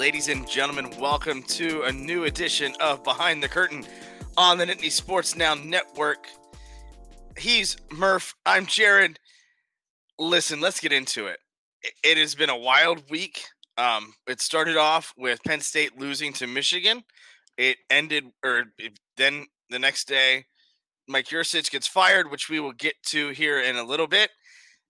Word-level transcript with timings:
ladies 0.00 0.28
and 0.28 0.48
gentlemen. 0.48 0.90
Welcome 0.98 1.42
to 1.42 1.82
a 1.82 1.92
new 1.92 2.24
edition 2.24 2.72
of 2.80 3.04
Behind 3.04 3.42
the 3.42 3.48
Curtin 3.48 3.84
on 4.34 4.56
the 4.56 4.64
Nittany 4.64 4.90
Sports 4.90 5.36
Now 5.36 5.52
Network. 5.52 6.26
He's 7.36 7.76
Murph. 7.92 8.34
I'm 8.46 8.64
Jarrod. 8.64 9.16
Listen, 10.18 10.58
let's 10.58 10.80
get 10.80 10.90
into 10.90 11.26
it. 11.26 11.36
It 12.02 12.16
has 12.16 12.34
been 12.34 12.48
a 12.48 12.56
wild 12.56 13.10
week. 13.10 13.42
Um, 13.76 14.14
it 14.26 14.40
started 14.40 14.78
off 14.78 15.12
with 15.18 15.44
Penn 15.44 15.60
State 15.60 15.98
losing 15.98 16.32
to 16.32 16.46
Michigan. 16.46 17.02
It 17.58 17.76
ended, 17.90 18.24
or 18.42 18.72
it, 18.78 18.98
then 19.18 19.48
the 19.68 19.78
next 19.78 20.08
day, 20.08 20.46
Mike 21.08 21.26
Yurcich 21.26 21.70
gets 21.70 21.86
fired, 21.86 22.30
which 22.30 22.48
we 22.48 22.58
will 22.58 22.72
get 22.72 22.94
to 23.08 23.28
here 23.32 23.60
in 23.60 23.76
a 23.76 23.84
little 23.84 24.06
bit. 24.06 24.30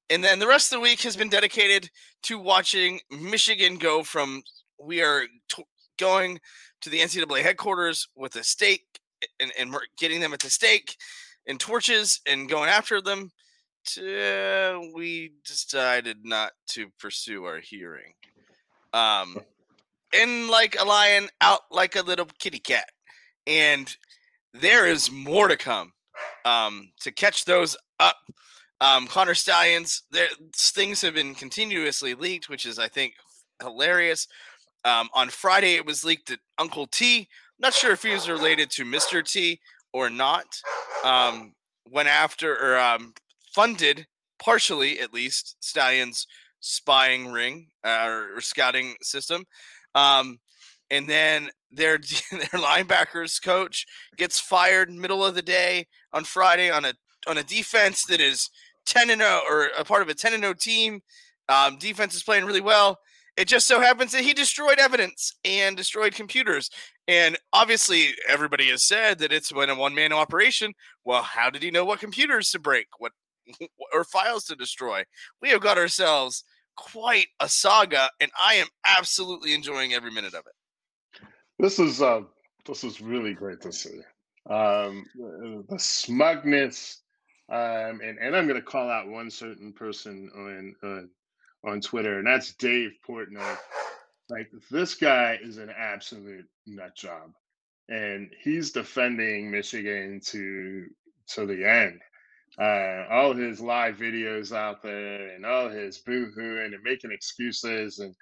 And 0.09 0.23
then 0.23 0.39
the 0.39 0.47
rest 0.47 0.73
of 0.73 0.77
the 0.77 0.83
week 0.83 1.01
has 1.03 1.17
been 1.17 1.31
dedicated 1.31 1.91
to 2.25 2.39
watching 2.39 3.01
Michigan 3.11 3.77
go 3.77 4.05
from 4.05 4.45
we 4.81 5.03
are 5.03 5.25
t- 5.49 5.65
going 5.99 6.41
to 6.81 6.91
the 6.91 7.01
NCAA 7.01 7.43
headquarters 7.43 8.09
with 8.17 8.37
a 8.37 8.45
stake 8.45 8.85
and, 9.39 9.53
and 9.59 9.73
we're 9.73 9.81
getting 9.99 10.21
them 10.21 10.33
at 10.33 10.41
the 10.41 10.51
stake 10.51 10.97
and 11.47 11.61
torches 11.61 12.21
and 12.27 12.49
going 12.49 12.69
after 12.69 13.01
them. 13.01 13.31
To, 13.95 14.91
we 14.95 15.33
decided 15.45 16.19
not 16.25 16.53
to 16.71 16.89
pursue 16.99 17.45
our 17.45 17.61
hearing. 17.61 18.13
Um, 18.93 19.39
in 20.13 20.49
like 20.49 20.77
a 20.79 20.85
lion, 20.85 21.29
out 21.41 21.61
like 21.71 21.97
a 21.97 22.03
little 22.03 22.27
kitty 22.39 22.59
cat. 22.59 22.89
And 23.47 23.95
there 24.53 24.87
is 24.87 25.11
more 25.11 25.49
to 25.49 25.57
come. 25.57 25.93
Um, 26.45 26.91
to 27.01 27.11
catch 27.11 27.45
those 27.45 27.77
up 27.99 28.17
um, 28.81 29.07
Connor 29.07 29.35
Stalions, 29.35 30.03
there 30.11 30.29
things 30.57 31.03
have 31.03 31.15
been 31.15 31.35
continuously 31.35 32.15
leaked, 32.15 32.49
which 32.49 32.65
is 32.65 32.79
I 32.79 32.89
think 32.89 33.15
hilarious. 33.61 34.27
Um, 34.85 35.09
on 35.15 35.29
Friday, 35.29 35.75
it 35.75 35.87
was 35.87 36.05
leaked 36.05 36.29
that 36.29 36.41
Uncle 36.59 36.87
T, 36.87 37.29
not 37.59 37.75
sure 37.75 37.93
if 37.93 38.03
he 38.03 38.11
was 38.11 38.29
related 38.29 38.71
to 38.73 38.85
Mr. 38.85 39.23
T 39.23 39.61
or 39.93 40.09
not, 40.09 40.47
um, 41.05 41.53
went 41.91 42.09
after 42.09 42.55
or 42.57 42.79
um, 42.79 43.15
funded 43.53 44.07
partially, 44.41 44.99
at 45.01 45.13
least, 45.13 45.57
Stalions' 45.61 46.27
spying 46.61 47.31
ring 47.31 47.69
uh, 47.85 48.23
or, 48.35 48.41
scouting 48.41 48.95
system. 49.03 49.45
Um, 49.95 50.39
and 50.91 51.07
then 51.09 51.51
their 51.71 51.99
their 52.31 52.61
linebackers 52.61 53.43
coach 53.43 53.87
gets 54.17 54.41
fired 54.41 54.91
middle 54.91 55.25
of 55.25 55.35
the 55.35 55.43
day 55.43 55.87
on 56.13 56.25
Friday 56.25 56.71
on 56.71 56.85
a 56.85 56.95
on 57.27 57.39
a 57.39 57.45
defense 57.45 58.05
that 58.07 58.21
is 58.21 58.51
10 58.87 59.11
and 59.11 59.21
0 59.21 59.41
or 59.49 59.71
a 59.79 59.85
part 59.85 60.03
of 60.03 60.09
a 60.09 60.15
10 60.15 60.35
and 60.35 60.43
0 60.43 60.55
team. 60.55 61.01
Um, 61.49 61.79
defense 61.79 62.15
is 62.15 62.23
playing 62.23 62.45
really 62.45 62.61
well. 62.61 62.99
It 63.37 63.49
just 63.49 63.67
so 63.67 63.81
happens 63.81 64.13
that 64.13 64.23
he 64.23 64.35
destroyed 64.35 64.79
evidence 64.79 65.35
and 65.45 65.77
destroyed 65.77 66.15
computers. 66.15 66.71
And 67.09 67.39
obviously, 67.53 68.09
everybody 68.29 68.69
has 68.71 68.83
said 68.83 69.19
that 69.19 69.33
it's 69.33 69.53
been 69.53 69.71
a 69.71 69.75
one 69.75 69.95
man 69.95 70.13
operation. 70.13 70.75
Well, 71.05 71.23
how 71.23 71.51
did 71.51 71.63
he 71.63 71.71
know 71.71 71.85
what 71.85 72.01
computers 72.01 72.51
to 72.53 72.59
break? 72.59 72.87
What 72.99 73.13
or 73.93 74.05
files 74.05 74.45
to 74.47 74.57
destroy? 74.57 75.05
We 75.41 75.51
have 75.51 75.61
got 75.61 75.79
ourselves 75.79 76.45
quite 76.77 77.27
a 77.41 77.49
saga, 77.49 78.11
and 78.21 78.31
I 78.43 78.55
am 78.55 78.69
absolutely 78.87 79.55
enjoying 79.55 79.93
every 79.93 80.11
minute 80.11 80.35
of 80.35 80.45
it. 80.47 81.27
This 81.59 81.79
is 81.79 82.01
uh, 82.01 82.23
this 82.67 82.85
is 82.85 83.01
really 83.01 83.35
great 83.35 83.61
to 83.63 83.73
see. 83.73 84.01
Um, 84.49 85.05
the 85.69 85.79
smugness 85.79 87.01
um, 87.51 88.01
and, 88.01 88.17
and 88.21 88.37
I'm 88.37 88.47
going 88.47 88.61
to 88.61 88.67
call 88.67 88.89
out 88.89 89.09
one 89.09 89.29
certain 89.29 89.73
person 89.73 90.31
on 90.37 90.75
uh, 90.85 91.07
on 91.65 91.81
Twitter, 91.81 92.19
and 92.19 92.27
that's 92.27 92.55
Dave 92.55 92.93
Portnoy. 93.09 93.57
Like 94.29 94.51
this 94.71 94.95
guy 94.95 95.39
is 95.43 95.59
an 95.59 95.71
absolute 95.77 96.47
nut 96.67 96.97
job, 96.97 97.33
and 97.89 98.31
he's 98.43 98.73
defending 98.73 99.51
Michigan 99.51 100.21
to 100.27 100.87
to 101.35 101.47
the 101.47 101.69
end. 101.69 102.01
Uh, 102.59 103.07
all 103.11 103.33
his 103.33 103.61
live 103.61 103.97
videos 103.97 104.55
out 104.55 104.83
there, 104.83 105.35
and 105.35 105.45
all 105.47 105.69
his 105.69 106.03
boohooing 106.07 106.75
and 106.75 106.83
making 106.83 107.13
excuses, 107.13 107.99
and 107.99 108.15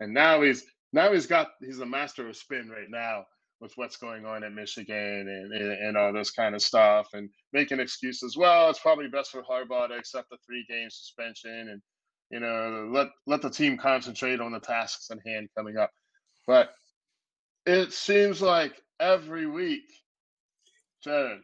and 0.00 0.12
now 0.12 0.42
he's 0.42 0.64
now 0.92 1.12
he's 1.12 1.26
got 1.26 1.50
he's 1.60 1.80
a 1.80 1.86
master 1.86 2.28
of 2.28 2.36
spin 2.36 2.68
right 2.68 2.90
now 2.90 3.24
with 3.60 3.72
what's 3.76 3.96
going 3.96 4.26
on 4.26 4.42
at 4.42 4.52
Michigan 4.52 4.96
and, 5.28 5.52
and, 5.52 5.72
and 5.72 5.96
all 5.96 6.12
this 6.12 6.32
kind 6.32 6.56
of 6.56 6.60
stuff 6.60 7.06
and 7.12 7.30
making 7.52 7.78
excuses. 7.78 8.36
Well, 8.36 8.68
it's 8.68 8.80
probably 8.80 9.06
best 9.06 9.30
for 9.30 9.42
Harbaugh 9.42 9.88
to 9.88 9.94
accept 9.94 10.30
the 10.30 10.36
three 10.44 10.66
game 10.68 10.90
suspension 10.90 11.68
and 11.70 11.80
you 12.32 12.40
know 12.40 12.90
let 12.92 13.08
let 13.26 13.42
the 13.42 13.50
team 13.50 13.78
concentrate 13.78 14.40
on 14.40 14.52
the 14.52 14.60
tasks 14.60 15.10
in 15.10 15.20
hand 15.26 15.50
coming 15.56 15.78
up. 15.78 15.92
But 16.46 16.70
it 17.66 17.92
seems 17.92 18.42
like 18.42 18.82
every 19.00 19.46
week, 19.46 19.84
Jarrod, 21.06 21.40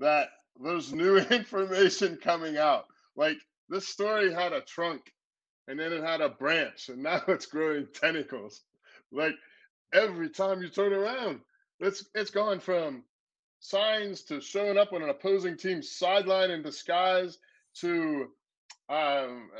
that 0.00 0.28
there's 0.62 0.92
new 0.92 1.18
information 1.30 2.18
coming 2.22 2.56
out. 2.58 2.86
Like 3.16 3.38
this 3.68 3.88
story 3.88 4.32
had 4.32 4.54
a 4.54 4.62
trunk 4.62 5.02
and 5.68 5.78
then 5.78 5.92
it 5.92 6.02
had 6.02 6.22
a 6.22 6.30
branch 6.30 6.88
and 6.88 7.02
now 7.02 7.22
it's 7.28 7.46
growing 7.46 7.88
tentacles. 7.94 8.62
Like 9.12 9.34
every 9.92 10.30
time 10.30 10.62
you 10.62 10.68
turn 10.68 10.92
around. 10.94 11.40
It's 11.80 12.04
it's 12.14 12.30
gone 12.30 12.60
from 12.60 13.04
signs 13.60 14.22
to 14.24 14.40
showing 14.40 14.78
up 14.78 14.92
on 14.92 15.02
an 15.02 15.10
opposing 15.10 15.56
team's 15.56 15.92
sideline 15.92 16.50
in 16.50 16.62
disguise 16.62 17.38
to 17.80 18.28
um 18.88 19.50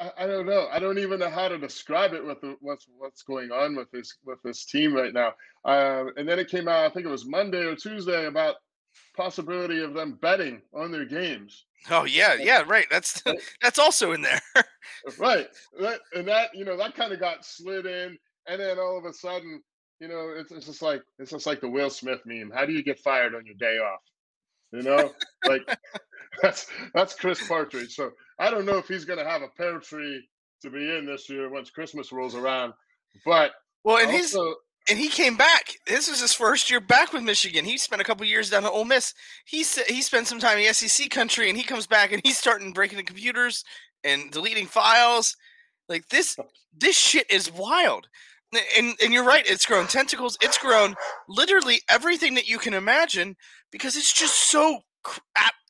I, 0.00 0.24
I, 0.24 0.26
don't 0.26 0.46
know. 0.46 0.68
I 0.70 0.78
don't 0.78 0.98
even 0.98 1.20
know 1.20 1.30
how 1.30 1.48
to 1.48 1.58
describe 1.58 2.14
it 2.14 2.24
with 2.24 2.40
the, 2.40 2.56
what's 2.60 2.86
what's 2.96 3.22
going 3.22 3.52
on 3.52 3.76
with 3.76 3.90
this 3.90 4.16
with 4.24 4.42
this 4.42 4.64
team 4.64 4.94
right 4.94 5.12
now. 5.12 5.32
Um, 5.64 6.12
and 6.16 6.28
then 6.28 6.38
it 6.38 6.48
came 6.48 6.68
out. 6.68 6.84
I 6.84 6.90
think 6.90 7.06
it 7.06 7.10
was 7.10 7.26
Monday 7.26 7.64
or 7.64 7.76
Tuesday 7.76 8.26
about 8.26 8.56
possibility 9.16 9.82
of 9.82 9.94
them 9.94 10.18
betting 10.20 10.62
on 10.74 10.90
their 10.90 11.04
games. 11.04 11.66
Oh 11.90 12.04
yeah, 12.04 12.34
yeah, 12.34 12.62
right. 12.66 12.86
That's 12.90 13.22
that's 13.62 13.78
also 13.78 14.12
in 14.12 14.22
there. 14.22 14.40
right. 15.18 15.48
That, 15.80 16.00
and 16.14 16.26
that, 16.28 16.54
you 16.54 16.64
know, 16.64 16.76
that 16.76 16.94
kind 16.94 17.12
of 17.12 17.20
got 17.20 17.44
slid 17.44 17.86
in 17.86 18.18
and 18.46 18.60
then 18.60 18.78
all 18.78 18.98
of 18.98 19.04
a 19.04 19.12
sudden, 19.12 19.62
you 20.00 20.08
know, 20.08 20.34
it's, 20.36 20.50
it's 20.50 20.66
just 20.66 20.82
like 20.82 21.02
it's 21.18 21.30
just 21.30 21.46
like 21.46 21.60
the 21.60 21.68
Will 21.68 21.90
Smith 21.90 22.20
meme. 22.24 22.50
How 22.52 22.66
do 22.66 22.72
you 22.72 22.82
get 22.82 22.98
fired 22.98 23.34
on 23.34 23.46
your 23.46 23.54
day 23.54 23.78
off? 23.78 24.00
You 24.72 24.82
know? 24.82 25.12
Like 25.46 25.78
that's 26.42 26.66
that's 26.94 27.14
Chris 27.14 27.46
Partridge. 27.46 27.94
So 27.94 28.10
I 28.38 28.50
don't 28.50 28.66
know 28.66 28.78
if 28.78 28.88
he's 28.88 29.04
gonna 29.04 29.28
have 29.28 29.42
a 29.42 29.48
pear 29.48 29.78
tree 29.78 30.26
to 30.62 30.70
be 30.70 30.96
in 30.96 31.06
this 31.06 31.28
year 31.28 31.50
once 31.50 31.70
Christmas 31.70 32.12
rolls 32.12 32.34
around. 32.34 32.72
But 33.24 33.52
well, 33.84 33.98
and 33.98 34.10
also, 34.10 34.44
he's 34.44 34.56
and 34.88 34.98
he 34.98 35.08
came 35.08 35.36
back. 35.36 35.74
This 35.86 36.08
was 36.08 36.20
his 36.20 36.32
first 36.32 36.70
year 36.70 36.80
back 36.80 37.12
with 37.12 37.22
Michigan. 37.22 37.64
He 37.64 37.78
spent 37.78 38.02
a 38.02 38.04
couple 38.04 38.26
years 38.26 38.50
down 38.50 38.64
at 38.64 38.70
Ole 38.70 38.84
Miss. 38.84 39.14
He 39.44 39.64
he 39.86 40.02
spent 40.02 40.26
some 40.26 40.40
time 40.40 40.58
in 40.58 40.72
SEC 40.74 41.10
country, 41.10 41.48
and 41.48 41.56
he 41.56 41.64
comes 41.64 41.86
back 41.86 42.12
and 42.12 42.22
he's 42.24 42.38
starting 42.38 42.72
breaking 42.72 42.98
the 42.98 43.04
computers 43.04 43.64
and 44.02 44.30
deleting 44.30 44.66
files. 44.66 45.36
Like 45.88 46.08
this, 46.08 46.36
this 46.76 46.96
shit 46.96 47.30
is 47.30 47.52
wild. 47.52 48.08
And 48.76 48.94
and 49.02 49.12
you're 49.12 49.24
right. 49.24 49.46
It's 49.46 49.66
grown 49.66 49.86
tentacles. 49.86 50.36
It's 50.42 50.58
grown 50.58 50.94
literally 51.28 51.80
everything 51.88 52.34
that 52.34 52.48
you 52.48 52.58
can 52.58 52.74
imagine 52.74 53.36
because 53.70 53.96
it's 53.96 54.12
just 54.12 54.50
so 54.50 54.82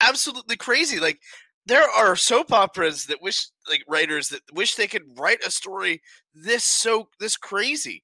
absolutely 0.01 0.57
crazy. 0.57 1.01
Like 1.01 1.21
there 1.67 1.89
are 1.89 2.17
soap 2.17 2.53
operas 2.53 3.07
that 3.07 3.23
wish 3.23 3.47
like 3.69 3.85
writers 3.89 4.29
that 4.31 4.41
wish 4.53 4.75
they 4.75 4.87
could 4.87 5.03
write 5.19 5.45
a 5.47 5.51
story 5.51 6.03
this 6.35 6.65
so 6.65 7.09
this 7.21 7.37
crazy 7.37 8.03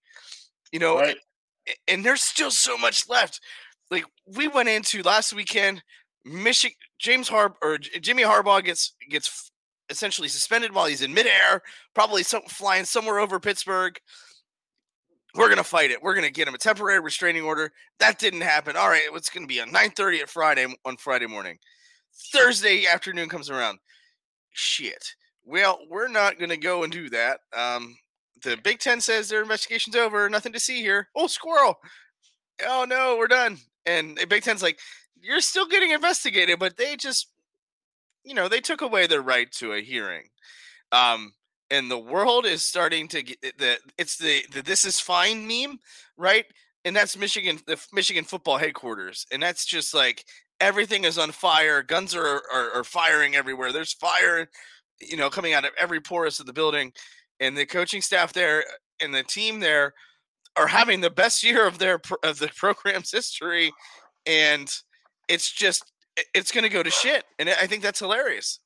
you 0.72 0.78
know, 0.78 0.98
right. 0.98 1.16
and, 1.66 1.76
and 1.88 2.04
there's 2.04 2.22
still 2.22 2.50
so 2.50 2.76
much 2.76 3.08
left. 3.08 3.40
Like 3.90 4.04
we 4.26 4.48
went 4.48 4.68
into 4.68 5.02
last 5.02 5.32
weekend, 5.32 5.82
Michigan 6.24 6.76
James 6.98 7.28
Harb 7.28 7.54
or 7.62 7.78
Jimmy 7.78 8.22
Harbaugh 8.22 8.64
gets 8.64 8.94
gets 9.08 9.50
essentially 9.90 10.28
suspended 10.28 10.74
while 10.74 10.86
he's 10.86 11.02
in 11.02 11.14
midair, 11.14 11.62
probably 11.94 12.22
some, 12.22 12.42
flying 12.42 12.84
somewhere 12.84 13.18
over 13.18 13.40
Pittsburgh. 13.40 13.98
We're 15.38 15.48
gonna 15.48 15.62
fight 15.62 15.92
it. 15.92 16.02
We're 16.02 16.16
gonna 16.16 16.30
get 16.30 16.48
him 16.48 16.54
a 16.54 16.58
temporary 16.58 16.98
restraining 16.98 17.44
order. 17.44 17.70
That 18.00 18.18
didn't 18.18 18.40
happen. 18.40 18.76
All 18.76 18.88
right, 18.88 19.04
it's 19.14 19.30
gonna 19.30 19.46
be 19.46 19.60
on 19.60 19.70
9:30 19.70 20.20
at 20.20 20.28
Friday 20.28 20.66
on 20.84 20.96
Friday 20.96 21.26
morning. 21.26 21.60
Thursday 22.32 22.86
afternoon 22.86 23.28
comes 23.28 23.48
around. 23.48 23.78
Shit. 24.50 25.14
Well, 25.44 25.78
we're 25.88 26.08
not 26.08 26.40
gonna 26.40 26.56
go 26.56 26.82
and 26.82 26.92
do 26.92 27.08
that. 27.10 27.38
Um, 27.56 27.96
the 28.42 28.56
Big 28.56 28.80
Ten 28.80 29.00
says 29.00 29.28
their 29.28 29.40
investigation's 29.40 29.94
over. 29.94 30.28
Nothing 30.28 30.52
to 30.54 30.60
see 30.60 30.80
here. 30.80 31.08
Oh, 31.14 31.28
squirrel. 31.28 31.78
Oh 32.66 32.84
no, 32.88 33.16
we're 33.16 33.28
done. 33.28 33.58
And 33.86 34.18
the 34.18 34.26
Big 34.26 34.42
Ten's 34.42 34.62
like, 34.62 34.80
you're 35.20 35.40
still 35.40 35.68
getting 35.68 35.92
investigated, 35.92 36.58
but 36.58 36.76
they 36.76 36.96
just, 36.96 37.28
you 38.24 38.34
know, 38.34 38.48
they 38.48 38.60
took 38.60 38.80
away 38.80 39.06
their 39.06 39.22
right 39.22 39.50
to 39.52 39.72
a 39.72 39.80
hearing. 39.80 40.30
Um, 40.90 41.32
and 41.70 41.90
the 41.90 41.98
world 41.98 42.46
is 42.46 42.64
starting 42.64 43.08
to 43.08 43.22
get 43.22 43.40
the 43.58 43.78
it's 43.98 44.16
the, 44.16 44.42
the 44.52 44.62
this 44.62 44.84
is 44.84 45.00
fine 45.00 45.46
meme, 45.46 45.78
right? 46.16 46.46
And 46.84 46.94
that's 46.94 47.16
Michigan, 47.16 47.58
the 47.66 47.78
Michigan 47.92 48.24
football 48.24 48.58
headquarters, 48.58 49.26
and 49.32 49.42
that's 49.42 49.66
just 49.66 49.94
like 49.94 50.24
everything 50.60 51.04
is 51.04 51.18
on 51.18 51.32
fire. 51.32 51.82
Guns 51.82 52.14
are, 52.14 52.42
are, 52.52 52.70
are 52.74 52.84
firing 52.84 53.36
everywhere. 53.36 53.72
There's 53.72 53.92
fire, 53.92 54.48
you 55.00 55.16
know, 55.16 55.30
coming 55.30 55.52
out 55.52 55.64
of 55.64 55.72
every 55.78 56.00
porous 56.00 56.40
of 56.40 56.46
the 56.46 56.52
building 56.52 56.92
and 57.40 57.56
the 57.56 57.66
coaching 57.66 58.02
staff 58.02 58.32
there 58.32 58.64
and 59.00 59.14
the 59.14 59.22
team 59.22 59.60
there 59.60 59.94
are 60.56 60.66
having 60.66 61.00
the 61.00 61.10
best 61.10 61.44
year 61.44 61.66
of 61.66 61.78
their 61.78 62.00
of 62.22 62.38
the 62.38 62.48
program's 62.56 63.10
history, 63.10 63.72
and 64.26 64.72
it's 65.28 65.52
just 65.52 65.92
it's 66.34 66.52
going 66.52 66.64
to 66.64 66.70
go 66.70 66.82
to 66.82 66.90
shit, 66.90 67.24
and 67.38 67.48
I 67.48 67.66
think 67.66 67.82
that's 67.82 68.00
hilarious. 68.00 68.60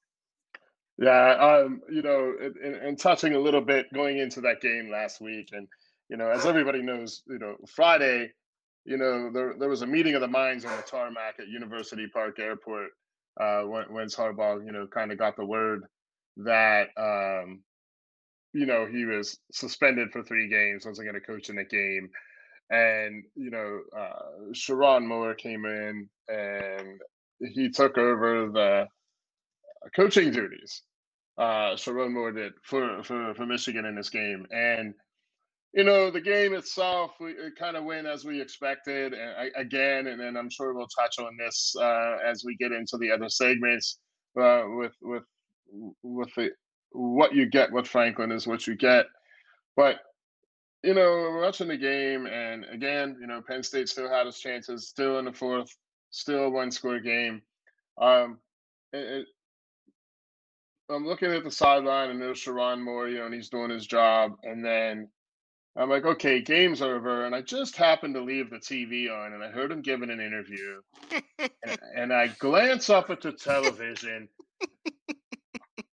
Yeah, 1.02 1.32
um, 1.64 1.80
you 1.90 2.00
know, 2.00 2.32
and, 2.62 2.96
touching 2.96 3.34
a 3.34 3.40
little 3.40 3.60
bit 3.60 3.92
going 3.92 4.18
into 4.18 4.40
that 4.42 4.60
game 4.60 4.88
last 4.88 5.20
week, 5.20 5.48
and 5.52 5.66
you 6.08 6.16
know, 6.16 6.30
as 6.30 6.46
everybody 6.46 6.80
knows, 6.80 7.24
you 7.26 7.40
know, 7.40 7.56
Friday, 7.74 8.30
you 8.84 8.98
know, 8.98 9.28
there 9.32 9.54
there 9.58 9.68
was 9.68 9.82
a 9.82 9.86
meeting 9.86 10.14
of 10.14 10.20
the 10.20 10.28
minds 10.28 10.64
on 10.64 10.76
the 10.76 10.82
tarmac 10.84 11.40
at 11.40 11.48
University 11.48 12.06
Park 12.06 12.38
Airport 12.38 12.90
uh, 13.40 13.62
when 13.62 13.92
when 13.92 14.06
Harbaugh, 14.06 14.64
you 14.64 14.70
know, 14.70 14.86
kind 14.86 15.10
of 15.10 15.18
got 15.18 15.34
the 15.34 15.44
word 15.44 15.82
that 16.36 16.90
um, 16.96 17.64
you 18.52 18.66
know 18.66 18.86
he 18.86 19.04
was 19.04 19.36
suspended 19.52 20.12
for 20.12 20.22
three 20.22 20.48
games, 20.48 20.86
wasn't 20.86 21.08
going 21.08 21.20
to 21.20 21.26
coach 21.26 21.50
in 21.50 21.58
a 21.58 21.64
game, 21.64 22.10
and 22.70 23.24
you 23.34 23.50
know, 23.50 23.80
uh, 23.98 24.52
Sherrone 24.52 25.04
Moore 25.08 25.34
came 25.34 25.64
in 25.64 26.08
and 26.28 27.00
he 27.40 27.70
took 27.70 27.98
over 27.98 28.48
the 28.52 28.86
coaching 29.96 30.30
duties. 30.30 30.82
Uh, 31.38 31.74
Sherrone 31.74 32.12
Moore 32.12 32.32
did 32.32 32.52
for, 32.62 33.02
for 33.02 33.34
for 33.34 33.46
Michigan 33.46 33.86
in 33.86 33.94
this 33.94 34.10
game, 34.10 34.46
and 34.50 34.94
you 35.72 35.82
know 35.82 36.10
the 36.10 36.20
game 36.20 36.54
itself, 36.54 37.12
we 37.20 37.30
it 37.30 37.56
kind 37.58 37.76
of 37.76 37.84
went 37.84 38.06
as 38.06 38.24
we 38.24 38.40
expected. 38.40 39.14
And 39.14 39.50
again, 39.56 40.08
and 40.08 40.20
then 40.20 40.36
I'm 40.36 40.50
sure 40.50 40.74
we'll 40.74 40.86
touch 40.88 41.18
on 41.18 41.36
this 41.38 41.74
uh, 41.80 42.18
as 42.24 42.44
we 42.44 42.56
get 42.56 42.72
into 42.72 42.98
the 42.98 43.10
other 43.10 43.30
segments 43.30 43.98
uh, 44.38 44.64
with 44.66 44.92
with 45.00 45.24
with 46.02 46.34
the 46.34 46.50
what 46.90 47.34
you 47.34 47.46
get 47.46 47.72
with 47.72 47.86
Franklin 47.86 48.32
is 48.32 48.46
what 48.46 48.66
you 48.66 48.76
get. 48.76 49.06
But 49.76 50.00
you 50.82 50.94
know, 50.94 51.38
watching 51.40 51.68
the 51.68 51.76
game, 51.76 52.26
and 52.26 52.66
again, 52.72 53.16
you 53.20 53.26
know, 53.26 53.40
Penn 53.40 53.62
State 53.62 53.88
still 53.88 54.10
had 54.10 54.26
its 54.26 54.40
chances, 54.40 54.88
still 54.88 55.18
in 55.18 55.26
the 55.26 55.32
fourth, 55.32 55.74
still 56.10 56.50
one 56.50 56.70
score 56.70 56.98
game. 57.00 57.40
Um, 58.00 58.38
it, 58.92 59.26
I'm 60.92 61.06
looking 61.06 61.30
at 61.30 61.44
the 61.44 61.50
sideline 61.50 62.10
and 62.10 62.20
there's 62.20 62.42
Sherrone 62.42 62.82
Moore, 62.82 63.08
you 63.08 63.18
know, 63.18 63.26
and 63.26 63.34
he's 63.34 63.48
doing 63.48 63.70
his 63.70 63.86
job. 63.86 64.32
And 64.42 64.64
then 64.64 65.08
I'm 65.76 65.88
like, 65.88 66.04
okay, 66.04 66.42
game's 66.42 66.82
over. 66.82 67.24
And 67.24 67.34
I 67.34 67.42
just 67.42 67.76
happened 67.76 68.14
to 68.14 68.22
leave 68.22 68.50
the 68.50 68.56
TV 68.56 69.10
on 69.10 69.32
and 69.32 69.42
I 69.42 69.48
heard 69.48 69.72
him 69.72 69.82
giving 69.82 70.10
an 70.10 70.20
interview. 70.20 70.80
and, 71.38 71.78
and 71.96 72.12
I 72.12 72.28
glance 72.38 72.90
up 72.90 73.10
at 73.10 73.20
the 73.20 73.32
television. 73.32 74.28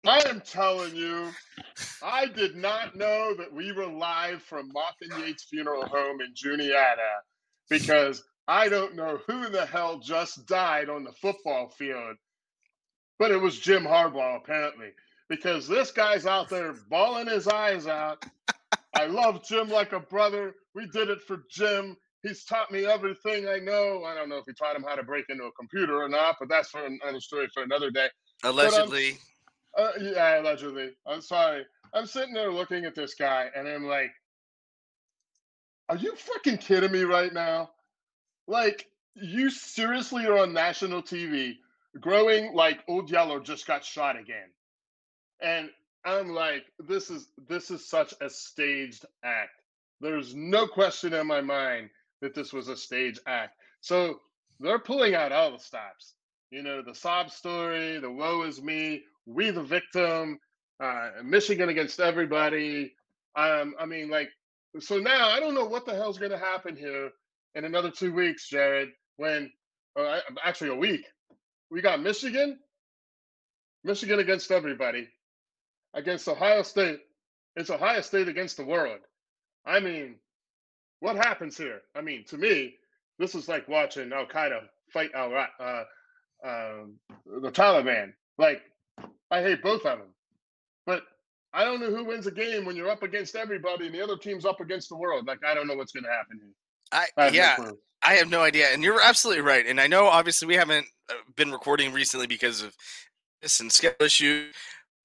I 0.08 0.22
am 0.30 0.42
telling 0.42 0.96
you, 0.96 1.32
I 2.04 2.28
did 2.28 2.56
not 2.56 2.96
know 2.96 3.34
that 3.38 3.52
we 3.52 3.72
were 3.72 3.88
live 3.88 4.44
from 4.44 4.72
Martha 4.72 5.26
Yates 5.26 5.46
Funeral 5.46 5.88
Home 5.88 6.22
in 6.22 6.32
Juniata 6.36 7.22
because 7.70 8.24
I 8.48 8.70
don't 8.70 8.96
know 8.96 9.20
who 9.28 9.50
the 9.50 9.66
hell 9.66 9.98
just 9.98 10.46
died 10.46 10.90
on 10.90 11.04
the 11.04 11.12
football 11.14 11.70
field 11.70 12.18
but 13.20 13.32
it 13.32 13.38
was 13.38 13.60
Jim 13.60 13.84
Harbaugh 13.84 14.38
apparently 14.38 14.92
because 15.30 15.68
this 15.68 15.92
guy's 15.92 16.26
out 16.26 16.50
there 16.50 16.74
bawling 16.90 17.28
his 17.28 17.48
eyes 17.48 17.88
out. 17.88 18.26
I 18.96 19.06
love 19.06 19.44
Jim 19.44 19.70
like 19.70 19.94
a 19.94 20.00
brother. 20.00 20.56
We 20.74 20.88
did 20.88 21.10
it 21.10 21.22
for 21.22 21.44
Jim. 21.50 21.98
He's 22.22 22.44
taught 22.44 22.72
me 22.72 22.86
everything 22.86 23.48
I 23.48 23.58
know. 23.58 24.04
I 24.06 24.16
don't 24.16 24.30
know 24.30 24.38
if 24.38 24.46
he 24.48 24.54
taught 24.54 24.76
him 24.76 24.84
how 24.84 24.96
to 24.96 25.04
break 25.04 25.26
into 25.30 25.44
a 25.44 25.52
computer 25.52 26.02
or 26.02 26.10
not, 26.10 26.38
but 26.40 26.50
that's 26.50 26.70
for 26.70 26.86
another 26.86 27.20
story 27.20 27.48
for 27.54 27.64
another 27.64 27.92
day. 27.92 28.08
Allegedly. 28.44 29.18
Uh, 29.78 29.92
yeah, 30.00 30.42
allegedly. 30.42 30.92
I'm 31.06 31.22
sorry. 31.22 31.66
I'm 31.94 32.06
sitting 32.06 32.34
there 32.34 32.52
looking 32.52 32.86
at 32.86 32.96
this 32.96 33.14
guy, 33.14 33.50
and 33.56 33.68
I'm 33.68 33.86
like, 33.86 34.12
"Are 35.90 35.98
you 35.98 36.16
fucking 36.16 36.58
kidding 36.58 36.92
me 36.92 37.04
right 37.04 37.34
now? 37.34 37.72
Like, 38.48 38.88
you 39.16 39.50
seriously 39.50 40.26
are 40.26 40.40
on 40.40 40.54
national 40.54 41.04
TV 41.04 41.58
growing 42.00 42.54
like 42.54 42.80
Old 42.88 43.10
Yeller 43.10 43.40
just 43.40 43.68
got 43.68 43.84
shot 43.84 44.20
again. 44.20 44.50
And 45.42 45.70
I'm 46.06 46.30
like, 46.30 46.66
this 46.80 47.10
is 47.10 47.28
this 47.48 47.72
is 47.72 47.88
such 47.90 48.14
a 48.22 48.30
staged 48.30 49.06
act. 49.24 49.62
There's 50.02 50.36
no 50.36 50.68
question 50.68 51.14
in 51.14 51.28
my 51.28 51.42
mind 51.42 51.90
that 52.22 52.36
this 52.36 52.54
was 52.54 52.68
a 52.68 52.78
stage 52.78 53.20
act. 53.28 53.56
So 53.82 54.20
they're 54.60 54.80
pulling 54.80 55.16
out 55.16 55.32
all 55.32 55.52
the 55.52 55.60
stops. 55.60 56.14
You 56.52 56.64
know, 56.64 56.82
the 56.82 56.94
sob 56.96 57.32
story, 57.32 58.00
the 58.00 58.12
woe 58.12 58.44
is 58.44 58.62
me, 58.62 59.04
we 59.26 59.50
the 59.50 59.64
victim, 59.64 60.40
uh, 60.82 61.10
Michigan 61.24 61.70
against 61.70 62.00
everybody. 62.00 62.94
Um, 63.36 63.76
I 63.80 63.86
mean, 63.86 64.10
like, 64.10 64.30
so 64.80 64.98
now 64.98 65.30
I 65.30 65.40
don't 65.40 65.56
know 65.56 65.66
what 65.66 65.86
the 65.86 65.96
hell's 65.96 66.18
going 66.18 66.32
to 66.32 66.38
happen 66.38 66.76
here 66.76 67.10
in 67.56 67.66
another 67.66 67.92
two 67.92 68.14
weeks, 68.14 68.50
Jarrod. 68.50 68.90
When, 69.18 69.52
uh, 69.98 70.20
actually, 70.44 70.70
a 70.70 70.76
week 70.76 71.06
we 71.72 71.82
got 71.82 72.02
Michigan, 72.02 72.60
Michigan 73.84 74.20
against 74.20 74.52
everybody, 74.52 75.08
against 75.94 76.28
Ohio 76.28 76.64
State. 76.64 77.00
It's 77.56 77.70
Ohio 77.70 78.02
State 78.02 78.28
against 78.28 78.58
the 78.58 78.66
world. 78.66 79.00
I 79.66 79.80
mean, 79.80 80.16
what 81.00 81.16
happens 81.16 81.58
here? 81.58 81.82
I 81.96 82.02
mean, 82.02 82.24
to 82.26 82.38
me, 82.38 82.76
this 83.20 83.36
is 83.36 83.48
like 83.48 83.68
watching 83.68 84.12
Al 84.12 84.26
Qaeda 84.26 84.62
fight 84.92 85.12
Al 85.16 85.34
uh, 85.34 85.84
uh, 86.46 86.84
the 87.42 87.52
Taliban. 87.52 88.14
Like, 88.38 88.62
I 89.32 89.42
hate 89.42 89.64
both 89.64 89.86
of 89.86 90.00
them, 90.00 90.10
but 90.86 91.04
I 91.54 91.64
don't 91.64 91.80
know 91.80 91.90
who 91.90 92.04
wins 92.04 92.28
a 92.28 92.32
game 92.32 92.66
when 92.66 92.76
you're 92.76 92.90
up 92.90 93.04
against 93.04 93.36
everybody 93.36 93.86
and 93.86 93.96
the 93.96 94.04
other 94.04 94.18
team's 94.18 94.46
up 94.46 94.60
against 94.60 94.90
the 94.90 94.98
world. 94.98 95.26
Like, 95.26 95.40
I 95.46 95.54
don't 95.54 95.68
know 95.68 95.76
what's 95.76 95.94
going 95.94 96.04
to 96.04 96.12
happen 96.12 96.40
here. 96.42 96.54
I, 96.92 97.08
I 97.18 97.30
yeah, 97.30 97.56
no 97.58 97.78
I 98.04 98.16
have 98.16 98.30
no 98.30 98.42
idea, 98.42 98.68
and 98.72 98.84
you're 98.84 99.02
absolutely 99.02 99.42
right. 99.42 99.66
And 99.66 99.82
I 99.82 99.88
know, 99.88 100.06
obviously, 100.06 100.48
we 100.48 100.56
haven't 100.56 100.86
been 101.36 101.52
recording 101.52 101.94
recently 101.94 102.28
because 102.28 102.62
of 102.62 102.76
this 103.42 103.60
and 103.60 103.72
schedule 103.72 104.06
issue. 104.06 104.48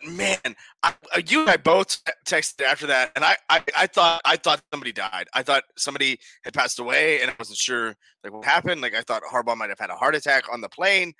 Man, 0.02 0.38
I, 0.82 0.94
uh, 1.14 1.20
you 1.28 1.42
and 1.42 1.50
I 1.50 1.58
both 1.58 2.02
texted 2.26 2.64
after 2.64 2.86
that, 2.86 3.12
and 3.14 3.22
I, 3.22 3.36
I, 3.50 3.62
I 3.76 3.86
thought 3.86 4.22
I 4.24 4.36
thought 4.36 4.62
somebody 4.72 4.92
died. 4.92 5.26
I 5.34 5.42
thought 5.42 5.64
somebody 5.76 6.18
had 6.42 6.54
passed 6.54 6.78
away, 6.78 7.20
and 7.20 7.30
I 7.30 7.34
wasn't 7.38 7.58
sure 7.58 7.94
like 8.24 8.32
what 8.32 8.46
happened. 8.46 8.80
Like 8.80 8.94
I 8.94 9.02
thought 9.02 9.22
Harbaugh 9.30 9.58
might 9.58 9.68
have 9.68 9.78
had 9.78 9.90
a 9.90 9.96
heart 9.96 10.14
attack 10.14 10.44
on 10.50 10.62
the 10.62 10.70
plane. 10.70 11.12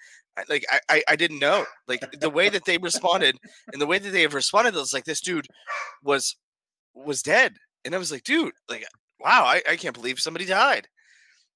Like 0.48 0.64
I, 0.70 0.80
I, 0.88 1.02
I 1.08 1.16
didn't 1.16 1.40
know. 1.40 1.66
Like 1.88 2.00
the 2.20 2.30
way 2.30 2.48
that 2.48 2.64
they 2.64 2.78
responded 2.78 3.37
and 3.70 3.82
the 3.82 3.87
way 3.87 3.99
that 3.99 4.10
they 4.10 4.22
have 4.22 4.32
responded, 4.32 4.75
was 4.75 4.94
like 4.94 5.04
this 5.04 5.20
dude 5.20 5.49
was 6.02 6.37
was 6.94 7.22
dead, 7.22 7.56
and 7.84 7.94
I 7.94 7.99
was 7.99 8.10
like, 8.10 8.25
dude, 8.25 8.54
like 8.70 8.87
wow, 9.20 9.44
I, 9.44 9.62
I 9.68 9.76
can't 9.76 9.94
believe 9.94 10.20
somebody 10.20 10.46
died. 10.46 10.88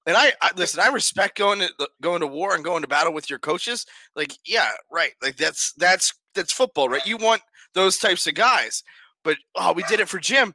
And 0.06 0.16
I, 0.16 0.32
I, 0.42 0.50
listen. 0.56 0.80
I 0.80 0.88
respect 0.88 1.38
going 1.38 1.60
to 1.60 1.88
going 2.02 2.20
to 2.20 2.26
war 2.26 2.54
and 2.54 2.64
going 2.64 2.82
to 2.82 2.88
battle 2.88 3.12
with 3.12 3.30
your 3.30 3.38
coaches. 3.38 3.86
Like, 4.14 4.36
yeah, 4.44 4.68
right. 4.90 5.12
Like 5.22 5.36
that's 5.36 5.72
that's 5.74 6.12
that's 6.34 6.52
football, 6.52 6.88
right? 6.88 7.06
You 7.06 7.16
want 7.16 7.42
those 7.72 7.98
types 7.98 8.26
of 8.26 8.34
guys. 8.34 8.82
But 9.22 9.38
oh, 9.54 9.72
we 9.72 9.82
did 9.84 10.00
it 10.00 10.08
for 10.08 10.18
Jim. 10.18 10.54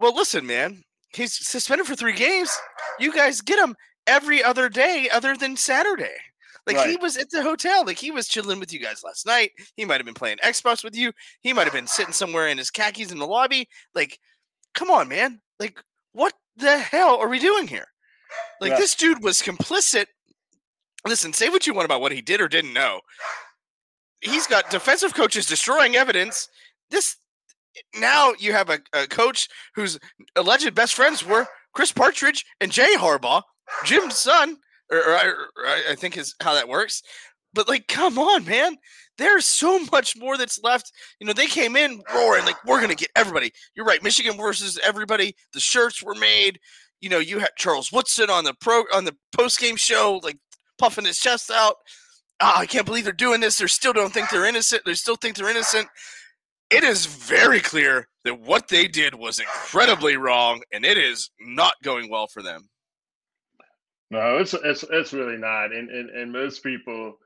Well, 0.00 0.14
listen, 0.14 0.46
man. 0.46 0.82
He's 1.14 1.34
suspended 1.34 1.86
for 1.86 1.96
three 1.96 2.12
games. 2.12 2.50
You 2.98 3.12
guys 3.12 3.40
get 3.40 3.58
him 3.58 3.76
every 4.06 4.42
other 4.42 4.68
day 4.68 5.08
other 5.12 5.36
than 5.36 5.56
Saturday. 5.56 6.16
Like 6.66 6.76
right. 6.76 6.90
he 6.90 6.96
was 6.96 7.16
at 7.16 7.30
the 7.30 7.42
hotel. 7.42 7.84
Like 7.84 7.98
he 7.98 8.10
was 8.10 8.28
chilling 8.28 8.60
with 8.60 8.72
you 8.72 8.78
guys 8.78 9.02
last 9.02 9.26
night. 9.26 9.52
He 9.76 9.84
might 9.84 9.96
have 9.96 10.04
been 10.04 10.14
playing 10.14 10.36
Xbox 10.38 10.84
with 10.84 10.94
you. 10.94 11.12
He 11.40 11.52
might 11.52 11.64
have 11.64 11.72
been 11.72 11.86
sitting 11.86 12.12
somewhere 12.12 12.48
in 12.48 12.58
his 12.58 12.70
khakis 12.70 13.10
in 13.10 13.18
the 13.18 13.26
lobby. 13.26 13.68
Like, 13.94 14.18
come 14.74 14.90
on, 14.90 15.08
man. 15.08 15.40
Like, 15.58 15.82
what 16.12 16.34
the 16.56 16.78
hell 16.78 17.16
are 17.18 17.28
we 17.28 17.38
doing 17.38 17.66
here? 17.66 17.86
Like 18.60 18.72
yeah. 18.72 18.78
this 18.78 18.94
dude 18.94 19.22
was 19.22 19.40
complicit. 19.40 20.06
Listen, 21.06 21.32
say 21.32 21.48
what 21.48 21.66
you 21.66 21.74
want 21.74 21.84
about 21.84 22.00
what 22.00 22.12
he 22.12 22.20
did 22.20 22.40
or 22.40 22.48
didn't 22.48 22.72
know. 22.72 23.00
He's 24.20 24.46
got 24.46 24.70
defensive 24.70 25.14
coaches 25.14 25.46
destroying 25.46 25.96
evidence. 25.96 26.48
This 26.90 27.16
now 27.94 28.32
you 28.38 28.52
have 28.52 28.70
a, 28.70 28.80
a 28.92 29.06
coach 29.06 29.48
whose 29.74 29.98
alleged 30.36 30.74
best 30.74 30.94
friends 30.94 31.24
were 31.24 31.46
Chris 31.72 31.92
Partridge 31.92 32.44
and 32.60 32.72
Jay 32.72 32.94
Harbaugh, 32.96 33.42
Jim's 33.84 34.18
son, 34.18 34.56
or, 34.90 34.98
or, 34.98 35.12
or 35.12 35.66
I 35.88 35.94
think 35.94 36.16
is 36.16 36.34
how 36.42 36.54
that 36.54 36.68
works. 36.68 37.02
But 37.54 37.68
like, 37.68 37.88
come 37.88 38.18
on, 38.18 38.44
man. 38.44 38.76
There's 39.16 39.46
so 39.46 39.80
much 39.90 40.16
more 40.16 40.36
that's 40.36 40.62
left. 40.62 40.92
You 41.18 41.26
know, 41.26 41.32
they 41.32 41.46
came 41.46 41.74
in 41.74 42.02
roaring 42.14 42.44
like 42.44 42.56
we're 42.64 42.80
gonna 42.80 42.94
get 42.94 43.10
everybody. 43.16 43.52
You're 43.74 43.86
right, 43.86 44.02
Michigan 44.02 44.36
versus 44.36 44.78
everybody. 44.84 45.34
The 45.52 45.60
shirts 45.60 46.02
were 46.02 46.14
made 46.14 46.60
you 47.00 47.08
know, 47.08 47.18
you 47.18 47.38
had 47.38 47.50
Charles 47.56 47.92
Woodson 47.92 48.30
on 48.30 48.44
the 48.44 48.54
pro 48.54 48.84
on 48.94 49.04
the 49.04 49.16
post 49.36 49.60
game 49.60 49.76
show, 49.76 50.20
like 50.22 50.38
puffing 50.78 51.04
his 51.04 51.18
chest 51.18 51.50
out. 51.50 51.76
Oh, 52.40 52.54
I 52.56 52.66
can't 52.66 52.86
believe 52.86 53.04
they're 53.04 53.12
doing 53.12 53.40
this. 53.40 53.58
They 53.58 53.66
still 53.66 53.92
don't 53.92 54.12
think 54.12 54.30
they're 54.30 54.46
innocent. 54.46 54.82
They 54.84 54.94
still 54.94 55.16
think 55.16 55.36
they're 55.36 55.50
innocent. 55.50 55.88
It 56.70 56.84
is 56.84 57.06
very 57.06 57.60
clear 57.60 58.08
that 58.24 58.40
what 58.40 58.68
they 58.68 58.86
did 58.86 59.14
was 59.14 59.40
incredibly 59.40 60.16
wrong, 60.16 60.62
and 60.72 60.84
it 60.84 60.98
is 60.98 61.30
not 61.40 61.74
going 61.82 62.10
well 62.10 62.26
for 62.26 62.42
them. 62.42 62.68
No, 64.10 64.38
it's 64.38 64.54
it's 64.54 64.84
it's 64.90 65.12
really 65.12 65.36
not, 65.36 65.72
and 65.72 65.90
and, 65.90 66.10
and 66.10 66.32
most 66.32 66.62
people 66.62 67.18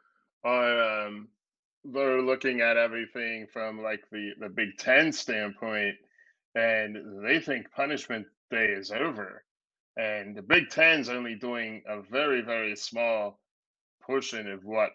are 0.45 1.07
um, 1.07 1.29
they're 1.85 2.23
looking 2.23 2.61
at 2.61 2.77
everything 2.77 3.47
from 3.53 3.83
like 3.83 4.01
the 4.11 4.33
the 4.41 4.49
Big 4.49 4.79
Ten 4.79 5.13
standpoint 5.13 5.97
and 6.55 7.25
they 7.25 7.41
think 7.41 7.71
punishment 7.73 8.27
day 8.51 8.67
is 8.67 8.91
over. 8.91 9.45
And 9.97 10.35
the 10.35 10.43
Big 10.43 10.71
Ten's 10.71 11.09
only 11.09 11.35
doing 11.35 11.83
a 11.87 12.01
very, 12.01 12.41
very 12.41 12.75
small 12.77 13.39
portion 14.03 14.51
of 14.51 14.65
what, 14.65 14.91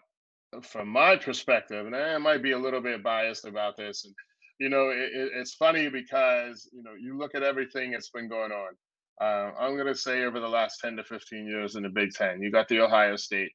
from 0.62 0.88
my 0.88 1.16
perspective, 1.16 1.86
and 1.86 1.94
I 1.94 2.18
might 2.18 2.42
be 2.42 2.52
a 2.52 2.58
little 2.58 2.80
bit 2.80 3.02
biased 3.02 3.44
about 3.44 3.76
this. 3.76 4.04
And, 4.04 4.14
you 4.58 4.68
know, 4.68 4.90
it, 4.90 5.10
it's 5.12 5.54
funny 5.54 5.88
because, 5.88 6.68
you 6.72 6.82
know, 6.82 6.94
you 7.00 7.16
look 7.16 7.34
at 7.34 7.42
everything 7.42 7.92
that's 7.92 8.10
been 8.10 8.28
going 8.28 8.50
on. 8.50 8.72
Uh, 9.20 9.52
I'm 9.58 9.74
going 9.74 9.86
to 9.86 9.94
say 9.94 10.24
over 10.24 10.40
the 10.40 10.48
last 10.48 10.80
10 10.80 10.96
to 10.96 11.04
15 11.04 11.46
years 11.46 11.76
in 11.76 11.82
the 11.82 11.88
Big 11.88 12.12
Ten, 12.12 12.40
you 12.42 12.50
got 12.50 12.68
the 12.68 12.80
Ohio 12.80 13.16
State, 13.16 13.50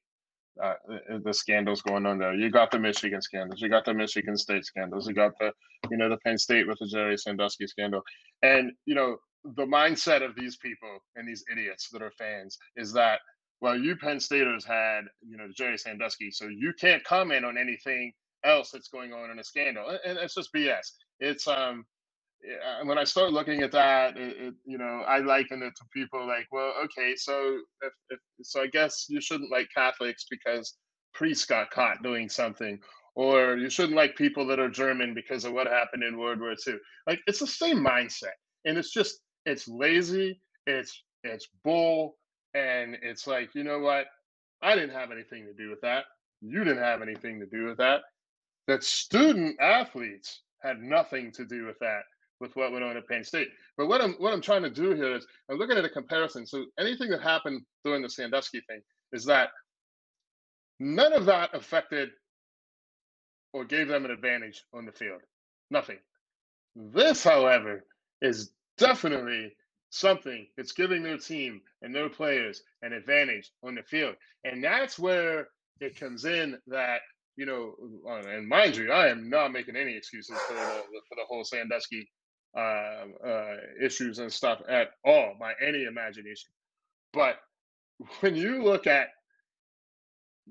uh, 0.62 0.74
the 1.24 1.34
scandals 1.34 1.82
going 1.82 2.06
on 2.06 2.20
there. 2.20 2.34
You 2.34 2.52
got 2.52 2.72
the 2.72 2.80
Michigan 2.80 3.22
scandals. 3.22 3.62
You 3.62 3.70
got 3.70 3.86
the 3.86 3.94
Michigan 3.94 4.38
State 4.38 4.66
scandals. 4.66 5.08
You 5.08 5.14
got 5.14 5.32
the, 5.40 5.52
you 5.90 5.98
know, 5.98 6.10
the 6.10 6.18
Penn 6.18 6.38
State 6.38 6.68
with 6.68 6.80
the 6.80 6.88
Jerry 6.88 7.18
Sandusky 7.18 7.68
scandal. 7.68 8.02
And, 8.42 8.72
you 8.86 8.96
know, 8.96 9.18
the 9.44 9.66
mindset 9.66 10.24
of 10.24 10.36
these 10.36 10.58
people 10.58 11.00
and 11.16 11.28
these 11.28 11.44
idiots 11.52 11.90
that 11.92 12.02
are 12.02 12.12
fans 12.18 12.58
is 12.76 12.94
that 12.94 13.20
well, 13.62 13.78
you 13.80 13.96
Penn 13.96 14.20
Staters 14.20 14.66
had 14.66 15.02
you 15.28 15.38
know 15.38 15.48
Jerry 15.56 15.78
Sandusky, 15.78 16.32
so 16.32 16.48
you 16.48 16.74
can't 16.80 17.04
comment 17.06 17.46
on 17.46 17.58
anything 17.58 18.12
else 18.46 18.72
that's 18.72 18.90
going 18.90 19.14
on 19.14 19.32
in 19.32 19.40
a 19.40 19.44
scandal, 19.44 19.98
and 20.06 20.18
it's 20.18 20.36
just 20.36 20.54
BS. 20.54 20.92
It's 21.20 21.48
um 21.48 21.86
when 22.86 22.98
I 22.98 23.04
start 23.04 23.32
looking 23.34 23.62
at 23.64 23.72
that, 23.72 24.18
it, 24.18 24.38
it, 24.38 24.54
you 24.66 24.78
know, 24.78 25.04
I 25.08 25.20
liken 25.20 25.64
it 25.64 25.74
to 25.78 25.86
people 25.94 26.28
like, 26.28 26.48
well, 26.52 26.74
okay, 26.86 27.16
so 27.16 27.60
if, 27.82 27.94
if, 28.10 28.20
so 28.44 28.62
I 28.62 28.68
guess 28.68 29.06
you 29.10 29.22
shouldn't 29.22 29.52
like 29.52 29.68
Catholics 29.76 30.26
because 30.30 30.76
priests 31.14 31.46
got 31.46 31.72
caught 31.72 32.04
doing 32.04 32.30
something, 32.30 32.80
or 33.16 33.58
you 33.58 33.70
shouldn't 33.70 33.96
like 33.98 34.16
people 34.16 34.46
that 34.48 34.60
are 34.60 34.70
German 34.70 35.14
because 35.14 35.46
of 35.46 35.54
what 35.54 35.68
happened 35.68 36.04
in 36.04 36.20
World 36.20 36.40
War 36.40 36.56
II. 36.68 36.76
Like 37.08 37.20
it's 37.28 37.40
the 37.40 37.48
same 37.48 37.80
mindset, 37.80 38.36
and 38.66 38.78
it's 38.78 38.92
just 38.92 39.20
it's 39.46 39.68
lazy, 39.68 40.42
it's 40.66 41.02
it's 41.24 41.48
bull, 41.64 42.16
and 42.54 42.98
it's 43.02 43.28
like, 43.28 43.56
you 43.56 43.64
know 43.64 43.80
what? 43.80 44.06
I 44.62 44.76
didn't 44.76 44.96
have 44.96 45.12
anything 45.12 45.46
to 45.46 45.54
do 45.54 45.70
with 45.70 45.82
that. 45.82 46.06
You 46.42 46.64
didn't 46.64 46.84
have 46.84 47.02
anything 47.02 47.40
to 47.40 47.46
do 47.46 47.66
with 47.66 47.78
that. 47.78 48.02
That 48.68 48.84
student 48.84 49.60
athletes 49.60 50.42
had 50.62 50.82
nothing 50.82 51.32
to 51.34 51.46
do 51.46 51.66
with 51.66 51.78
that, 51.80 52.02
with 52.40 52.56
what 52.56 52.72
went 52.72 52.84
on 52.84 52.98
at 52.98 53.08
Penn 53.08 53.24
State. 53.24 53.50
But 53.78 53.88
what 53.88 54.02
I'm 54.02 54.14
what 54.14 54.34
I'm 54.34 54.42
trying 54.42 54.64
to 54.64 54.70
do 54.70 54.92
here 54.94 55.16
is 55.16 55.26
I'm 55.50 55.58
looking 55.58 55.78
at 55.78 55.86
a 55.86 55.90
comparison. 55.90 56.46
So 56.46 56.66
anything 56.80 57.10
that 57.10 57.22
happened 57.22 57.62
during 57.84 58.02
the 58.02 58.10
Sandusky 58.10 58.62
thing 58.68 58.82
is 59.12 59.26
that 59.26 59.50
none 60.80 61.14
of 61.14 61.26
that 61.26 61.54
affected 61.54 62.10
or 63.54 63.66
gave 63.66 63.88
them 63.88 64.06
an 64.06 64.12
advantage 64.12 64.64
on 64.74 64.86
the 64.86 64.92
field. 64.92 65.22
Nothing. 65.70 65.98
This, 66.76 67.24
however, 67.24 67.86
is 68.22 68.52
definitely 68.78 69.56
something 69.90 70.48
that's 70.58 70.74
giving 70.74 71.04
their 71.04 71.18
team 71.18 71.62
and 71.82 71.94
their 71.96 72.10
players 72.10 72.62
an 72.82 72.94
advantage 72.94 73.52
on 73.64 73.76
the 73.76 73.84
field. 73.84 74.16
And 74.44 74.64
that's 74.64 75.00
where 75.00 75.48
it 75.82 76.00
comes 76.00 76.26
in 76.26 76.58
that, 76.68 77.02
you 77.38 77.46
know, 77.46 77.76
uh, 78.10 78.28
and 78.30 78.48
mind 78.48 78.76
you, 78.78 78.92
I 78.92 79.10
am 79.10 79.30
not 79.30 79.52
making 79.54 79.76
any 79.76 79.96
excuses 79.96 80.38
for 80.48 80.54
the, 80.54 80.62
for 81.10 81.16
the 81.16 81.26
whole 81.28 81.44
Sandusky 81.44 82.10
uh, 82.58 83.06
uh, 83.26 83.58
issues 83.82 84.20
and 84.20 84.32
stuff 84.32 84.62
at 84.70 84.90
all 85.06 85.36
by 85.40 85.54
any 85.66 85.86
imagination. 85.86 86.52
But 87.14 87.38
when 88.22 88.36
you 88.36 88.64
look 88.64 88.88
at 88.88 89.10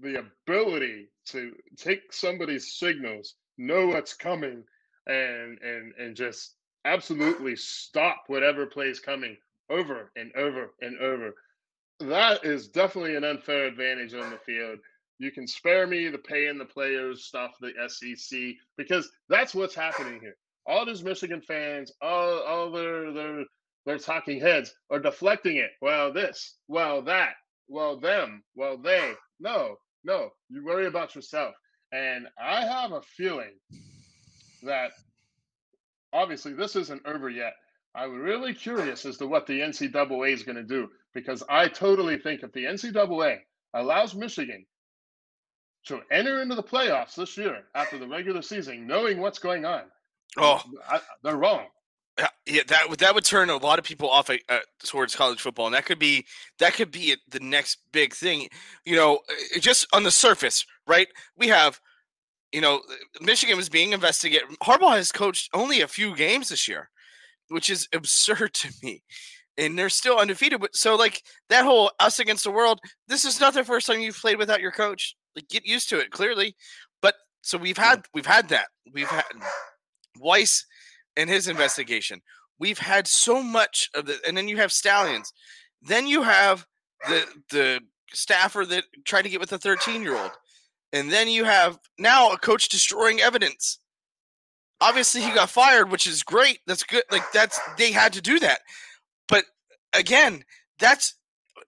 the 0.01 0.25
ability 0.47 1.09
to 1.29 1.53
take 1.77 2.13
somebody's 2.13 2.77
signals, 2.79 3.35
know 3.59 3.89
what's 3.89 4.15
coming, 4.15 4.65
and 5.07 5.59
and 5.61 5.93
and 5.99 6.17
just 6.17 6.55
absolutely 6.85 7.57
stop 7.57 8.25
whatever 8.27 8.67
plays 8.67 9.01
coming 9.01 9.37
over 9.71 10.11
and 10.17 10.33
over 10.37 10.75
and 10.81 10.99
over. 10.99 11.35
That 12.01 12.45
is 12.45 12.69
definitely 12.69 13.17
an 13.17 13.25
unfair 13.25 13.67
advantage 13.67 14.15
on 14.15 14.31
the 14.31 14.39
field. 14.39 14.79
You 15.19 15.31
can 15.31 15.47
spare 15.47 15.87
me 15.87 16.09
the 16.09 16.19
paying 16.19 16.59
the 16.59 16.65
players 16.65 17.25
stuff, 17.25 17.53
the 17.61 17.73
SEC, 17.89 18.39
because 18.77 19.11
that's 19.29 19.55
what's 19.55 19.75
happening 19.75 20.21
here. 20.21 20.37
All 20.67 20.85
these 20.85 21.05
Michigan 21.05 21.41
fans, 21.41 21.93
all, 22.01 22.41
all 22.43 22.71
their, 22.71 23.13
their 23.13 23.45
their 23.85 23.99
talking 23.99 24.41
heads 24.41 24.75
are 24.91 25.01
deflecting 25.01 25.57
it. 25.57 25.71
Well, 25.81 26.13
this, 26.13 26.57
well, 26.69 27.03
that, 27.03 27.35
well, 27.69 27.97
them, 27.99 28.43
well, 28.55 28.77
they. 28.77 29.15
No, 29.41 29.77
no, 30.05 30.31
you 30.49 30.65
worry 30.65 30.87
about 30.87 31.15
yourself. 31.15 31.55
And 31.93 32.29
I 32.41 32.65
have 32.65 32.93
a 32.93 33.03
feeling 33.03 33.55
that 34.63 34.93
obviously 36.13 36.53
this 36.53 36.77
isn't 36.77 37.07
over 37.07 37.29
yet. 37.29 37.55
I'm 37.95 38.21
really 38.21 38.55
curious 38.55 39.05
as 39.05 39.19
to 39.19 39.27
what 39.27 39.47
the 39.47 39.61
NCAA 39.61 40.33
is 40.33 40.43
going 40.43 40.57
to 40.57 40.63
do 40.63 40.89
because 41.15 41.43
I 41.49 41.69
totally 41.69 42.19
think 42.19 42.43
if 42.43 42.53
the 42.53 42.65
NCAA 42.65 43.41
allows 43.75 44.15
Michigan 44.15 44.65
to 45.87 46.01
enter 46.11 46.41
into 46.41 46.55
the 46.55 46.63
playoffs 46.63 47.15
this 47.15 47.37
year 47.37 47.65
after 47.75 47.99
the 47.99 48.07
regular 48.07 48.41
season, 48.41 48.87
knowing 48.87 49.21
what's 49.21 49.39
going 49.39 49.65
on, 49.65 49.83
oh, 50.39 50.63
I, 50.89 51.01
they're 51.23 51.37
wrong. 51.37 51.67
Yeah, 52.47 52.63
that 52.69 52.91
would 52.91 52.99
that 52.99 53.15
would 53.15 53.25
turn 53.25 53.51
a 53.51 53.57
lot 53.57 53.79
of 53.79 53.85
people 53.85 54.11
off 54.11 54.29
uh, 54.29 54.59
towards 54.85 55.17
college 55.17 55.41
football, 55.41 55.67
and 55.67 55.75
that 55.75 55.87
could 55.87 55.99
be 55.99 56.27
that 56.59 56.75
could 56.75 56.91
be 56.91 57.17
the 57.31 57.41
next 57.41 57.79
big 57.93 58.15
thing. 58.15 58.49
You 58.85 58.97
know, 58.97 59.21
just 59.61 59.87
on 59.95 60.03
the 60.03 60.11
surface, 60.11 60.67
right? 60.87 61.09
We 61.37 61.49
have 61.49 61.81
you 62.53 62.61
know, 62.61 62.77
uh, 62.77 62.95
Michigan 63.21 63.57
was 63.57 63.69
being 63.69 63.93
investigated. 63.93 64.49
Harbaugh 64.63 64.97
has 64.97 65.11
coached 65.11 65.51
only 65.55 65.81
a 65.81 65.89
few 65.89 66.15
games 66.15 66.51
this 66.51 66.69
year, 66.69 66.91
which 67.49 67.71
is 67.71 67.89
absurd 67.93 68.55
to 68.55 68.73
me. 68.83 69.03
And 69.59 69.79
they're 69.79 69.91
still 69.91 70.19
undefeated. 70.19 70.61
But 70.61 70.75
so 70.75 70.97
like 70.97 71.23
that 71.49 71.65
whole 71.65 71.91
us 71.99 72.19
against 72.19 72.45
the 72.45 72.51
world, 72.51 72.81
this 73.09 73.25
is 73.25 73.41
not 73.41 73.55
the 73.55 73.65
first 73.65 73.87
time 73.87 74.01
you've 74.01 74.17
played 74.17 74.39
without 74.39 74.61
your 74.61 74.73
coach. 74.73 75.15
Like 75.35 75.49
get 75.49 75.67
used 75.67 75.89
to 75.91 75.99
it, 75.99 76.11
clearly. 76.11 76.57
But 77.03 77.17
so 77.43 77.59
we've 77.59 77.77
had 77.77 78.05
we've 78.15 78.27
had 78.27 78.49
that. 78.49 78.69
We've 78.93 79.09
had 79.09 79.25
Weiss 80.19 80.65
and 81.17 81.29
his 81.29 81.49
investigation. 81.49 82.21
We've 82.59 82.79
had 82.79 83.07
so 83.07 83.43
much 83.43 83.91
of 83.95 84.07
the 84.07 84.19
and 84.27 84.37
then 84.37 84.49
you 84.49 84.57
have 84.57 84.73
Stalions. 84.73 85.33
Then 85.83 86.07
you 86.07 86.23
have 86.23 86.67
the 87.09 87.27
the 87.51 87.81
staffer 88.15 88.65
that 88.67 88.85
tried 89.05 89.23
to 89.23 89.29
get 89.29 89.41
with 89.41 89.51
the 89.51 89.59
13 89.59 90.03
year 90.03 90.17
old 90.17 90.33
and 90.93 91.11
then 91.11 91.29
you 91.29 91.45
have 91.45 91.79
now 91.99 92.33
a 92.33 92.39
coach 92.39 92.69
destroying 92.69 93.21
evidence. 93.21 93.79
Obviously, 94.81 95.23
he 95.23 95.31
got 95.33 95.49
fired, 95.51 95.91
which 95.91 96.07
is 96.07 96.23
great. 96.23 96.59
That's 96.67 96.83
good. 96.83 97.05
Like 97.11 97.31
that's 97.33 97.59
they 97.79 97.93
had 97.93 98.13
to 98.15 98.21
do 98.21 98.39
that. 98.41 98.61
But 99.29 99.45
again, 99.93 100.45
that's 100.79 101.15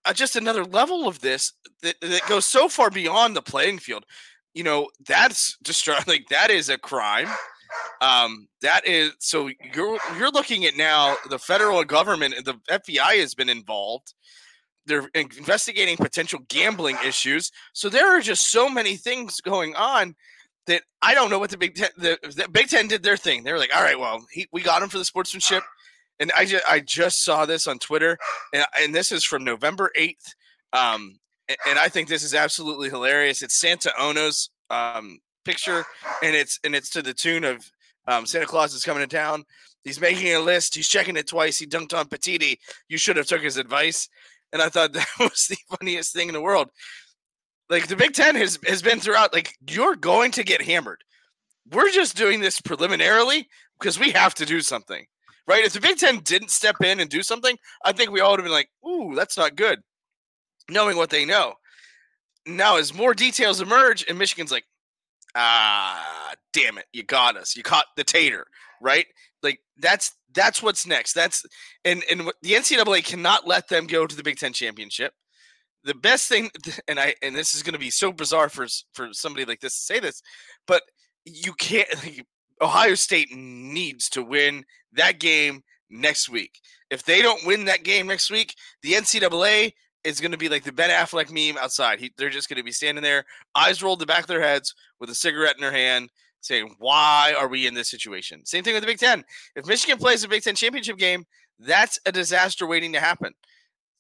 uh, 0.04 0.12
just 0.12 0.37
another 0.37 0.64
level 0.64 1.07
of 1.07 1.21
this 1.21 1.52
that, 1.83 2.00
that 2.00 2.26
goes 2.28 2.45
so 2.45 2.69
far 2.69 2.90
beyond 2.90 3.37
the 3.37 3.43
playing 3.43 3.78
field. 3.78 4.04
You 4.52 4.64
know, 4.64 4.88
that's 5.07 5.57
destroying, 5.62 6.02
like 6.07 6.26
that 6.31 6.50
is 6.50 6.69
a 6.69 6.78
crime. 6.78 7.28
Um, 8.00 8.49
that 8.62 8.87
is 8.87 9.12
so 9.19 9.49
you're 9.75 9.99
you're 10.19 10.31
looking 10.31 10.64
at 10.64 10.76
now 10.76 11.16
the 11.31 11.38
federal 11.38 11.83
government, 11.85 12.45
the 12.45 12.54
FBI 12.71 13.21
has 13.21 13.35
been 13.35 13.49
involved 13.49 14.12
they're 14.87 15.09
investigating 15.14 15.97
potential 15.97 16.41
gambling 16.49 16.97
issues. 17.07 17.50
So 17.73 17.88
there 17.88 18.17
are 18.17 18.21
just 18.21 18.50
so 18.50 18.69
many 18.69 18.97
things 18.97 19.41
going 19.41 19.75
on 19.75 20.14
that 20.67 20.83
I 21.03 21.14
don't 21.14 21.31
know 21.31 21.38
what 21.38 21.50
the 21.50 21.59
Big 21.59 21.75
Ten. 21.75 21.91
The, 21.97 22.19
the 22.23 22.49
Big 22.49 22.69
Ten 22.69 22.88
did 22.88 23.03
their 23.03 23.17
thing. 23.17 23.45
They 23.45 23.53
were 23.53 23.59
like, 23.59 23.75
"All 23.75 23.83
right, 23.83 23.99
well, 23.99 24.25
he, 24.31 24.47
we 24.53 24.62
got 24.62 24.83
him 24.83 24.88
for 24.88 24.99
the 24.99 25.05
sportsmanship." 25.05 25.62
And 26.21 26.31
I 26.37 26.45
just 26.45 26.64
I 26.69 26.81
just 26.81 27.25
saw 27.25 27.45
this 27.45 27.67
on 27.67 27.79
Twitter, 27.79 28.19
and, 28.53 28.64
and 28.81 28.95
this 28.95 29.12
is 29.12 29.25
from 29.25 29.45
November 29.45 29.91
eighth. 29.97 30.35
Um, 30.73 31.19
and, 31.49 31.59
and, 31.69 31.79
I 31.79 31.88
think 31.88 32.09
this 32.09 32.25
is 32.25 32.35
absolutely 32.35 32.88
hilarious. 32.88 33.43
It's 33.43 33.61
Santa 33.61 33.93
Ono's 34.00 34.50
um, 34.71 35.19
picture, 35.45 35.85
and 36.23 36.35
it's 36.35 36.59
and 36.64 36.75
it's 36.75 36.91
to 36.91 37.03
the 37.03 37.14
tune 37.14 37.45
of 37.45 37.71
um, 38.07 38.26
Santa 38.26 38.47
Claus 38.47 38.75
is 38.75 38.85
coming 38.85 39.07
to 39.07 39.17
town. 39.17 39.45
He's 39.85 40.00
making 40.00 40.35
a 40.35 40.41
list. 40.41 40.75
He's 40.75 40.88
checking 40.88 41.17
it 41.17 41.29
twice. 41.29 41.59
He 41.59 41.67
dunked 41.67 41.97
on 41.97 42.09
Petitti. 42.09 42.57
You 42.88 42.97
should 42.97 43.17
have 43.17 43.26
took 43.26 43.43
his 43.43 43.59
advice 43.59 44.09
and 44.54 44.62
I 44.62 44.70
thought 44.70 44.92
that 44.94 45.06
was 45.18 45.49
the 45.49 45.58
funniest 45.76 46.14
thing 46.14 46.28
in 46.28 46.34
the 46.34 46.40
world. 46.40 46.70
Like 47.68 47.88
the 47.88 47.96
Big 47.96 48.14
Ten 48.14 48.37
has 48.37 48.58
has 48.66 48.80
been 48.80 49.00
throughout. 49.00 49.34
Like 49.34 49.54
you're 49.68 49.96
going 49.96 50.30
to 50.32 50.44
get 50.44 50.62
hammered. 50.62 51.02
We're 51.70 51.90
just 51.90 52.16
doing 52.16 52.40
this 52.40 52.61
preliminarily 52.61 53.49
because 53.78 53.99
we 53.99 54.11
have 54.12 54.34
to 54.37 54.46
do 54.46 54.61
something, 54.61 55.04
right? 55.46 55.64
If 55.64 55.73
the 55.73 55.80
Big 55.80 55.99
Ten 55.99 56.20
didn't 56.20 56.50
step 56.50 56.76
in 56.82 57.00
and 57.00 57.11
do 57.11 57.23
something, 57.23 57.56
I 57.84 57.92
think 57.92 58.11
we 58.11 58.20
all 58.20 58.32
would 58.32 58.40
have 58.40 58.44
been 58.44 58.52
like, 58.52 58.70
"Ooh, 58.87 59.14
that's 59.14 59.37
not 59.37 59.56
good," 59.56 59.80
knowing 60.70 60.96
what 60.96 61.11
they 61.11 61.25
know. 61.25 61.54
Now, 62.46 62.76
as 62.76 62.94
more 62.94 63.14
details 63.14 63.62
emerge, 63.62 64.04
and 64.06 64.18
Michigan's 64.18 64.52
like, 64.52 64.66
"Ah, 65.34 66.34
damn 66.52 66.76
it, 66.76 66.87
you 66.92 67.02
got 67.02 67.37
us. 67.37 67.56
You 67.56 67.62
caught 67.62 67.87
the 67.96 68.04
tater." 68.04 68.46
Right? 68.81 69.07
Like 69.43 69.61
that's 69.78 70.12
that's 70.35 70.62
what's 70.62 70.87
next. 70.87 71.12
That's 71.12 71.45
and 71.85 72.02
and 72.11 72.31
the 72.43 72.52
NCAA 72.52 73.04
cannot 73.04 73.47
let 73.47 73.69
them 73.69 73.87
go 73.87 74.07
to 74.07 74.16
the 74.16 74.23
Big 74.23 74.38
Ten 74.38 74.52
championship. 74.52 75.12
The 75.85 75.95
best 75.95 76.28
thing, 76.28 76.50
and 76.88 76.99
I 76.99 77.14
and 77.23 77.35
this 77.35 77.54
is 77.54 77.62
going 77.62 77.75
to 77.75 77.78
be 77.78 77.90
so 77.90 78.12
bizarre 78.12 78.49
for 78.49 78.66
for 78.93 79.09
somebody 79.12 79.45
like 79.45 79.61
this 79.61 79.75
to 79.75 79.81
say 79.95 80.00
this, 80.00 80.23
but 80.66 80.83
you 81.25 81.52
can't. 81.54 81.88
Like, 82.04 82.26
Ohio 82.61 82.95
State 82.95 83.35
needs 83.35 84.09
to 84.11 84.23
win 84.23 84.64
that 84.93 85.19
game 85.19 85.62
next 85.90 86.28
week. 86.28 86.61
If 86.88 87.04
they 87.04 87.21
don't 87.21 87.45
win 87.45 87.64
that 87.64 87.83
game 87.83 88.07
next 88.07 88.31
week, 88.31 88.54
the 88.83 88.93
NCAA 88.93 89.73
is 90.04 90.21
going 90.21 90.33
to 90.33 90.38
be 90.38 90.49
like 90.49 90.64
the 90.64 90.73
Ben 90.73 90.90
Affleck 90.90 91.31
meme 91.31 91.61
outside. 91.61 91.99
He, 91.99 92.12
they're 92.16 92.31
just 92.31 92.49
going 92.49 92.59
to 92.59 92.64
be 92.64 92.73
standing 92.73 93.02
there, 93.02 93.25
eyes 93.54 93.83
rolled 93.83 94.00
the 94.00 94.07
back 94.07 94.21
of 94.21 94.26
their 94.26 94.43
heads, 94.43 94.75
with 95.00 95.11
a 95.11 95.14
cigarette 95.14 95.57
in 95.57 95.62
their 95.62 95.73
hand, 95.73 96.11
saying, 96.45 96.75
"Why 96.79 97.35
are 97.37 97.49
we 97.49 97.67
in 97.67 97.75
this 97.75 97.91
situation?" 97.91 98.45
Same 98.45 98.63
thing 98.63 98.75
with 98.75 98.83
the 98.83 98.87
Big 98.87 98.99
Ten. 98.99 99.25
If 99.57 99.67
Michigan 99.67 99.99
plays 99.99 100.25
a 100.25 100.29
Big 100.29 100.43
Ten 100.43 100.55
championship 100.55 100.99
game, 100.99 101.25
that's 101.59 101.99
a 102.07 102.13
disaster 102.13 102.67
waiting 102.67 102.93
to 102.93 103.01
happen. 103.01 103.33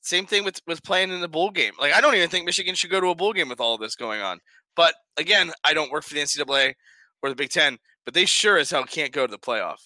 Same 0.00 0.26
thing 0.26 0.44
with 0.44 0.60
with 0.66 0.82
playing 0.82 1.10
in 1.10 1.20
the 1.20 1.28
bowl 1.28 1.50
game. 1.50 1.72
Like 1.80 1.94
I 1.94 2.00
don't 2.00 2.14
even 2.14 2.28
think 2.28 2.44
Michigan 2.44 2.74
should 2.74 2.90
go 2.90 3.00
to 3.00 3.08
a 3.08 3.14
bowl 3.14 3.32
game 3.32 3.48
with 3.48 3.60
all 3.60 3.74
of 3.74 3.80
this 3.80 3.96
going 3.96 4.20
on. 4.20 4.40
But 4.76 4.94
again, 5.16 5.52
I 5.64 5.72
don't 5.72 5.90
work 5.90 6.04
for 6.04 6.14
the 6.14 6.20
NCAA 6.20 6.74
or 7.22 7.30
the 7.30 7.36
Big 7.36 7.50
Ten, 7.50 7.78
but 8.04 8.14
they 8.14 8.26
sure 8.26 8.58
as 8.58 8.70
hell 8.70 8.84
can't 8.84 9.12
go 9.12 9.26
to 9.26 9.30
the 9.30 9.38
playoff. 9.38 9.78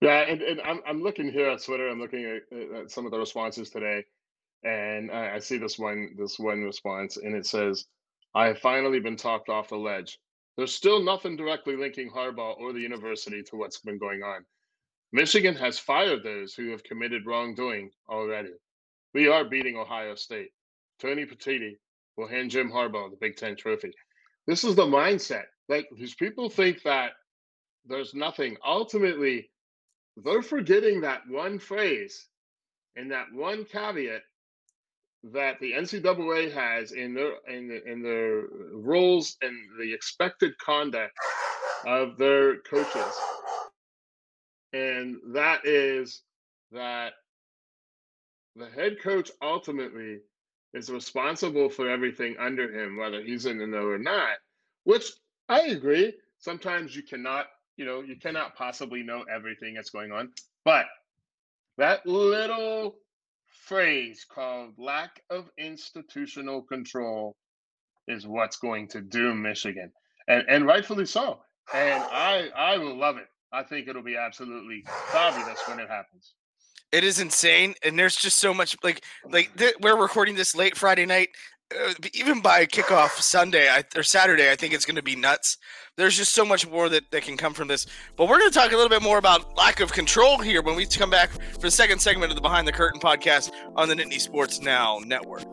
Yeah, 0.00 0.20
and, 0.20 0.40
and 0.40 0.60
I'm 0.62 0.80
I'm 0.86 1.02
looking 1.02 1.30
here 1.30 1.50
at 1.50 1.62
Twitter. 1.62 1.88
I'm 1.88 2.00
looking 2.00 2.24
at, 2.24 2.58
at 2.76 2.90
some 2.90 3.04
of 3.04 3.12
the 3.12 3.18
responses 3.18 3.70
today, 3.70 4.04
and 4.64 5.10
I, 5.10 5.34
I 5.34 5.38
see 5.40 5.58
this 5.58 5.78
one 5.78 6.14
this 6.16 6.38
one 6.38 6.62
response, 6.62 7.16
and 7.16 7.34
it 7.34 7.46
says, 7.46 7.86
"I 8.34 8.46
have 8.46 8.58
finally 8.58 9.00
been 9.00 9.16
talked 9.16 9.48
off 9.48 9.68
the 9.68 9.76
ledge. 9.76 10.18
There's 10.56 10.74
still 10.74 11.02
nothing 11.02 11.36
directly 11.36 11.76
linking 11.76 12.10
Harbaugh 12.10 12.58
or 12.58 12.72
the 12.72 12.80
university 12.80 13.42
to 13.44 13.56
what's 13.56 13.80
been 13.80 13.98
going 13.98 14.22
on. 14.22 14.44
Michigan 15.12 15.54
has 15.56 15.78
fired 15.78 16.22
those 16.22 16.54
who 16.54 16.70
have 16.70 16.84
committed 16.84 17.26
wrongdoing 17.26 17.90
already. 18.08 18.52
We 19.14 19.28
are 19.28 19.44
beating 19.44 19.76
Ohio 19.76 20.14
State. 20.14 20.50
Tony 21.00 21.24
Petitti 21.24 21.78
will 22.16 22.28
hand 22.28 22.50
Jim 22.50 22.70
Harbaugh 22.70 23.10
the 23.10 23.16
Big 23.20 23.36
Ten 23.36 23.56
trophy. 23.56 23.90
This 24.46 24.64
is 24.64 24.74
the 24.74 24.86
mindset. 24.86 25.44
Like 25.68 25.88
these 25.96 26.14
people 26.14 26.50
think 26.50 26.82
that 26.82 27.12
there's 27.86 28.14
nothing. 28.14 28.56
Ultimately, 28.64 29.50
they're 30.16 30.42
forgetting 30.42 31.00
that 31.00 31.22
one 31.28 31.58
phrase 31.58 32.28
and 32.96 33.10
that 33.10 33.26
one 33.32 33.64
caveat 33.64 34.22
that 35.22 35.60
the 35.60 35.72
NCAA 35.72 36.52
has 36.52 36.92
in 36.92 37.14
their 37.14 37.32
in 37.48 37.68
the, 37.68 37.84
in 37.84 38.02
their 38.02 38.42
rules 38.72 39.36
and 39.42 39.54
the 39.78 39.92
expected 39.92 40.56
conduct 40.58 41.12
of 41.86 42.16
their 42.16 42.56
coaches, 42.60 43.14
and 44.72 45.16
that 45.34 45.66
is 45.66 46.22
that 46.72 47.12
the 48.56 48.66
head 48.66 49.00
coach 49.02 49.30
ultimately 49.42 50.20
is 50.72 50.90
responsible 50.90 51.68
for 51.68 51.88
everything 51.88 52.36
under 52.38 52.72
him, 52.72 52.96
whether 52.96 53.22
he's 53.22 53.46
in 53.46 53.58
the 53.58 53.66
know 53.66 53.86
or 53.86 53.98
not. 53.98 54.36
Which 54.84 55.12
I 55.48 55.62
agree. 55.62 56.14
Sometimes 56.38 56.94
you 56.94 57.02
cannot, 57.02 57.46
you 57.76 57.84
know, 57.84 58.00
you 58.00 58.16
cannot 58.16 58.56
possibly 58.56 59.02
know 59.02 59.24
everything 59.32 59.74
that's 59.74 59.90
going 59.90 60.12
on. 60.12 60.30
But 60.64 60.86
that 61.76 62.06
little 62.06 62.96
phrase 63.70 64.26
called 64.28 64.72
lack 64.78 65.22
of 65.30 65.48
institutional 65.56 66.60
control 66.60 67.36
is 68.08 68.26
what's 68.26 68.56
going 68.56 68.88
to 68.88 69.00
doom 69.00 69.40
Michigan. 69.40 69.92
And 70.26 70.44
and 70.48 70.66
rightfully 70.66 71.06
so. 71.06 71.38
And 71.72 72.02
I 72.02 72.48
I 72.56 72.78
will 72.78 72.98
love 72.98 73.16
it. 73.16 73.28
I 73.52 73.62
think 73.62 73.86
it'll 73.86 74.02
be 74.02 74.16
absolutely 74.16 74.82
fabulous 75.12 75.60
when 75.68 75.78
it 75.78 75.88
happens. 75.88 76.34
It 76.90 77.04
is 77.04 77.20
insane, 77.20 77.74
and 77.84 77.96
there's 77.96 78.16
just 78.16 78.38
so 78.38 78.52
much 78.52 78.76
like 78.82 79.04
like 79.30 79.56
th- 79.56 79.74
we're 79.80 79.96
recording 79.96 80.34
this 80.34 80.56
late 80.56 80.76
Friday 80.76 81.06
night. 81.06 81.28
Uh, 81.72 81.94
even 82.14 82.40
by 82.40 82.66
kickoff 82.66 83.20
Sunday 83.20 83.68
I, 83.68 83.84
or 83.94 84.02
Saturday, 84.02 84.50
I 84.50 84.56
think 84.56 84.74
it's 84.74 84.84
going 84.84 84.96
to 84.96 85.02
be 85.02 85.14
nuts. 85.14 85.56
There's 85.96 86.16
just 86.16 86.34
so 86.34 86.44
much 86.44 86.68
more 86.68 86.88
that, 86.88 87.10
that 87.12 87.22
can 87.22 87.36
come 87.36 87.54
from 87.54 87.68
this. 87.68 87.86
But 88.16 88.28
we're 88.28 88.38
going 88.38 88.50
to 88.50 88.58
talk 88.58 88.72
a 88.72 88.76
little 88.76 88.88
bit 88.88 89.02
more 89.02 89.18
about 89.18 89.56
lack 89.56 89.80
of 89.80 89.92
control 89.92 90.38
here 90.38 90.62
when 90.62 90.74
we 90.74 90.86
come 90.86 91.10
back 91.10 91.30
for 91.30 91.60
the 91.60 91.70
second 91.70 92.00
segment 92.00 92.32
of 92.32 92.36
the 92.36 92.42
Behind 92.42 92.66
the 92.66 92.72
Curtin 92.72 93.00
podcast 93.00 93.50
on 93.76 93.88
the 93.88 93.94
Nittany 93.94 94.20
Sports 94.20 94.60
Now 94.60 94.98
Network. 95.04 95.44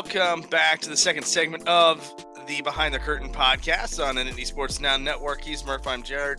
Welcome 0.00 0.42
back 0.42 0.78
to 0.82 0.88
the 0.88 0.96
second 0.96 1.24
segment 1.24 1.66
of 1.66 2.24
the 2.46 2.62
Behind 2.62 2.94
the 2.94 3.00
Curtin 3.00 3.32
podcast 3.32 3.98
on 3.98 4.14
Nittany 4.14 4.46
Sports 4.46 4.78
Now 4.78 4.96
Network. 4.96 5.42
He's 5.42 5.66
Murph. 5.66 5.88
I'm 5.88 6.04
Jarrod. 6.04 6.36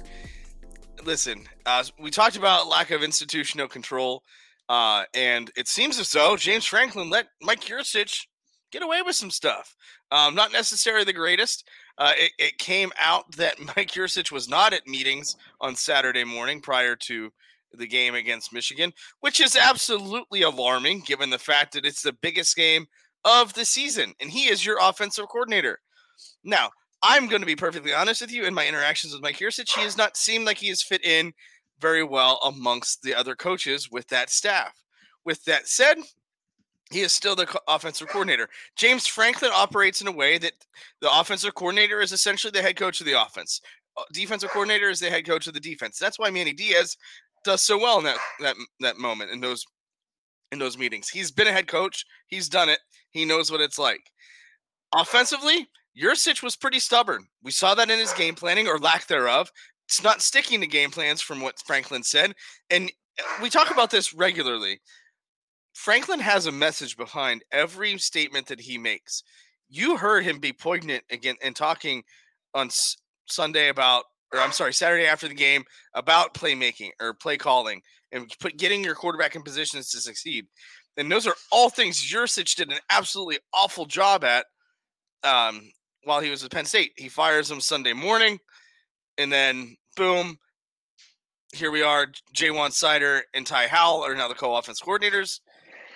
Listen, 1.04 1.44
uh, 1.66 1.84
we 2.00 2.10
talked 2.10 2.38
about 2.38 2.70
lack 2.70 2.90
of 2.92 3.04
institutional 3.04 3.68
control, 3.68 4.24
uh, 4.70 5.04
and 5.14 5.52
it 5.58 5.68
seems 5.68 6.00
as 6.00 6.10
though 6.10 6.38
James 6.38 6.64
Franklin 6.64 7.10
let 7.10 7.28
Mike 7.42 7.60
Yurcich 7.66 8.28
get 8.72 8.82
away 8.82 9.02
with 9.02 9.18
some 9.18 9.30
stuff. 9.30 9.76
Um, 10.10 10.36
not 10.36 10.54
necessarily 10.54 11.04
the 11.04 11.12
greatest. 11.12 11.68
Uh, 11.98 12.14
it, 12.16 12.32
it, 12.40 12.58
came 12.60 12.94
out 12.98 13.30
that 13.36 13.60
Mike 13.76 13.92
Yurcich 13.92 14.32
was 14.32 14.48
not 14.48 14.72
at 14.72 14.88
meetings 14.88 15.36
on 15.60 15.76
Saturday 15.76 16.24
morning 16.24 16.62
prior 16.62 16.96
to 16.96 17.30
the 17.74 17.88
game 17.88 18.16
against 18.16 18.54
Michigan, 18.54 18.94
which 19.20 19.42
is 19.42 19.58
absolutely 19.58 20.44
alarming 20.44 21.02
given 21.02 21.30
the 21.30 21.38
fact 21.38 21.74
that 21.74 21.86
it's 21.86 22.02
the 22.02 22.16
biggest 22.22 22.56
game 22.56 22.88
of 23.26 23.54
the 23.54 23.66
season, 23.66 24.14
and 24.20 24.30
he 24.30 24.50
is 24.50 24.66
your 24.66 24.78
offensive 24.82 25.28
coordinator. 25.28 25.80
Now, 26.44 26.70
I'm 27.02 27.28
going 27.28 27.42
to 27.42 27.48
be 27.48 27.56
perfectly 27.56 27.94
honest 27.94 28.22
with 28.22 28.32
you. 28.32 28.46
In 28.46 28.54
my 28.54 28.68
interactions 28.68 29.14
with 29.14 29.22
Mike 29.22 29.38
Yurcich, 29.38 29.76
he 29.76 29.82
has 29.82 29.98
not 29.98 30.18
seemed 30.18 30.46
like 30.46 30.58
he 30.58 30.70
has 30.70 30.84
fit 30.84 31.04
in 31.06 31.34
very 31.80 32.04
well 32.04 32.40
amongst 32.44 33.02
the 33.02 33.16
other 33.16 33.36
coaches 33.36 33.90
with 33.90 34.08
that 34.08 34.30
staff. 34.30 34.74
With 35.26 35.44
that 35.46 35.68
said, 35.68 35.98
he 36.92 37.02
is 37.02 37.14
still 37.14 37.36
the 37.36 37.46
co- 37.46 37.60
offensive 37.68 38.08
coordinator. 38.08 38.50
James 38.76 39.08
Franklin 39.08 39.52
operates 39.54 40.02
in 40.02 40.08
a 40.08 40.12
way 40.12 40.38
that 40.38 40.54
the 41.02 41.20
offensive 41.20 41.56
coordinator 41.56 42.02
is 42.02 42.12
essentially 42.12 42.52
the 42.52 42.62
head 42.62 42.76
coach 42.76 43.00
of 43.00 43.06
the 43.06 43.22
offense. 43.22 43.62
Uh, 43.98 44.04
defensive 44.12 44.50
coordinator 44.50 44.90
is 44.90 45.00
the 45.00 45.10
head 45.10 45.26
coach 45.26 45.48
of 45.48 45.54
the 45.54 45.60
defense. 45.60 46.00
That's 46.00 46.20
why 46.20 46.30
Manny 46.30 46.54
Diaz 46.54 46.98
does 47.46 47.62
so 47.62 47.78
well 47.78 48.00
in 48.00 48.04
that 48.04 48.18
that 48.42 48.56
that 48.82 48.98
moment 48.98 49.32
in 49.32 49.40
those 49.40 49.66
in 50.52 50.60
those 50.60 50.78
meetings. 50.78 51.10
He's 51.10 51.32
been 51.32 51.48
a 51.48 51.52
head 51.52 51.68
coach. 51.68 52.06
He's 52.28 52.50
done 52.50 52.70
it. 52.70 52.80
He 53.12 53.26
knows 53.26 53.52
what 53.52 53.62
it's 53.62 53.80
like. 53.80 54.02
Offensively, 54.96 55.68
Yurcich 56.00 56.42
was 56.42 56.56
pretty 56.56 56.80
stubborn. 56.80 57.28
We 57.44 57.52
saw 57.52 57.76
that 57.76 57.90
in 57.90 58.00
his 58.00 58.14
game 58.14 58.36
planning 58.36 58.68
or 58.68 58.78
lack 58.78 59.08
thereof. 59.08 59.52
It's 59.88 60.04
not 60.04 60.22
sticking 60.22 60.62
to 60.62 60.68
game 60.68 60.92
plans 60.92 61.22
from 61.22 61.42
what 61.42 61.60
Franklin 61.66 62.04
said. 62.04 62.34
And 62.70 62.92
uh, 63.20 63.24
we 63.42 63.50
talk 63.50 63.72
about 63.72 63.90
this 63.92 64.14
regularly. 64.14 64.80
Franklin 65.74 66.20
has 66.20 66.46
a 66.46 66.52
message 66.52 66.98
behind 66.98 67.44
every 67.52 67.98
statement 67.98 68.48
that 68.48 68.62
he 68.62 68.78
makes. 68.78 69.24
You 69.70 69.98
heard 69.98 70.24
him 70.24 70.40
be 70.40 70.54
poignant 70.54 71.04
again 71.12 71.36
and 71.44 71.56
talking 71.56 72.04
on 72.54 72.68
S- 72.68 72.98
Sunday 73.28 73.70
about, 73.70 74.06
or 74.34 74.40
I'm 74.40 74.52
sorry, 74.52 74.74
Saturday 74.74 75.06
after 75.06 75.28
the 75.28 75.36
game 75.36 75.64
about 75.94 76.34
playmaking 76.34 76.90
or 77.00 77.14
play 77.14 77.38
calling 77.38 77.82
and 78.12 78.32
put 78.40 78.58
getting 78.58 78.84
your 78.84 78.96
quarterback 78.96 79.36
in 79.36 79.44
positions 79.44 79.90
to 79.92 79.98
succeed. 79.98 80.48
And 80.98 81.12
those 81.12 81.28
are 81.28 81.36
all 81.52 81.70
things 81.70 82.12
Yurcich 82.12 82.56
did 82.56 82.72
an 82.72 82.80
absolutely 82.92 83.40
awful 83.54 83.86
job 83.86 84.24
at 84.24 84.46
um, 85.24 85.72
while 86.04 86.20
he 86.20 86.30
was 86.30 86.44
at 86.44 86.52
Penn 86.52 86.66
State. 86.66 86.92
He 86.98 87.10
fires 87.10 87.50
him 87.50 87.62
Sunday 87.62 87.94
morning, 87.94 88.40
and 89.18 89.32
then 89.32 89.76
boom, 89.96 90.38
here 91.54 91.72
we 91.72 91.82
are. 91.82 92.08
Ja'Juan 92.36 92.70
Seider 92.70 93.22
and 93.34 93.46
Ty 93.46 93.68
Howle 93.68 94.04
are 94.04 94.16
now 94.16 94.28
the 94.28 94.36
co-offense 94.36 94.82
coordinators, 94.82 95.40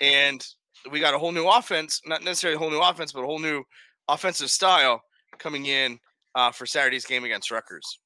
and 0.02 0.46
we 0.92 1.00
got 1.00 1.14
a 1.14 1.20
whole 1.20 1.32
new 1.32 1.48
offense. 1.48 2.02
Not 2.06 2.24
necessarily 2.24 2.56
a 2.56 2.60
whole 2.60 2.72
new 2.72 2.82
offense, 2.82 3.12
but 3.12 3.24
a 3.24 3.26
whole 3.26 3.40
new 3.40 3.64
offensive 4.08 4.50
style 4.50 5.02
coming 5.40 5.66
in 5.66 6.00
uh, 6.36 6.52
for 6.52 6.66
Saturday's 6.66 7.06
game 7.06 7.24
against 7.24 7.52
Rutgers. 7.52 8.00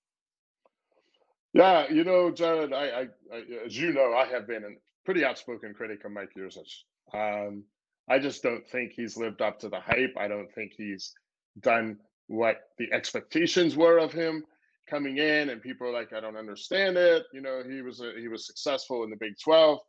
Yeah, 1.54 1.90
you 1.92 2.06
know, 2.06 2.32
Jarrod, 2.32 2.74
I, 2.74 3.02
I, 3.02 3.08
I, 3.36 3.44
as 3.66 3.78
you 3.78 3.94
know, 3.94 4.14
I 4.14 4.28
have 4.28 4.48
been 4.48 4.64
a 4.64 4.70
pretty 5.06 5.26
outspoken 5.26 5.76
critic 5.76 6.06
of 6.06 6.14
Mike 6.14 6.32
Yurcich. 6.38 6.84
Um, 7.14 7.66
I 8.10 8.20
just 8.20 8.44
don't 8.44 8.68
think 8.70 8.94
he's 8.94 9.18
lived 9.18 9.42
up 9.44 9.60
to 9.62 9.70
the 9.70 9.82
hype. 9.82 10.16
I 10.18 10.30
don't 10.30 10.54
think 10.54 10.74
he's 10.78 11.14
done 11.60 11.98
what 12.28 12.58
the 12.80 12.94
expectations 12.94 13.76
were 13.76 14.00
of 14.00 14.14
him 14.14 14.46
coming 14.90 15.18
in, 15.18 15.50
and 15.50 15.62
people 15.62 15.90
are 15.90 15.94
like, 15.94 16.14
I 16.14 16.22
don't 16.22 16.38
understand 16.38 16.98
it. 16.98 17.26
You 17.34 17.42
know, 17.42 17.64
he 17.70 17.84
was 17.84 18.02
a, 18.02 18.14
he 18.20 18.30
was 18.30 18.48
successful 18.48 19.04
in 19.04 19.12
the 19.12 19.18
Big 19.18 19.34
Twelve. 19.44 19.82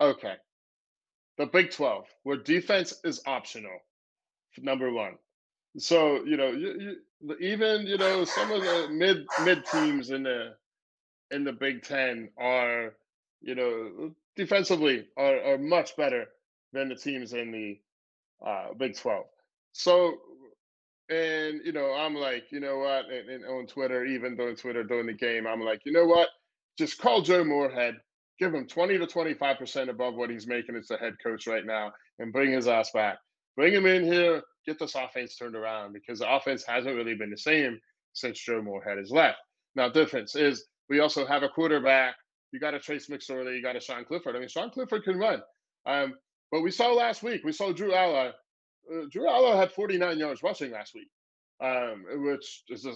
Okay, 0.00 0.34
the 1.38 1.46
Big 1.46 1.70
Twelve, 1.72 2.06
where 2.24 2.38
defense 2.38 2.94
is 3.04 3.22
optional, 3.26 3.78
number 4.58 4.92
one. 4.92 5.14
So 5.78 6.24
you 6.24 6.36
know, 6.36 6.48
you, 6.52 6.96
you, 7.20 7.36
even 7.40 7.86
you 7.86 7.98
know 7.98 8.24
some 8.24 8.52
of 8.52 8.62
the 8.62 8.88
mid 8.90 9.26
mid 9.44 9.64
teams 9.66 10.10
in 10.10 10.24
the 10.24 10.54
in 11.30 11.44
the 11.44 11.52
Big 11.52 11.82
Ten 11.82 12.30
are, 12.38 12.94
you 13.40 13.54
know, 13.54 14.12
defensively 14.36 15.06
are, 15.16 15.42
are 15.42 15.58
much 15.58 15.96
better 15.96 16.26
than 16.72 16.88
the 16.88 16.96
teams 16.96 17.32
in 17.32 17.52
the 17.52 17.78
uh, 18.46 18.74
Big 18.78 18.96
12. 18.96 19.24
So 19.72 20.18
and 21.08 21.60
you 21.64 21.72
know, 21.72 21.92
I'm 21.92 22.14
like, 22.14 22.50
you 22.50 22.60
know 22.60 22.78
what? 22.78 23.06
And, 23.10 23.28
and 23.28 23.44
on 23.44 23.66
Twitter, 23.66 24.04
even 24.04 24.36
during 24.36 24.56
Twitter 24.56 24.82
during 24.82 25.06
the 25.06 25.12
game, 25.12 25.46
I'm 25.46 25.60
like, 25.60 25.82
you 25.84 25.92
know 25.92 26.06
what? 26.06 26.28
Just 26.78 26.98
call 26.98 27.22
Joe 27.22 27.44
Moorhead, 27.44 27.94
give 28.38 28.52
him 28.52 28.66
20 28.66 28.98
to 28.98 29.06
25 29.06 29.58
percent 29.58 29.90
above 29.90 30.14
what 30.14 30.30
he's 30.30 30.46
making 30.46 30.76
as 30.76 30.88
the 30.88 30.96
head 30.96 31.14
coach 31.22 31.46
right 31.46 31.64
now, 31.64 31.92
and 32.18 32.32
bring 32.32 32.52
his 32.52 32.66
ass 32.66 32.90
back. 32.92 33.18
Bring 33.56 33.72
him 33.72 33.86
in 33.86 34.04
here, 34.04 34.42
get 34.66 34.78
this 34.78 34.94
offense 34.94 35.36
turned 35.36 35.56
around 35.56 35.92
because 35.92 36.18
the 36.18 36.34
offense 36.34 36.64
hasn't 36.66 36.96
really 36.96 37.14
been 37.14 37.30
the 37.30 37.38
same 37.38 37.80
since 38.12 38.38
Joe 38.40 38.60
Moorhead 38.60 38.98
has 38.98 39.10
left. 39.10 39.38
Now, 39.76 39.88
difference 39.88 40.34
is 40.34 40.66
we 40.88 41.00
also 41.00 41.26
have 41.26 41.42
a 41.42 41.48
quarterback. 41.48 42.16
You 42.52 42.60
got 42.60 42.74
a 42.74 42.78
Trace 42.78 43.08
McSorley, 43.08 43.56
you 43.56 43.62
got 43.62 43.76
a 43.76 43.80
Sean 43.80 44.04
Clifford. 44.04 44.36
I 44.36 44.38
mean, 44.38 44.48
Sean 44.48 44.70
Clifford 44.70 45.04
can 45.04 45.18
run. 45.18 45.42
Um, 45.84 46.14
but 46.52 46.62
we 46.62 46.70
saw 46.70 46.92
last 46.92 47.22
week, 47.22 47.42
we 47.44 47.52
saw 47.52 47.72
Drew 47.72 47.92
Allar 47.92 48.32
uh, 48.90 49.06
Drew 49.10 49.24
Allar 49.24 49.56
had 49.56 49.72
49 49.72 50.18
yards 50.18 50.42
rushing 50.42 50.72
last 50.72 50.94
week, 50.94 51.08
um, 51.62 52.04
which 52.24 52.62
is 52.68 52.86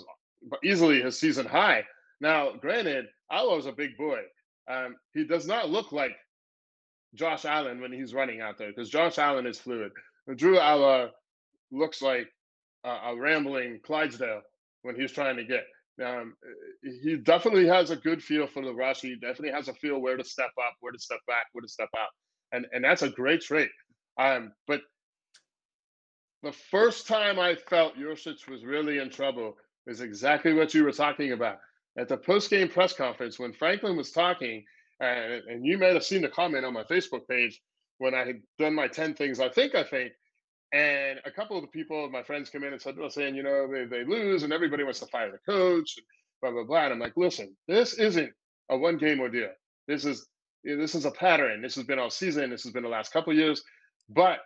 easily 0.64 1.03
his 1.03 1.18
season 1.18 1.46
high. 1.46 1.85
Now, 2.20 2.53
granted, 2.61 3.07
Allar's 3.33 3.66
a 3.66 3.72
big 3.72 3.96
boy. 3.96 4.20
Um, 4.70 4.96
he 5.14 5.24
does 5.24 5.46
not 5.46 5.70
look 5.70 5.92
like 5.92 6.12
Josh 7.14 7.44
Allen 7.44 7.81
when 7.81 7.92
he's 7.92 8.14
running 8.14 8.40
out 8.40 8.59
there 8.59 8.68
because 8.68 8.90
Josh 8.90 9.18
Allen 9.18 9.46
is 9.46 9.59
fluid. 9.59 9.92
Drew 10.37 10.59
Allar 10.59 11.11
looks 11.72 12.03
like 12.03 12.29
a, 12.85 12.90
a 12.90 13.16
rambling 13.16 13.81
Clydesdale 13.85 14.42
when 14.83 14.94
he's 14.94 15.12
trying 15.12 15.37
to 15.37 15.44
get. 15.44 15.64
Um, 16.03 16.35
he 16.83 17.17
definitely 17.17 17.67
has 17.67 17.91
a 17.91 17.97
good 17.97 18.23
feel 18.23 18.47
for 18.47 18.65
the 18.65 18.75
rush. 18.75 19.01
He 19.01 19.15
definitely 19.17 19.53
has 19.53 19.69
a 19.69 19.75
feel 19.75 20.01
where 20.01 20.17
to 20.17 20.25
step 20.25 20.51
up, 20.59 20.75
where 20.81 20.93
to 20.93 20.99
step 20.99 21.21
back, 21.27 21.47
where 21.53 21.63
to 21.63 21.69
step 21.69 21.91
out, 21.97 22.09
and 22.53 22.67
and 22.73 22.85
that's 22.85 23.03
a 23.03 23.11
great 23.11 23.43
trait. 23.43 23.71
Um, 24.19 24.53
but 24.67 24.83
the 26.43 26.53
first 26.53 27.07
time 27.07 27.39
I 27.39 27.55
felt 27.55 27.99
Yurcich 27.99 28.49
was 28.49 28.65
really 28.65 28.99
in 28.99 29.11
trouble 29.11 29.57
is 29.87 30.01
exactly 30.01 30.55
what 30.55 30.73
you 30.73 30.85
were 30.85 30.93
talking 30.93 31.33
about. 31.33 31.59
At 31.99 32.09
the 32.09 32.17
post-game 32.17 32.69
press 32.69 32.93
conference, 32.93 33.39
when 33.39 33.53
Franklin 33.53 33.97
was 33.97 34.13
talking, 34.13 34.65
and, 35.01 35.43
and 35.49 35.67
you 35.67 35.77
may 35.77 35.93
have 35.93 36.05
seen 36.05 36.23
the 36.23 36.29
comment 36.29 36.65
on 36.65 36.73
my 36.73 36.85
Facebook 36.85 37.29
page 37.29 37.61
when 37.99 38.15
I 38.15 38.25
had 38.25 38.41
done 38.59 38.75
my 38.75 38.89
10 38.89 39.15
things 39.15 39.41
I 39.41 39.51
think 39.51 39.75
I 39.75 39.83
think, 39.83 40.13
and 40.72 41.20
a 41.24 41.30
couple 41.30 41.56
of 41.56 41.62
the 41.62 41.68
people, 41.68 42.09
my 42.11 42.22
friends 42.22 42.50
come 42.50 42.64
in 42.64 42.72
and 42.72 42.80
said, 42.80 42.96
well, 42.96 43.11
saying, 43.11 43.35
you 43.35 43.42
know, 43.42 43.66
they, 43.70 43.85
they 43.85 44.04
lose 44.04 44.42
and 44.42 44.52
everybody 44.52 44.85
wants 44.85 45.00
to 45.00 45.06
fire 45.06 45.30
the 45.30 45.38
coach, 45.38 45.96
and 45.96 46.06
blah, 46.40 46.50
blah, 46.52 46.64
blah. 46.64 46.85
And 46.85 46.92
I'm 46.94 46.98
like, 47.00 47.16
listen, 47.16 47.56
this 47.66 47.94
isn't 47.94 48.33
a 48.70 48.76
one 48.76 48.96
game 48.96 49.20
ordeal. 49.20 49.50
This 49.88 50.04
is 50.04 50.26
this 50.62 50.94
is 50.94 51.06
a 51.06 51.11
pattern. 51.11 51.62
This 51.62 51.74
has 51.76 51.85
been 51.85 51.98
all 51.98 52.11
season. 52.11 52.50
This 52.50 52.64
has 52.64 52.72
been 52.72 52.83
the 52.83 52.88
last 52.88 53.12
couple 53.12 53.33
years. 53.33 53.62
But 54.11 54.40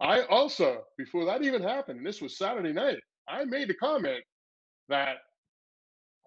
I 0.00 0.22
also, 0.22 0.82
before 0.96 1.26
that 1.26 1.42
even 1.42 1.62
happened, 1.62 1.98
and 1.98 2.06
this 2.06 2.22
was 2.22 2.38
Saturday 2.38 2.72
night, 2.72 2.98
I 3.28 3.44
made 3.44 3.68
the 3.68 3.74
comment 3.74 4.24
that 4.88 5.16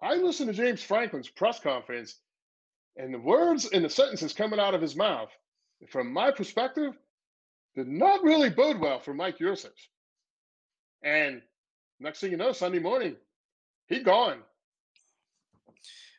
I 0.00 0.14
listened 0.14 0.50
to 0.50 0.54
James 0.54 0.82
Franklin's 0.82 1.28
press 1.28 1.58
conference, 1.58 2.16
and 2.96 3.12
the 3.12 3.18
words 3.18 3.68
and 3.72 3.84
the 3.84 3.90
sentences 3.90 4.32
coming 4.32 4.60
out 4.60 4.74
of 4.74 4.80
his 4.80 4.94
mouth, 4.94 5.30
from 5.88 6.12
my 6.12 6.30
perspective, 6.30 6.92
did 7.74 7.88
not 7.88 8.22
really 8.22 8.50
bode 8.50 8.78
well 8.78 9.00
for 9.00 9.14
Mike 9.14 9.38
Yurcich. 9.38 9.88
And 11.02 11.42
next 12.00 12.20
thing 12.20 12.30
you 12.30 12.36
know, 12.36 12.52
Sunday 12.52 12.78
morning, 12.78 13.16
he 13.88 14.00
gone. 14.00 14.38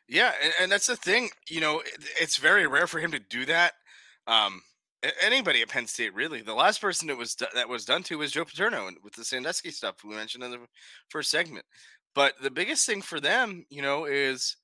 Yeah, 0.08 0.32
and, 0.42 0.52
and 0.62 0.72
that's 0.72 0.86
the 0.86 0.96
thing. 0.96 1.30
You 1.48 1.60
know, 1.60 1.80
it, 1.80 1.96
it's 2.20 2.36
very 2.36 2.66
rare 2.66 2.86
for 2.86 3.00
him 3.00 3.10
to 3.12 3.18
do 3.18 3.44
that. 3.46 3.72
Um, 4.26 4.62
anybody 5.20 5.62
at 5.62 5.68
Penn 5.68 5.86
State 5.86 6.14
really. 6.14 6.42
The 6.42 6.54
last 6.54 6.80
person 6.80 7.08
that 7.08 7.16
was 7.16 7.36
that 7.54 7.68
was 7.68 7.84
done 7.84 8.02
to 8.04 8.18
was 8.18 8.32
Joe 8.32 8.44
Paterno 8.44 8.90
with 9.02 9.14
the 9.14 9.24
Sandusky 9.24 9.70
stuff 9.70 9.96
we 10.04 10.14
mentioned 10.14 10.44
in 10.44 10.52
the 10.52 10.60
first 11.08 11.30
segment. 11.30 11.64
But 12.14 12.34
the 12.42 12.50
biggest 12.50 12.86
thing 12.86 13.02
for 13.02 13.20
them, 13.20 13.66
you 13.68 13.82
know, 13.82 14.06
is 14.06 14.56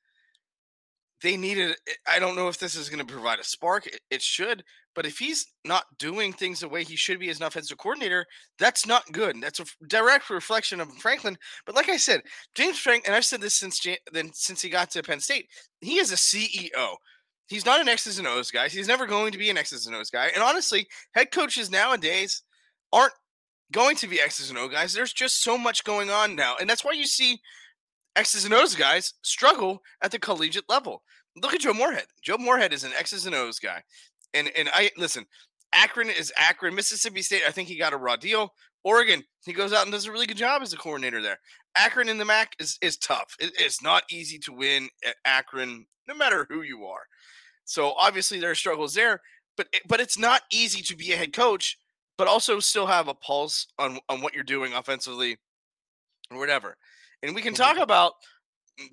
they 1.23 1.37
needed. 1.37 1.77
I 2.11 2.19
don't 2.19 2.37
know 2.37 2.49
if 2.49 2.59
this 2.59 2.75
is 2.75 2.89
going 2.89 3.05
to 3.05 3.13
provide 3.13 3.39
a 3.39 3.45
spark. 3.45 3.87
It, 3.87 4.01
it, 4.11 4.23
should, 4.23 4.65
but 4.95 5.07
if 5.07 5.19
he's 5.19 5.47
not 5.65 5.85
doing 5.99 6.33
things 6.33 6.61
the 6.61 6.69
way 6.69 6.85
he 6.85 6.97
should 6.97 7.19
be 7.19 7.31
as 7.31 7.41
an 7.41 7.47
offensive 7.47 7.79
coordinator, 7.79 8.27
that's 8.59 8.87
not 8.87 9.11
good. 9.13 9.37
That's 9.41 9.61
a 9.61 9.65
direct 9.87 10.31
reflection 10.31 10.81
of 10.81 10.93
Franklin. 10.95 11.39
But 11.67 11.75
like 11.75 11.89
I 11.89 11.97
said, 11.97 12.23
James 12.55 12.79
Frank, 12.79 13.05
and 13.07 13.15
I've 13.15 13.25
said 13.25 13.41
this 13.41 13.55
since 13.55 13.85
then 14.13 14.31
since 14.33 14.61
he 14.61 14.69
got 14.69 14.91
to 14.91 15.03
Penn 15.03 15.21
State, 15.21 15.49
he 15.81 15.99
is 15.99 16.13
a 16.13 16.17
CEO. 16.17 16.97
He's 17.49 17.67
not 17.67 17.81
an 17.81 17.89
X's 17.89 18.19
and 18.19 18.29
O's 18.29 18.51
guy. 18.51 18.69
He's 18.69 18.89
never 18.89 19.07
going 19.07 19.33
to 19.33 19.39
be 19.39 19.51
an 19.51 19.59
X's 19.59 19.87
and 19.87 19.97
O's 19.97 20.11
guy. 20.11 20.29
And 20.35 20.43
honestly, 20.43 20.87
head 21.15 21.31
coaches 21.31 21.71
nowadays 21.71 22.43
aren't 22.93 23.15
going 23.73 23.97
to 23.97 24.09
be 24.09 24.21
X's 24.21 24.51
and 24.51 24.59
O 24.59 24.69
guys. 24.69 24.93
There's 24.93 25.13
just 25.13 25.43
so 25.43 25.59
much 25.59 25.85
going 25.85 26.11
on 26.11 26.37
now. 26.37 26.57
And 26.61 26.69
that's 26.69 26.85
why 26.85 26.93
you 26.93 27.07
see 27.07 27.41
X's 28.17 28.45
and 28.45 28.55
O's 28.55 28.75
guys 28.75 29.15
struggle 29.23 29.83
at 30.03 30.11
the 30.11 30.19
collegiate 30.19 30.69
level. 30.69 31.03
Look 31.37 31.55
at 31.55 31.61
Joe 31.61 31.73
Moorhead. 31.73 32.05
Joe 32.23 32.37
Moorhead 32.39 32.73
is 32.73 32.85
an 32.85 32.93
X's 32.99 33.27
and 33.27 33.35
O's 33.35 33.59
guy. 33.59 33.83
And 34.35 34.51
and 34.57 34.69
I 34.73 34.91
listen, 34.97 35.27
Akron 35.73 36.11
is 36.11 36.33
Akron. 36.37 36.75
Mississippi 36.75 37.23
State, 37.23 37.43
I 37.47 37.51
think 37.51 37.69
he 37.69 37.77
got 37.77 37.93
a 37.93 37.97
raw 37.97 38.17
deal. 38.17 38.53
Oregon, 38.85 39.23
he 39.45 39.53
goes 39.53 39.73
out 39.73 39.85
and 39.85 39.93
does 39.93 40.07
a 40.07 40.13
really 40.13 40.27
good 40.27 40.37
job 40.37 40.63
as 40.63 40.73
a 40.73 40.77
coordinator 40.77 41.23
there. 41.23 41.39
Akron 41.77 42.09
in 42.09 42.19
the 42.19 42.25
MAC 42.25 42.55
is, 42.59 42.79
is 42.83 42.97
tough. 42.97 43.35
It, 43.39 43.53
it's 43.59 43.83
not 43.83 44.03
easy 44.11 44.39
to 44.41 44.53
win 44.53 44.89
at 45.07 45.15
Akron, 45.25 45.87
no 46.09 46.15
matter 46.15 46.47
who 46.51 46.63
you 46.63 46.85
are. 46.85 47.03
So 47.65 47.93
obviously 47.93 48.41
there 48.41 48.51
are 48.51 48.57
struggles 48.57 48.95
there, 48.95 49.21
but 49.57 49.69
but 49.87 50.01
it's 50.01 50.19
not 50.19 50.43
easy 50.53 50.83
to 50.83 50.97
be 50.97 51.13
a 51.13 51.17
head 51.17 51.33
coach, 51.33 51.79
but 52.19 52.29
also 52.29 52.59
still 52.61 52.87
have 52.87 53.09
a 53.09 53.15
pulse 53.15 53.67
on 53.79 53.99
on 54.09 54.21
what 54.21 54.35
you're 54.35 54.45
doing 54.45 54.75
offensively 54.75 55.37
or 56.31 56.39
whatever. 56.39 56.77
And 57.23 57.35
we 57.35 57.43
can 57.43 57.55
talk 57.55 57.75
mm-hmm. 57.75 57.83
about 57.83 58.15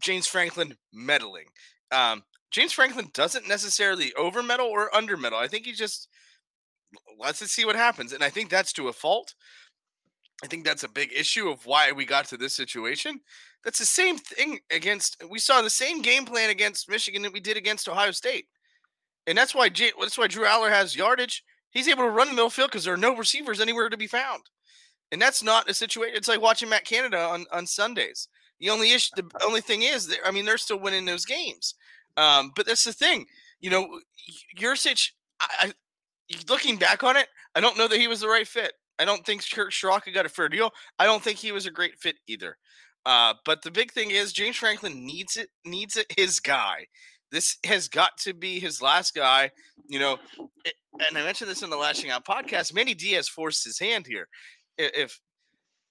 James 0.02 0.28
Franklin 0.28 0.76
meddling. 0.94 1.46
Um, 1.92 2.24
James 2.52 2.74
Franklin 2.74 3.10
doesn't 3.14 3.48
necessarily 3.48 4.14
over 4.14 4.42
medal 4.42 4.68
or 4.68 4.94
under 4.96 5.18
medal. 5.18 5.38
I 5.38 5.48
think 5.48 5.66
he 5.66 5.72
just 5.72 6.08
lets 7.20 7.42
it 7.42 7.50
see 7.50 7.66
what 7.66 7.76
happens, 7.76 8.14
and 8.14 8.24
I 8.24 8.30
think 8.30 8.50
that's 8.50 8.74
to 8.74 8.88
a 8.88 8.94
fault. 8.94 9.36
I 10.44 10.48
think 10.48 10.64
that's 10.64 10.84
a 10.84 10.90
big 10.90 11.12
issue 11.14 11.50
of 11.50 11.66
why 11.66 11.92
we 11.92 12.06
got 12.06 12.26
to 12.26 12.38
this 12.38 12.56
situation. 12.56 13.20
That's 13.64 13.80
the 13.80 13.86
same 13.86 14.18
thing 14.18 14.60
against. 14.72 15.22
We 15.30 15.40
saw 15.40 15.62
the 15.62 15.70
same 15.70 16.02
game 16.02 16.26
plan 16.26 16.50
against 16.50 16.90
Michigan 16.90 17.22
that 17.24 17.34
we 17.34 17.42
did 17.42 17.58
against 17.58 17.90
Ohio 17.90 18.12
State. 18.12 18.46
And 19.28 19.38
that's 19.38 19.54
why 19.54 19.70
that's 19.70 20.18
why 20.18 20.28
Drew 20.28 20.46
Allar 20.46 20.70
has 20.70 20.96
yardage. 20.96 21.44
He's 21.72 21.88
able 21.88 22.04
to 22.04 22.10
run 22.10 22.30
the 22.30 22.34
middle 22.34 22.50
field 22.50 22.72
because 22.72 22.86
there 22.86 22.94
are 22.94 22.98
no 22.98 23.16
receivers 23.16 23.60
anywhere 23.60 23.90
to 23.90 23.98
be 23.98 24.08
found. 24.08 24.44
And 25.12 25.22
that's 25.22 25.44
not 25.44 25.70
a 25.70 25.74
situation. 25.74 26.16
It's 26.16 26.28
like 26.28 26.42
watching 26.42 26.70
Matt 26.70 26.86
Canada 26.86 27.20
on, 27.20 27.46
on 27.52 27.68
Sundays. 27.68 28.28
The 28.60 28.70
only 28.70 28.92
issue, 28.92 29.12
the 29.16 29.30
only 29.46 29.62
thing 29.62 29.84
is, 29.84 30.08
that, 30.08 30.20
I 30.26 30.32
mean, 30.32 30.46
they're 30.46 30.58
still 30.58 30.80
winning 30.80 31.06
those 31.06 31.26
games. 31.26 31.76
Um, 32.20 32.52
but 32.56 32.66
that's 32.66 32.84
the 32.84 32.94
thing, 32.94 33.26
you 33.62 33.70
know, 33.70 33.88
Yurcich. 34.60 35.12
I, 35.42 35.72
looking 36.50 36.78
back 36.78 37.04
on 37.04 37.16
it, 37.16 37.28
I 37.56 37.62
don't 37.62 37.78
know 37.78 37.88
that 37.88 38.00
he 38.00 38.08
was 38.08 38.20
the 38.20 38.28
right 38.28 38.48
fit. 38.48 38.74
I 39.00 39.06
don't 39.06 39.26
think 39.26 39.50
Kirk 39.50 39.72
Ciarrocca 39.72 40.14
got 40.14 40.26
a 40.26 40.30
fair 40.30 40.50
deal. 40.50 40.72
I 41.00 41.06
don't 41.06 41.24
think 41.24 41.38
he 41.38 41.54
was 41.54 41.66
a 41.66 41.72
great 41.72 41.98
fit 41.98 42.18
either. 42.28 42.58
Uh, 43.06 43.36
but 43.46 43.62
the 43.62 43.72
big 43.72 43.94
thing 43.94 44.12
is 44.12 44.34
James 44.34 44.58
Franklin 44.58 45.06
needs 45.06 45.38
it, 45.38 45.48
needs 45.66 45.96
it, 45.96 46.08
his 46.18 46.42
guy. 46.42 46.86
This 47.32 47.58
has 47.66 47.88
got 47.88 48.18
to 48.20 48.34
be 48.34 48.60
his 48.60 48.82
last 48.82 49.16
guy. 49.16 49.52
You 49.88 50.00
know, 50.00 50.18
and 51.08 51.18
I 51.18 51.24
mentioned 51.24 51.50
this 51.50 51.64
in 51.64 51.70
the 51.70 51.78
Lashing 51.78 52.12
Out 52.12 52.26
podcast. 52.26 52.74
Manny 52.74 52.94
Diaz 52.94 53.30
forced 53.30 53.64
his 53.64 53.80
hand 53.80 54.06
here. 54.06 54.28
If 54.78 55.20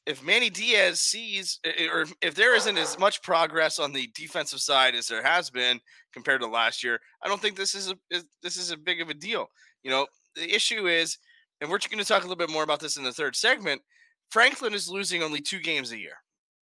if 0.09 0.25
Manny 0.25 0.49
Diaz 0.49 1.01
sees, 1.01 1.61
or 1.93 2.07
if 2.23 2.35
there 2.35 2.57
isn't 2.57 2.79
as 2.79 2.99
much 2.99 3.23
progress 3.23 3.79
on 3.79 3.93
the 3.93 4.09
defensive 4.15 4.61
side 4.61 4.95
as 4.95 5.07
there 5.07 5.23
has 5.23 5.51
been 5.51 5.79
compared 6.15 6.41
to 6.41 6.47
last 6.47 6.83
year, 6.83 6.99
I 7.23 7.29
don't 7.29 7.43
think 7.43 7.57
this 7.57 7.75
is 7.75 7.91
a 7.91 7.97
this 8.43 8.57
is 8.57 8.71
a 8.71 8.77
big 8.77 9.03
of 9.03 9.11
a 9.11 9.15
deal. 9.15 9.51
You 9.83 9.91
know, 9.91 10.07
the 10.35 10.51
issue 10.51 10.87
is, 10.87 11.19
and 11.61 11.69
we're 11.69 11.77
going 11.77 11.99
to 11.99 12.07
talk 12.07 12.23
a 12.23 12.27
little 12.27 12.37
bit 12.37 12.51
more 12.51 12.63
about 12.63 12.81
this 12.81 12.97
in 12.97 13.05
the 13.05 13.13
third 13.13 13.37
segment. 13.37 13.83
Franklin 14.31 14.73
is 14.73 14.89
losing 14.89 15.23
only 15.23 15.43
two 15.43 15.61
games 15.61 15.93
a 15.93 15.99
year. 15.99 16.17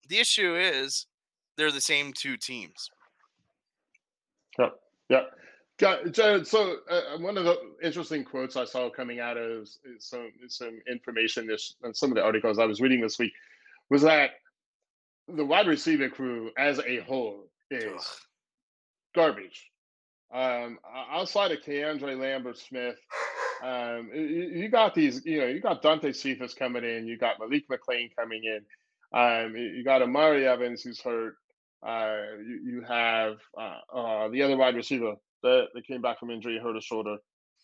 The 0.08 0.18
issue 0.18 0.56
is 0.56 1.06
they're 1.56 1.70
the 1.70 1.80
same 1.80 2.12
two 2.12 2.36
teams. 2.36 2.90
Yeah, 4.58 4.70
yeah. 5.08 5.22
Jarrod, 5.78 6.46
so 6.46 6.76
uh, 6.88 7.18
one 7.18 7.36
of 7.36 7.44
the 7.44 7.58
interesting 7.82 8.24
quotes 8.24 8.56
I 8.56 8.64
saw 8.64 8.88
coming 8.88 9.20
out 9.20 9.36
of 9.36 9.68
some 9.98 10.32
some 10.48 10.80
information 10.90 11.46
this 11.46 11.74
some 11.92 12.10
of 12.10 12.16
the 12.16 12.22
articles 12.22 12.58
I 12.58 12.64
was 12.64 12.80
reading 12.80 13.02
this 13.02 13.18
week 13.18 13.32
was 13.90 14.02
that 14.02 14.30
the 15.28 15.44
wide 15.44 15.66
receiver 15.66 16.08
crew 16.08 16.50
as 16.56 16.78
a 16.80 17.00
whole 17.00 17.44
is 17.70 17.84
Ugh. 17.84 18.02
garbage. 19.14 19.70
Um, 20.32 20.78
outside 21.10 21.52
of 21.52 21.60
Keandre 21.60 22.18
Lambert 22.18 22.58
Smith, 22.58 22.96
um, 23.62 24.10
you, 24.14 24.50
you, 24.54 24.68
got 24.68 24.94
these, 24.94 25.24
you 25.24 25.40
know, 25.40 25.46
you 25.46 25.60
got 25.60 25.82
Dante 25.82 26.12
Cephas 26.12 26.54
coming 26.54 26.84
in, 26.84 27.06
you 27.06 27.16
got 27.16 27.38
Malik 27.38 27.68
McClain 27.68 28.10
coming 28.16 28.42
in, 28.44 28.60
um, 29.18 29.56
you 29.56 29.84
got 29.84 30.02
Omari 30.02 30.46
Evans 30.46 30.82
who's 30.82 31.00
hurt, 31.00 31.36
uh, 31.86 32.16
you, 32.44 32.60
you 32.64 32.82
have 32.82 33.36
uh, 33.58 33.78
uh, 33.96 34.28
the 34.28 34.42
other 34.42 34.56
wide 34.56 34.74
receiver 34.74 35.14
that, 35.42 35.66
that 35.74 35.86
came 35.86 36.02
back 36.02 36.18
from 36.18 36.30
injury, 36.30 36.58
hurt 36.62 36.76
a 36.76 36.80
shoulder, 36.80 37.16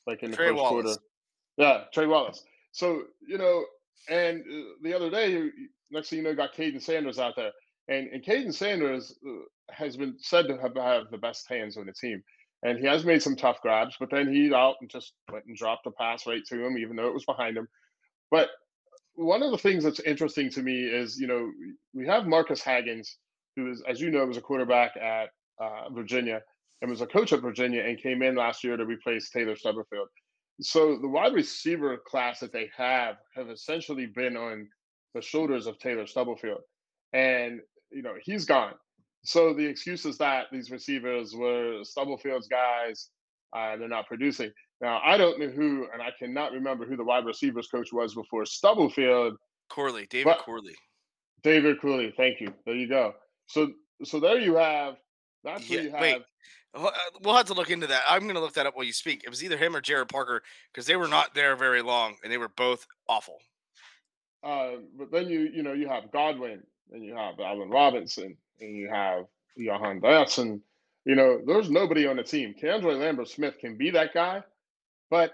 like 0.07 0.23
in 0.23 0.31
the 0.31 0.37
Trey 0.37 0.49
first 0.49 0.57
Wallace. 0.57 0.85
quarter. 0.85 1.01
Yeah, 1.57 1.85
Trey 1.93 2.07
Wallace. 2.07 2.43
So 2.73 3.03
you 3.27 3.39
know 3.39 3.65
and 4.09 4.41
uh, 4.41 4.73
the 4.83 4.95
other 4.95 5.11
day, 5.11 5.49
next 5.91 6.11
thing 6.11 6.19
you 6.19 6.25
know, 6.25 6.35
got 6.35 6.55
Kaden 6.55 6.83
Saunders 6.83 7.19
out 7.19 7.35
there, 7.37 7.53
and 7.89 8.09
and 8.09 8.25
Kaden 8.25 8.53
Saunders 8.53 9.15
uh, 9.27 9.45
has 9.71 9.97
been 9.97 10.17
said 10.19 10.49
to 10.49 10.59
have, 10.59 10.77
have 10.77 11.11
the 11.11 11.19
best 11.19 11.49
hands 11.49 11.77
on 11.77 11.87
the 11.87 11.93
team, 11.93 12.23
and 12.63 12.79
he 12.79 12.87
has 12.87 13.05
made 13.05 13.23
some 13.23 13.37
tough 13.37 13.61
grabs, 13.61 13.97
but 13.99 14.11
then 14.11 14.33
he 14.33 14.53
out 14.53 14.77
and 14.81 14.91
just 14.91 15.13
went 15.31 15.45
and 15.47 15.57
dropped 15.57 15.87
a 15.87 15.91
pass 15.93 16.27
right 16.27 16.45
to 16.47 16.65
him, 16.65 16.79
even 16.79 16.97
though 16.97 17.07
it 17.07 17.15
was 17.15 17.25
behind 17.25 17.57
him. 17.57 17.69
But 18.31 18.49
one 19.15 19.43
of 19.43 19.51
the 19.51 19.59
things 19.59 19.85
that's 19.85 20.01
interesting 20.01 20.51
to 20.51 20.63
me 20.63 20.85
is, 20.85 21.19
you 21.21 21.27
know, 21.27 21.51
we 21.95 22.07
have 22.07 22.27
Marques 22.27 22.63
Hagans, 22.63 23.09
who 23.57 23.71
is, 23.71 23.83
as 23.87 24.01
you 24.01 24.11
know, 24.11 24.25
was 24.25 24.39
a 24.39 24.41
quarterback 24.41 24.97
at 24.97 25.29
uh, 25.61 25.91
Virginia 25.91 26.41
and 26.83 26.91
was 26.91 27.01
a 27.01 27.07
coach 27.07 27.33
at 27.33 27.41
Virginia 27.41 27.83
and 27.83 27.97
came 27.97 28.23
in 28.23 28.35
last 28.35 28.63
year 28.63 28.77
to 28.77 28.85
replace 28.85 29.31
Taylor 29.31 29.57
Stubblefield. 29.57 30.09
So 30.61 30.99
the 30.99 31.09
wide 31.09 31.33
receiver 31.33 31.97
class 31.97 32.41
that 32.41 32.53
they 32.53 32.69
have 32.77 33.17
have 33.35 33.49
essentially 33.49 34.07
been 34.07 34.37
on 34.37 34.69
the 35.15 35.23
shoulders 35.23 35.67
of 35.67 35.79
Taylor 35.79 36.07
Stubblefield, 36.07 36.61
and 37.13 37.61
you 37.91 38.03
know 38.03 38.15
he's 38.23 38.45
gone. 38.45 38.75
So 39.25 39.55
the 39.55 39.65
excuse 39.65 40.05
is 40.05 40.19
that 40.19 40.47
these 40.53 40.71
receivers 40.71 41.35
were 41.35 41.83
Stubblefield's 41.85 42.49
guys, 42.49 43.11
uh, 43.57 43.77
they're 43.77 43.89
not 43.89 44.07
producing. 44.07 44.51
Now 44.81 45.01
I 45.05 45.17
don't 45.17 45.39
know 45.39 45.49
who, 45.49 45.87
and 45.93 46.03
I 46.03 46.11
cannot 46.19 46.53
remember 46.53 46.85
who 46.85 46.97
the 46.97 47.05
wide 47.05 47.25
receivers 47.25 47.69
coach 47.69 47.93
was 47.93 48.15
before 48.15 48.45
Stubblefield. 48.45 49.37
Corley, 49.71 50.07
David 50.11 50.37
Corley. 50.45 50.75
David 51.43 51.81
Corley, 51.81 52.13
thank 52.17 52.41
you. 52.41 52.53
There 52.67 52.75
you 52.75 52.89
go. 52.89 53.15
So 53.47 53.69
so 54.05 54.21
there 54.21 54.39
you 54.39 54.57
have. 54.57 54.97
That's 55.45 55.69
yeah, 55.69 55.77
where 55.77 55.85
you 55.85 55.91
have. 55.93 56.01
Wait. 56.01 56.23
Uh, 56.75 56.91
we'll 57.23 57.37
have 57.37 57.47
to 57.47 57.55
look 57.55 57.71
into 57.71 57.87
that. 57.87 58.03
I'm 58.09 58.23
going 58.23 58.35
to 58.35 58.41
look 58.41 58.55
that 58.55 58.67
up 58.67 58.77
while 58.77 58.87
you 58.87 58.93
speak. 58.93 59.23
It 59.25 59.31
was 59.31 59.45
either 59.45 59.57
him 59.57 59.77
or 59.77 59.83
Gerad 59.83 60.09
Parker 60.09 60.43
because 60.73 60.87
they 60.87 60.97
were 60.97 61.09
not 61.09 61.35
there 61.35 61.55
very 61.55 61.83
long 61.83 62.17
and 62.23 62.33
they 62.33 62.39
were 62.39 62.49
both 62.49 62.87
awful. 63.09 63.39
Uh, 64.43 64.73
but 64.99 65.13
then 65.13 65.29
you 65.29 65.51
you 65.53 65.63
know 65.63 65.73
you 65.73 65.89
have 65.89 66.11
Godwin 66.11 66.63
and 66.91 67.05
you 67.05 67.15
have 67.15 67.39
Allen 67.39 67.71
Robinson 67.71 68.37
and 68.61 68.77
you 68.77 68.89
have 68.89 69.27
Jahan 69.59 70.01
Dotson. 70.01 70.61
You 71.05 71.15
know, 71.15 71.41
there's 71.47 71.71
nobody 71.71 72.07
on 72.07 72.17
the 72.17 72.23
team. 72.23 72.55
Keandre 72.61 72.99
Lambert 72.99 73.29
Smith 73.29 73.55
can 73.61 73.77
be 73.77 73.91
that 73.91 74.15
guy, 74.15 74.43
but 75.11 75.33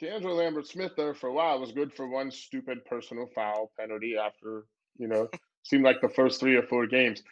Keandre 0.00 0.36
Lambert 0.36 0.66
Smith 0.66 0.92
there 0.96 1.14
for 1.14 1.28
a 1.28 1.32
while 1.32 1.60
was 1.60 1.72
good 1.72 1.92
for 1.92 2.08
one 2.08 2.30
stupid 2.30 2.84
personal 2.84 3.28
foul 3.34 3.72
penalty 3.78 4.16
after, 4.16 4.64
you 4.96 5.08
know, 5.08 5.28
seemed 5.64 5.84
like 5.84 6.00
the 6.00 6.08
first 6.08 6.40
three 6.40 6.56
or 6.56 6.62
four 6.62 6.86
games. 6.86 7.22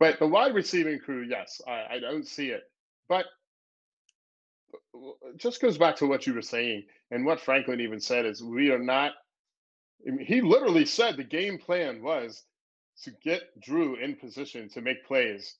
But 0.00 0.18
the 0.18 0.26
wide 0.28 0.54
receiving 0.54 0.98
crew, 1.00 1.26
yes, 1.28 1.60
I, 1.66 1.96
I 1.96 2.00
don't 2.00 2.26
see 2.26 2.48
it. 2.50 2.62
But 3.08 3.26
it 4.94 5.38
just 5.38 5.60
goes 5.60 5.78
back 5.78 5.96
to 5.96 6.06
what 6.06 6.26
you 6.26 6.34
were 6.34 6.42
saying 6.42 6.84
and 7.10 7.24
what 7.24 7.40
Franklin 7.40 7.80
even 7.80 8.00
said 8.00 8.26
is 8.26 8.42
we 8.42 8.70
are 8.70 8.78
not 8.78 9.12
I 10.06 10.10
mean, 10.10 10.26
he 10.26 10.40
literally 10.40 10.84
said 10.84 11.16
the 11.16 11.24
game 11.24 11.58
plan 11.58 12.02
was 12.02 12.44
to 13.04 13.10
get 13.22 13.60
Drew 13.60 13.96
in 13.96 14.16
position 14.16 14.68
to 14.70 14.80
make 14.80 15.06
plays. 15.06 15.56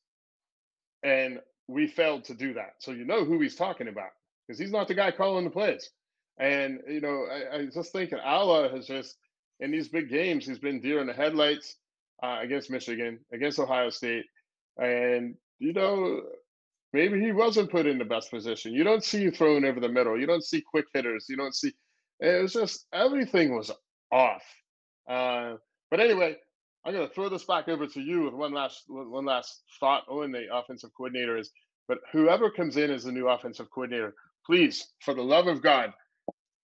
And 1.02 1.40
we 1.68 1.86
failed 1.86 2.24
to 2.24 2.34
do 2.34 2.54
that. 2.54 2.74
So 2.78 2.92
you 2.92 3.04
know 3.04 3.24
who 3.24 3.40
he's 3.40 3.56
talking 3.56 3.88
about 3.88 4.10
because 4.46 4.58
he's 4.58 4.72
not 4.72 4.88
the 4.88 4.94
guy 4.94 5.10
calling 5.10 5.44
the 5.44 5.50
plays. 5.50 5.90
And, 6.38 6.80
you 6.88 7.00
know, 7.00 7.26
I, 7.30 7.58
I 7.58 7.66
just 7.66 7.92
think 7.92 8.10
Allar 8.10 8.72
has 8.74 8.86
just, 8.86 9.16
in 9.60 9.70
these 9.70 9.88
big 9.88 10.08
games, 10.08 10.46
he's 10.46 10.58
been 10.58 10.80
deer 10.80 11.00
in 11.00 11.06
the 11.06 11.12
headlights 11.12 11.76
uh, 12.22 12.38
against 12.40 12.70
Michigan, 12.70 13.18
against 13.32 13.58
Ohio 13.58 13.90
State. 13.90 14.24
And, 14.76 15.34
you 15.58 15.72
know, 15.72 16.22
maybe 16.92 17.20
he 17.20 17.32
wasn't 17.32 17.70
put 17.70 17.86
in 17.86 17.98
the 17.98 18.04
best 18.04 18.30
position. 18.30 18.72
You 18.72 18.84
don't 18.84 19.04
see 19.04 19.30
thrown 19.30 19.64
over 19.64 19.80
the 19.80 19.88
middle. 19.88 20.18
You 20.18 20.26
don't 20.26 20.44
see 20.44 20.60
quick 20.60 20.86
hitters. 20.94 21.26
You 21.28 21.36
don't 21.36 21.54
see, 21.54 21.72
it 22.20 22.42
was 22.42 22.52
just, 22.52 22.86
everything 22.92 23.54
was 23.54 23.70
off. 24.10 24.42
Uh, 25.08 25.54
but 25.90 26.00
anyway, 26.00 26.36
I'm 26.84 26.92
going 26.92 27.06
to 27.06 27.14
throw 27.14 27.28
this 27.28 27.44
back 27.44 27.68
over 27.68 27.86
to 27.86 28.00
you 28.00 28.24
with 28.24 28.34
one 28.34 28.52
last 28.52 28.84
one 28.86 29.24
last 29.24 29.62
thought 29.80 30.04
on 30.08 30.32
the 30.32 30.46
offensive 30.52 30.90
coordinator 30.96 31.36
is, 31.36 31.50
but 31.86 31.98
whoever 32.12 32.50
comes 32.50 32.76
in 32.76 32.90
as 32.90 33.04
the 33.04 33.12
new 33.12 33.28
offensive 33.28 33.70
coordinator, 33.70 34.14
please, 34.46 34.86
for 35.00 35.12
the 35.14 35.22
love 35.22 35.48
of 35.48 35.62
God, 35.62 35.92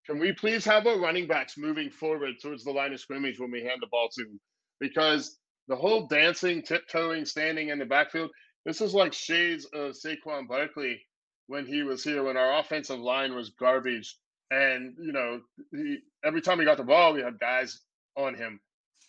can 0.07 0.19
we 0.19 0.33
please 0.33 0.65
have 0.65 0.87
our 0.87 0.99
running 0.99 1.27
backs 1.27 1.57
moving 1.57 1.91
forward 1.91 2.35
towards 2.41 2.65
the 2.65 2.71
line 2.71 2.93
of 2.93 3.01
scrimmage 3.01 3.41
when 3.41 3.51
we 3.51 3.63
hand 3.63 3.81
the 3.81 3.87
ball 3.91 4.09
to 4.15 4.25
them? 4.25 4.41
Because 4.81 5.39
the 5.69 5.77
whole 5.77 6.07
dancing, 6.07 6.63
tiptoeing, 6.63 7.25
standing 7.25 7.69
in 7.69 7.79
the 7.79 7.85
backfield, 7.85 8.31
this 8.65 8.81
is 8.81 8.95
like 8.95 9.13
shades 9.13 9.67
of 9.67 9.93
Saquon 9.93 10.49
Barkley 10.49 11.01
when 11.47 11.67
he 11.67 11.83
was 11.83 12.03
here, 12.03 12.23
when 12.23 12.37
our 12.37 12.59
offensive 12.59 12.99
line 12.99 13.35
was 13.35 13.51
garbage. 13.51 14.17
And, 14.51 14.95
you 14.99 15.13
know, 15.13 15.41
he, 15.73 15.99
every 16.25 16.41
time 16.41 16.59
he 16.59 16.65
got 16.65 16.77
the 16.77 16.85
ball, 16.85 17.13
we 17.13 17.23
had 17.23 17.39
guys 17.39 17.81
on 18.17 18.35
him. 18.35 18.61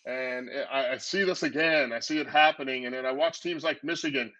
And 0.05 0.49
I, 0.71 0.93
I, 0.93 0.97
see 0.97 1.23
this 1.23 1.43
again. 1.43 1.91
I 1.91 1.99
see 1.99 2.19
it 2.19 2.27
happening. 2.27 2.85
And 2.85 2.93
then 2.93 3.05
I 3.05 3.11
watch 3.11 3.41
teams 3.41 3.63
like 3.63 3.83
Michigan, 3.83 4.31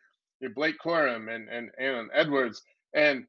Blake 0.53 0.75
Corum 0.83 1.33
and, 1.33 1.49
and 1.49 1.71
Aaron 1.79 2.09
Edwards. 2.13 2.61
And 2.93 3.25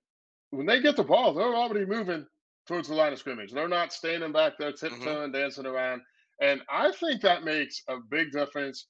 when 0.51 0.67
they 0.67 0.81
get 0.81 0.97
the 0.97 1.05
ball, 1.05 1.33
they're 1.33 1.55
already 1.55 1.87
moving 1.87 2.27
towards 2.67 2.89
the 2.89 2.95
line 2.95 3.13
of 3.13 3.19
scrimmage. 3.19 3.53
They're 3.53 3.69
not 3.69 3.93
standing 3.93 4.33
back 4.33 4.59
there 4.59 4.73
mm-hmm. 4.73 4.87
tiptoeing, 4.87 5.31
mm-hmm. 5.31 5.33
dancing 5.33 5.67
around. 5.67 6.03
And 6.41 6.61
I 6.71 6.93
think 6.93 7.23
that 7.23 7.45
makes 7.45 7.83
a 7.89 7.97
big 8.11 8.33
difference. 8.33 8.87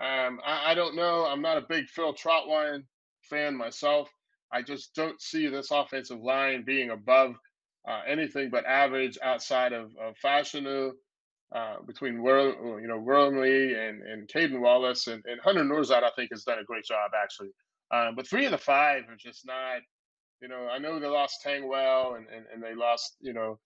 Um, 0.00 0.40
I, 0.44 0.72
I, 0.72 0.74
don't 0.74 0.96
know. 0.96 1.26
I'm 1.26 1.42
not 1.42 1.58
a 1.58 1.66
big 1.68 1.86
Phil 1.88 2.14
Trautwein 2.14 2.82
fan 3.22 3.56
myself. 3.56 4.08
I 4.52 4.62
just 4.62 4.94
don't 4.94 5.20
see 5.20 5.46
this 5.48 5.70
offensive 5.70 6.20
line 6.20 6.64
being 6.64 6.90
above 6.90 7.34
uh, 7.88 8.00
anything 8.06 8.50
but 8.50 8.66
average 8.66 9.18
outside 9.22 9.72
of, 9.72 9.90
of 10.00 10.14
Fashanu 10.22 10.92
uh, 11.54 11.76
between 11.86 12.22
World, 12.22 12.54
you 12.80 12.86
know, 12.86 12.98
Wormley 12.98 13.74
and 13.74 14.02
and 14.02 14.28
Caedan 14.28 14.60
Wallace 14.60 15.06
and, 15.06 15.22
and 15.26 15.40
Hunter 15.40 15.64
Nourzad, 15.64 16.04
I 16.04 16.10
think 16.14 16.30
has 16.30 16.44
done 16.44 16.58
a 16.58 16.64
great 16.64 16.84
job 16.84 17.10
actually. 17.20 17.50
Um, 17.92 18.14
but 18.14 18.28
three 18.28 18.44
of 18.44 18.52
the 18.52 18.58
five 18.58 19.02
are 19.08 19.16
just 19.16 19.46
not. 19.46 19.80
You 20.40 20.48
know, 20.48 20.68
I 20.72 20.78
know 20.78 20.98
they 20.98 21.06
lost 21.06 21.44
Tengwall 21.44 22.16
and, 22.16 22.26
and, 22.34 22.46
and 22.52 22.62
they 22.62 22.74
lost, 22.74 23.16
you 23.20 23.34
know, 23.34 23.58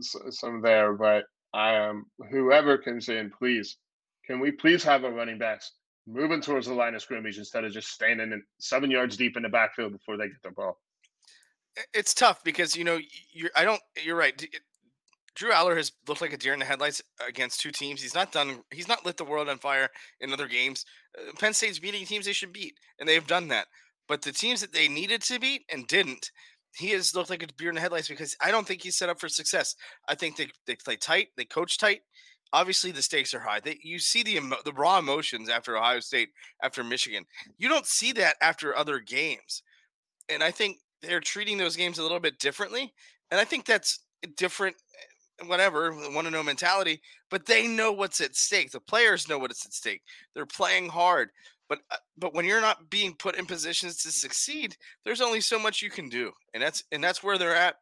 some 0.00 0.60
there, 0.62 0.94
but 0.94 1.24
um 1.54 2.06
whoever 2.30 2.78
comes 2.78 3.08
in, 3.08 3.30
please, 3.30 3.76
can 4.26 4.40
we 4.40 4.50
please 4.50 4.84
have 4.84 5.04
our 5.04 5.12
running 5.12 5.38
backs 5.38 5.72
moving 6.08 6.40
towards 6.40 6.66
the 6.66 6.74
line 6.74 6.94
of 6.94 7.02
scrimmage 7.02 7.38
instead 7.38 7.64
of 7.64 7.72
just 7.72 7.88
standing 7.88 8.32
in 8.32 8.42
seven 8.58 8.90
yards 8.90 9.16
deep 9.16 9.36
in 9.36 9.42
the 9.42 9.48
backfield 9.48 9.92
before 9.92 10.16
they 10.16 10.26
get 10.26 10.42
the 10.42 10.50
ball. 10.50 10.80
It's 11.92 12.14
tough 12.14 12.42
because 12.42 12.74
you 12.74 12.82
know 12.82 12.98
you're. 13.30 13.50
I 13.54 13.64
don't. 13.64 13.80
You're 14.02 14.16
right. 14.16 14.44
Drew 15.36 15.52
Allar 15.52 15.76
has 15.76 15.92
looked 16.08 16.20
like 16.20 16.32
a 16.32 16.36
deer 16.36 16.52
in 16.52 16.58
the 16.58 16.64
headlights 16.64 17.00
against 17.26 17.60
two 17.60 17.70
teams. 17.70 18.02
He's 18.02 18.14
not 18.14 18.32
done. 18.32 18.64
He's 18.72 18.88
not 18.88 19.06
lit 19.06 19.16
the 19.16 19.24
world 19.24 19.48
on 19.48 19.58
fire 19.58 19.88
in 20.20 20.32
other 20.32 20.48
games. 20.48 20.84
Uh, 21.16 21.30
Penn 21.38 21.54
State's 21.54 21.78
beating 21.78 22.04
teams 22.04 22.26
they 22.26 22.32
should 22.32 22.52
beat, 22.52 22.74
and 22.98 23.08
they've 23.08 23.26
done 23.26 23.46
that. 23.48 23.66
But 24.08 24.22
the 24.22 24.32
teams 24.32 24.60
that 24.62 24.72
they 24.72 24.88
needed 24.88 25.22
to 25.22 25.38
beat 25.38 25.62
and 25.72 25.86
didn't, 25.86 26.32
he 26.74 26.90
has 26.90 27.14
looked 27.14 27.30
like 27.30 27.42
a 27.42 27.46
deer 27.46 27.68
in 27.68 27.74
the 27.74 27.80
headlights 27.80 28.08
because 28.08 28.36
I 28.40 28.50
don't 28.50 28.66
think 28.66 28.82
he's 28.82 28.96
set 28.96 29.08
up 29.08 29.20
for 29.20 29.28
success. 29.28 29.74
I 30.08 30.14
think 30.14 30.36
they 30.36 30.48
they 30.66 30.76
play 30.76 30.96
tight, 30.96 31.28
they 31.36 31.44
coach 31.44 31.78
tight. 31.78 32.00
Obviously, 32.52 32.92
the 32.92 33.02
stakes 33.02 33.34
are 33.34 33.40
high. 33.40 33.60
They, 33.60 33.78
you 33.82 33.98
see 33.98 34.22
the 34.22 34.40
the 34.64 34.72
raw 34.72 34.98
emotions 34.98 35.48
after 35.48 35.76
Ohio 35.76 36.00
State, 36.00 36.30
after 36.62 36.82
Michigan. 36.82 37.24
You 37.58 37.68
don't 37.68 37.86
see 37.86 38.12
that 38.12 38.36
after 38.40 38.76
other 38.76 39.00
games, 39.00 39.62
and 40.28 40.42
I 40.42 40.50
think 40.50 40.78
they're 41.02 41.20
treating 41.20 41.58
those 41.58 41.76
games 41.76 41.98
a 41.98 42.02
little 42.02 42.20
bit 42.20 42.38
differently. 42.38 42.92
And 43.30 43.40
I 43.40 43.44
think 43.44 43.66
that's 43.66 44.00
different 44.36 44.76
eh, 45.40 45.46
whatever, 45.46 45.92
want 46.12 46.26
to 46.26 46.30
know 46.30 46.42
mentality, 46.42 47.00
but 47.30 47.46
they 47.46 47.66
know 47.66 47.92
what's 47.92 48.20
at 48.20 48.34
stake. 48.34 48.70
The 48.70 48.80
players 48.80 49.28
know 49.28 49.38
what's 49.38 49.64
at 49.64 49.72
stake. 49.72 50.02
They're 50.34 50.46
playing 50.46 50.88
hard. 50.88 51.30
But 51.68 51.80
uh, 51.90 51.96
but 52.16 52.34
when 52.34 52.44
you're 52.44 52.60
not 52.60 52.90
being 52.90 53.14
put 53.14 53.36
in 53.36 53.46
positions 53.46 54.02
to 54.02 54.10
succeed, 54.10 54.76
there's 55.04 55.20
only 55.20 55.40
so 55.40 55.58
much 55.58 55.82
you 55.82 55.90
can 55.90 56.08
do. 56.08 56.32
And 56.54 56.62
that's 56.62 56.84
and 56.92 57.02
that's 57.02 57.22
where 57.22 57.38
they're 57.38 57.56
at. 57.56 57.76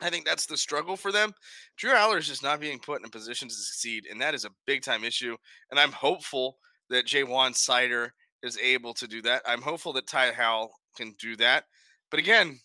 I 0.00 0.10
think 0.10 0.24
that's 0.24 0.46
the 0.46 0.56
struggle 0.56 0.96
for 0.96 1.10
them. 1.10 1.32
Drew 1.76 1.90
Allar 1.90 2.18
is 2.18 2.28
just 2.28 2.42
not 2.42 2.60
being 2.60 2.78
put 2.78 3.00
in 3.00 3.06
a 3.06 3.10
position 3.10 3.48
to 3.48 3.54
succeed, 3.54 4.04
and 4.10 4.20
that 4.20 4.34
is 4.34 4.44
a 4.44 4.50
big 4.66 4.82
time 4.82 5.02
issue. 5.02 5.36
And 5.70 5.80
I'm 5.80 5.92
hopeful 5.92 6.58
that 6.90 7.06
Ja'Juan 7.06 7.52
Seider 7.52 8.10
is 8.42 8.56
able 8.58 8.94
to 8.94 9.08
do 9.08 9.20
that. 9.22 9.42
I'm 9.46 9.62
hopeful 9.62 9.92
that 9.94 10.06
Ty 10.06 10.32
Howle 10.32 10.70
can 10.96 11.14
do 11.18 11.36
that. 11.36 11.64
But 12.10 12.20
again, 12.20 12.60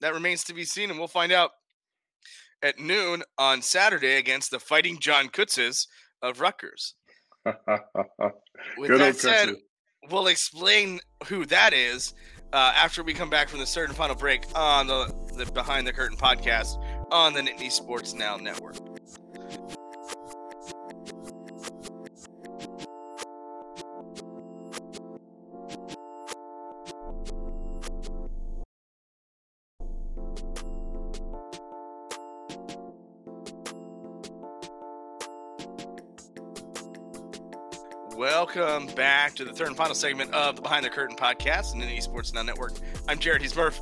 that 0.00 0.14
remains 0.14 0.44
to 0.44 0.54
be 0.54 0.64
seen, 0.64 0.90
and 0.90 0.98
we'll 0.98 1.08
find 1.08 1.32
out 1.32 1.52
at 2.62 2.78
noon 2.78 3.22
on 3.38 3.62
Saturday 3.62 4.16
against 4.16 4.50
the 4.50 4.58
Fighting 4.58 4.98
John 4.98 5.28
Kutzes 5.28 5.86
of 6.22 6.40
Rutgers. 6.40 6.94
With 8.78 8.90
Good 8.90 9.00
that 9.00 9.16
said, 9.16 9.54
we'll 10.10 10.28
explain 10.28 11.00
who 11.26 11.44
that 11.46 11.72
is 11.72 12.14
uh, 12.52 12.72
after 12.74 13.02
we 13.02 13.12
come 13.12 13.28
back 13.30 13.48
from 13.48 13.58
the 13.58 13.66
certain 13.66 13.94
final 13.94 14.14
break 14.14 14.44
on 14.54 14.86
the, 14.86 15.12
the 15.36 15.50
Behind 15.52 15.86
the 15.86 15.92
Curtin 15.92 16.16
podcast 16.16 16.82
on 17.12 17.32
the 17.32 17.40
Nittany 17.40 17.70
Sports 17.70 18.14
Now 18.14 18.36
Network. 18.36 18.76
To 39.36 39.44
the 39.44 39.52
third 39.52 39.66
and 39.66 39.76
final 39.76 39.96
segment 39.96 40.32
of 40.32 40.54
the 40.54 40.62
Behind 40.62 40.84
the 40.84 40.90
Curtin 40.90 41.16
podcast 41.16 41.72
and 41.72 41.82
the 41.82 41.86
Esports 41.86 42.32
Now 42.32 42.42
Network. 42.42 42.74
I'm 43.08 43.18
Jarrod. 43.18 43.40
He's 43.40 43.56
Murph. 43.56 43.80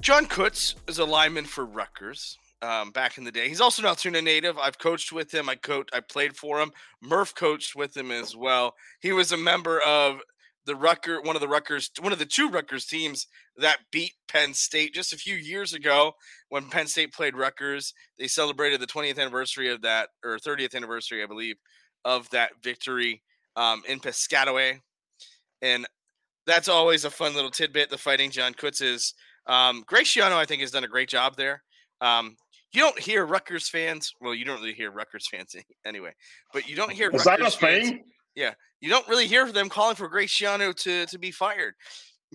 John 0.00 0.26
Kutz 0.26 0.76
is 0.86 1.00
a 1.00 1.04
lineman 1.04 1.44
for 1.44 1.64
Rutgers. 1.64 2.38
Um, 2.62 2.92
back 2.92 3.18
in 3.18 3.24
the 3.24 3.32
day, 3.32 3.48
he's 3.48 3.60
also 3.60 3.82
an 3.82 3.88
Altoona 3.88 4.22
native. 4.22 4.58
I've 4.58 4.78
coached 4.78 5.10
with 5.10 5.34
him. 5.34 5.48
I 5.48 5.56
coached. 5.56 5.90
I 5.92 5.98
played 5.98 6.36
for 6.36 6.60
him. 6.60 6.70
Murph 7.02 7.34
coached 7.34 7.74
with 7.74 7.96
him 7.96 8.12
as 8.12 8.36
well. 8.36 8.74
He 9.00 9.10
was 9.10 9.32
a 9.32 9.36
member 9.36 9.80
of 9.80 10.20
the 10.66 10.76
Rucker, 10.76 11.20
one 11.20 11.34
of 11.34 11.42
the 11.42 11.48
Rutgers, 11.48 11.90
one 12.00 12.12
of 12.12 12.20
the 12.20 12.26
two 12.26 12.48
Rutgers 12.48 12.86
teams 12.86 13.26
that 13.56 13.78
beat 13.90 14.12
Penn 14.28 14.54
State 14.54 14.94
just 14.94 15.14
a 15.14 15.18
few 15.18 15.34
years 15.34 15.74
ago 15.74 16.12
when 16.48 16.70
Penn 16.70 16.86
State 16.86 17.12
played 17.12 17.36
Rutgers. 17.36 17.92
They 18.20 18.28
celebrated 18.28 18.80
the 18.80 18.86
20th 18.86 19.18
anniversary 19.18 19.68
of 19.68 19.82
that, 19.82 20.10
or 20.24 20.38
30th 20.38 20.76
anniversary, 20.76 21.24
I 21.24 21.26
believe, 21.26 21.56
of 22.04 22.30
that 22.30 22.52
victory 22.62 23.22
um, 23.56 23.82
in 23.88 24.00
Piscataway. 24.00 24.80
And 25.62 25.86
that's 26.46 26.68
always 26.68 27.04
a 27.04 27.10
fun 27.10 27.34
little 27.34 27.50
tidbit. 27.50 27.90
The 27.90 27.98
fighting 27.98 28.30
John 28.30 28.54
Kutz 28.54 28.82
is. 28.82 29.14
Um, 29.48 29.84
Greg 29.86 30.04
Schiano, 30.04 30.32
I 30.32 30.44
think, 30.44 30.60
has 30.60 30.72
done 30.72 30.84
a 30.84 30.88
great 30.88 31.08
job 31.08 31.36
there. 31.36 31.62
Um, 32.00 32.36
you 32.72 32.80
don't 32.80 32.98
hear 32.98 33.24
Rutgers 33.24 33.68
fans. 33.68 34.12
Well, 34.20 34.34
you 34.34 34.44
don't 34.44 34.60
really 34.60 34.74
hear 34.74 34.90
Rutgers 34.90 35.28
fans 35.28 35.54
anyway, 35.86 36.12
but 36.52 36.68
you 36.68 36.76
don't 36.76 36.92
hear. 36.92 37.10
Is 37.10 37.24
Rutgers 37.24 37.56
that 37.56 37.72
a 37.72 37.80
thing? 37.80 38.04
Yeah, 38.34 38.54
you 38.80 38.90
don't 38.90 39.08
really 39.08 39.26
hear 39.26 39.50
them 39.50 39.68
calling 39.68 39.96
for 39.96 40.10
Graciano 40.10 40.74
to 40.82 41.06
to 41.06 41.18
be 41.18 41.30
fired. 41.30 41.74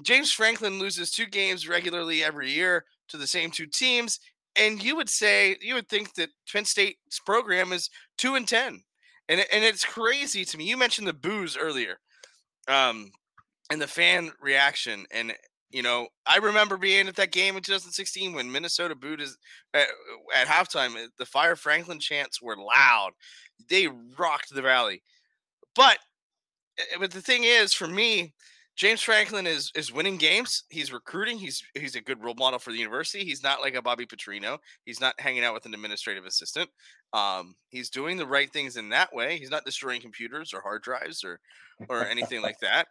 James 0.03 0.31
Franklin 0.31 0.79
loses 0.79 1.11
two 1.11 1.25
games 1.25 1.67
regularly 1.67 2.23
every 2.23 2.49
year 2.49 2.85
to 3.09 3.17
the 3.17 3.27
same 3.27 3.51
two 3.51 3.67
teams, 3.67 4.19
and 4.55 4.81
you 4.81 4.95
would 4.95 5.09
say 5.09 5.57
you 5.61 5.75
would 5.75 5.89
think 5.89 6.13
that 6.15 6.29
Penn 6.51 6.65
State's 6.65 7.19
program 7.25 7.73
is 7.73 7.89
two 8.17 8.35
and 8.35 8.47
ten, 8.47 8.81
and 9.31 9.45
and 9.51 9.63
it's 9.63 9.85
crazy 9.85 10.43
to 10.45 10.57
me. 10.57 10.65
You 10.65 10.77
mentioned 10.77 11.07
the 11.07 11.13
boos 11.13 11.57
earlier, 11.57 11.97
um, 12.67 13.11
and 13.71 13.81
the 13.81 13.87
fan 13.87 14.31
reaction, 14.41 15.05
and 15.09 15.33
you 15.71 15.81
know 15.81 16.09
I 16.25 16.37
remember 16.37 16.77
being 16.77 17.07
at 17.07 17.15
that 17.15 17.31
game 17.31 17.55
in 17.55 17.63
2016 17.63 18.33
when 18.33 18.51
Minnesota 18.51 18.93
booed 18.93 19.21
us 19.21 19.37
at, 19.73 19.87
at 20.35 20.47
halftime. 20.47 20.95
The 21.17 21.25
Fire 21.25 21.55
Franklin 21.55 21.99
chants 21.99 22.41
were 22.41 22.57
loud; 22.57 23.11
they 23.69 23.87
rocked 24.19 24.53
the 24.53 24.61
valley. 24.61 25.01
But 25.75 25.97
eh, 26.77 26.97
but 26.99 27.11
the 27.11 27.21
thing 27.21 27.45
is, 27.45 27.73
for 27.73 27.87
me, 27.87 28.33
James 28.81 29.03
Franklin 29.03 29.45
is 29.45 29.71
is 29.75 29.93
winning 29.93 30.17
games. 30.17 30.63
He's 30.69 30.91
recruiting. 30.91 31.37
He's 31.37 31.63
he's 31.75 31.95
a 31.95 32.01
good 32.01 32.23
role 32.23 32.33
model 32.33 32.57
for 32.57 32.71
the 32.71 32.79
university. 32.79 33.23
He's 33.23 33.43
not 33.43 33.61
like 33.61 33.75
a 33.75 33.81
Bobby 33.81 34.07
Petrino. 34.07 34.57
He's 34.85 34.99
not 34.99 35.13
hanging 35.19 35.43
out 35.43 35.53
with 35.53 35.67
an 35.67 35.75
administrative 35.75 36.25
assistant. 36.25 36.67
Um, 37.13 37.53
he's 37.69 37.91
doing 37.91 38.17
the 38.17 38.25
right 38.25 38.51
things 38.51 38.77
in 38.77 38.89
that 38.89 39.13
way. 39.13 39.37
He's 39.37 39.51
not 39.51 39.65
destroying 39.65 40.01
computers 40.01 40.51
or 40.51 40.61
hard 40.61 40.81
drives 40.81 41.23
or 41.23 41.39
or 41.89 42.03
anything 42.07 42.41
like 42.41 42.59
that. 42.61 42.87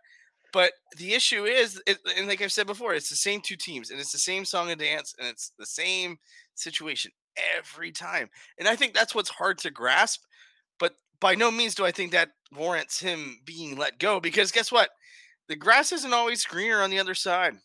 But 0.52 0.74
the 0.96 1.12
issue 1.12 1.44
is, 1.44 1.82
it, 1.88 1.98
and 2.16 2.28
like 2.28 2.40
I've 2.40 2.52
said 2.52 2.68
before, 2.68 2.94
it's 2.94 3.10
the 3.10 3.16
same 3.16 3.40
two 3.40 3.56
teams, 3.56 3.90
and 3.90 3.98
it's 3.98 4.12
the 4.12 4.18
same 4.18 4.44
song 4.44 4.70
and 4.70 4.78
dance, 4.78 5.12
and 5.18 5.26
it's 5.26 5.50
the 5.58 5.66
same 5.66 6.18
situation 6.54 7.10
every 7.58 7.90
time. 7.90 8.30
And 8.60 8.68
I 8.68 8.76
think 8.76 8.94
that's 8.94 9.12
what's 9.12 9.30
hard 9.30 9.58
to 9.58 9.72
grasp. 9.72 10.20
But 10.78 10.94
by 11.18 11.34
no 11.34 11.50
means 11.50 11.74
do 11.74 11.84
I 11.84 11.90
think 11.90 12.12
that 12.12 12.30
warrants 12.56 13.00
him 13.00 13.40
being 13.44 13.76
let 13.76 13.98
go 13.98 14.20
because 14.20 14.52
guess 14.52 14.70
what? 14.70 14.90
The 15.50 15.56
grass 15.56 15.90
isn't 15.90 16.14
always 16.14 16.44
greener 16.46 16.80
on 16.80 16.90
the 16.90 17.00
other 17.00 17.16
side. 17.16 17.56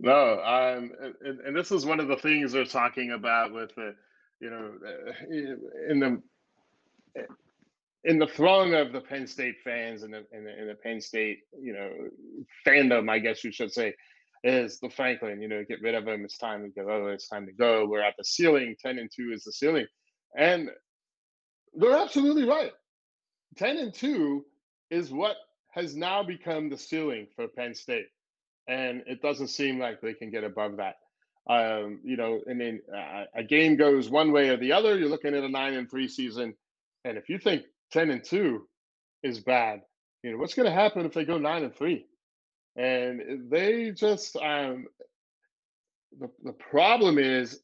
No, 0.00 0.40
um, 0.42 0.90
and, 1.24 1.38
and 1.46 1.56
this 1.56 1.70
is 1.70 1.86
one 1.86 2.00
of 2.00 2.08
the 2.08 2.16
things 2.16 2.50
they're 2.50 2.64
talking 2.64 3.12
about 3.12 3.52
with 3.52 3.72
the, 3.76 3.94
you 4.40 4.50
know, 4.50 4.72
uh, 4.84 5.12
in 5.88 6.00
the 6.00 6.20
in 8.02 8.18
the 8.18 8.26
throng 8.26 8.74
of 8.74 8.92
the 8.92 9.00
Penn 9.00 9.28
State 9.28 9.54
fans 9.62 10.02
and 10.02 10.12
the, 10.12 10.24
in 10.32 10.44
the, 10.44 10.60
in 10.60 10.66
the 10.66 10.74
Penn 10.74 11.00
State, 11.00 11.38
you 11.56 11.72
know, 11.72 11.88
fandom, 12.66 13.08
I 13.08 13.20
guess 13.20 13.44
you 13.44 13.52
should 13.52 13.72
say, 13.72 13.94
is 14.42 14.80
the 14.80 14.90
Franklin. 14.90 15.40
You 15.40 15.46
know, 15.46 15.64
get 15.68 15.82
rid 15.82 15.94
of 15.94 16.06
him. 16.08 16.24
It's 16.24 16.36
time 16.36 16.64
to 16.64 16.82
go. 16.82 17.06
It's 17.06 17.28
time 17.28 17.46
to 17.46 17.52
go. 17.52 17.86
We're 17.86 18.02
at 18.02 18.14
the 18.18 18.24
ceiling. 18.24 18.74
Ten 18.84 18.98
and 18.98 19.08
two 19.14 19.30
is 19.32 19.44
the 19.44 19.52
ceiling. 19.52 19.86
And 20.36 20.68
they're 21.74 21.96
absolutely 21.96 22.44
right. 22.44 22.72
10 23.56 23.78
and 23.78 23.94
2 23.94 24.44
is 24.90 25.10
what 25.10 25.36
has 25.70 25.94
now 25.94 26.22
become 26.22 26.68
the 26.68 26.76
ceiling 26.78 27.26
for 27.36 27.48
Penn 27.48 27.74
State. 27.74 28.06
And 28.68 29.02
it 29.06 29.22
doesn't 29.22 29.48
seem 29.48 29.78
like 29.78 30.00
they 30.00 30.14
can 30.14 30.30
get 30.30 30.44
above 30.44 30.78
that. 30.78 30.96
Um, 31.48 32.00
you 32.02 32.16
know, 32.16 32.40
and 32.46 32.60
then 32.60 32.80
uh, 32.92 33.24
a 33.34 33.44
game 33.44 33.76
goes 33.76 34.08
one 34.08 34.32
way 34.32 34.48
or 34.48 34.56
the 34.56 34.72
other. 34.72 34.98
You're 34.98 35.08
looking 35.08 35.34
at 35.34 35.44
a 35.44 35.48
nine 35.48 35.74
and 35.74 35.88
three 35.88 36.08
season. 36.08 36.54
And 37.04 37.16
if 37.16 37.28
you 37.28 37.38
think 37.38 37.62
10 37.92 38.10
and 38.10 38.24
2 38.24 38.66
is 39.22 39.38
bad, 39.38 39.82
you 40.22 40.32
know, 40.32 40.38
what's 40.38 40.54
going 40.54 40.66
to 40.66 40.74
happen 40.74 41.06
if 41.06 41.12
they 41.12 41.24
go 41.24 41.38
nine 41.38 41.62
and 41.62 41.74
three? 41.74 42.06
And 42.74 43.48
they 43.50 43.92
just, 43.92 44.34
um, 44.36 44.86
the, 46.18 46.30
the 46.42 46.52
problem 46.52 47.18
is 47.18 47.60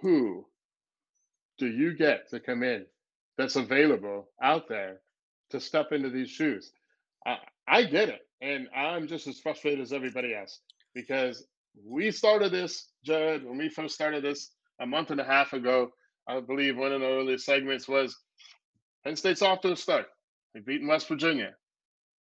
who 0.00 0.46
do 1.58 1.66
you 1.66 1.94
get 1.94 2.30
to 2.30 2.38
come 2.38 2.62
in 2.62 2.86
that's 3.38 3.56
available 3.56 4.28
out 4.42 4.68
there 4.68 5.00
to 5.50 5.60
step 5.60 5.92
into 5.92 6.10
these 6.10 6.30
shoes? 6.30 6.72
I, 7.26 7.36
I 7.68 7.82
get 7.84 8.08
it. 8.08 8.20
And 8.42 8.68
I'm 8.76 9.06
just 9.06 9.26
as 9.26 9.40
frustrated 9.40 9.80
as 9.80 9.92
everybody 9.92 10.34
else 10.34 10.60
because 10.94 11.46
we 11.84 12.10
started 12.10 12.52
this, 12.52 12.88
Judd, 13.04 13.44
when 13.44 13.58
we 13.58 13.68
first 13.68 13.94
started 13.94 14.24
this 14.24 14.50
a 14.80 14.86
month 14.86 15.10
and 15.10 15.20
a 15.20 15.24
half 15.24 15.52
ago. 15.52 15.90
I 16.28 16.40
believe 16.40 16.76
one 16.76 16.92
of 16.92 17.00
the 17.00 17.06
earliest 17.06 17.46
segments 17.46 17.88
was 17.88 18.16
Penn 19.04 19.16
State's 19.16 19.42
off 19.42 19.60
to 19.60 19.72
a 19.72 19.76
start. 19.76 20.06
They've 20.52 20.64
beaten 20.64 20.88
West 20.88 21.08
Virginia. 21.08 21.54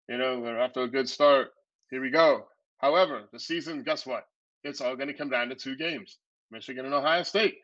You 0.09 0.17
know, 0.17 0.43
they're 0.43 0.59
off 0.59 0.73
to 0.73 0.81
a 0.81 0.87
good 0.87 1.07
start. 1.07 1.49
Here 1.89 2.01
we 2.01 2.09
go. 2.09 2.45
However, 2.79 3.23
the 3.31 3.39
season, 3.39 3.83
guess 3.83 4.05
what? 4.05 4.25
It's 4.63 4.81
all 4.81 4.95
going 4.95 5.07
to 5.07 5.13
come 5.13 5.29
down 5.29 5.49
to 5.49 5.55
two 5.55 5.75
games 5.75 6.17
Michigan 6.51 6.85
and 6.85 6.93
Ohio 6.93 7.23
State. 7.23 7.55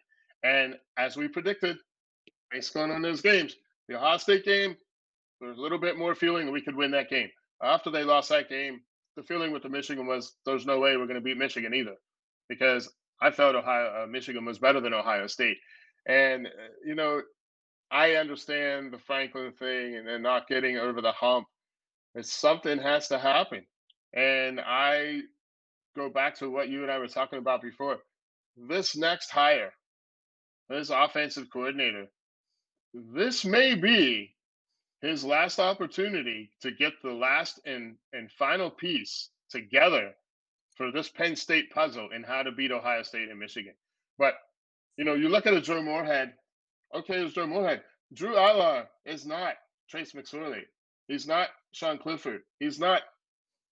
And 0.43 0.75
as 0.97 1.17
we 1.17 1.27
predicted, 1.27 1.77
based 2.49 2.75
on 2.77 3.01
those 3.01 3.21
games, 3.21 3.55
the 3.87 3.97
Ohio 3.97 4.17
State 4.17 4.45
game, 4.45 4.77
there's 5.39 5.57
a 5.57 5.61
little 5.61 5.77
bit 5.77 5.97
more 5.97 6.15
feeling 6.15 6.51
we 6.51 6.61
could 6.61 6.75
win 6.75 6.91
that 6.91 7.09
game. 7.09 7.29
After 7.61 7.89
they 7.89 8.03
lost 8.03 8.29
that 8.29 8.49
game, 8.49 8.81
the 9.15 9.23
feeling 9.23 9.51
with 9.51 9.63
the 9.63 9.69
Michigan 9.69 10.07
was 10.07 10.33
there's 10.45 10.65
no 10.65 10.79
way 10.79 10.97
we're 10.97 11.07
going 11.07 11.15
to 11.15 11.21
beat 11.21 11.37
Michigan 11.37 11.73
either, 11.73 11.95
because 12.47 12.91
I 13.21 13.31
felt 13.31 13.55
Ohio 13.55 14.03
uh, 14.03 14.07
Michigan 14.07 14.45
was 14.45 14.59
better 14.59 14.79
than 14.79 14.93
Ohio 14.93 15.27
State, 15.27 15.57
and 16.07 16.47
uh, 16.47 16.49
you 16.85 16.95
know 16.95 17.21
I 17.91 18.13
understand 18.15 18.93
the 18.93 18.99
Franklin 18.99 19.51
thing 19.53 19.95
and 19.95 20.07
then 20.07 20.21
not 20.21 20.47
getting 20.47 20.77
over 20.77 21.01
the 21.01 21.11
hump. 21.11 21.47
It's 22.15 22.31
something 22.33 22.79
has 22.79 23.07
to 23.09 23.19
happen, 23.19 23.65
and 24.13 24.59
I 24.59 25.21
go 25.95 26.09
back 26.09 26.35
to 26.39 26.49
what 26.49 26.69
you 26.69 26.83
and 26.83 26.91
I 26.91 26.99
were 26.99 27.07
talking 27.07 27.39
about 27.39 27.61
before. 27.61 27.97
This 28.57 28.95
next 28.95 29.29
hire 29.31 29.71
this 30.69 30.91
offensive 30.91 31.47
coordinator, 31.51 32.07
this 32.93 33.43
may 33.43 33.75
be 33.75 34.35
his 35.01 35.23
last 35.23 35.59
opportunity 35.59 36.51
to 36.61 36.71
get 36.71 36.93
the 37.01 37.11
last 37.11 37.59
and, 37.65 37.95
and 38.13 38.31
final 38.31 38.69
piece 38.69 39.29
together 39.49 40.13
for 40.75 40.91
this 40.91 41.09
Penn 41.09 41.35
State 41.35 41.71
puzzle 41.71 42.09
in 42.15 42.23
how 42.23 42.43
to 42.43 42.51
beat 42.51 42.71
Ohio 42.71 43.03
State 43.03 43.29
and 43.29 43.39
Michigan. 43.39 43.73
But, 44.17 44.35
you 44.97 45.05
know, 45.05 45.13
you 45.13 45.29
look 45.29 45.47
at 45.47 45.53
a 45.53 45.61
Joe 45.61 45.81
Moorhead, 45.81 46.33
okay, 46.93 47.23
it's 47.23 47.33
Joe 47.33 47.47
Moorhead. 47.47 47.81
Drew 48.13 48.35
Allar 48.35 48.87
is 49.05 49.25
not 49.25 49.55
Trace 49.89 50.13
McSorley. 50.13 50.63
He's 51.07 51.27
not 51.27 51.49
Sean 51.71 51.97
Clifford. 51.97 52.41
He's 52.59 52.79
not 52.79 53.03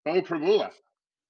Beau 0.06 0.22
Pribula. 0.22 0.72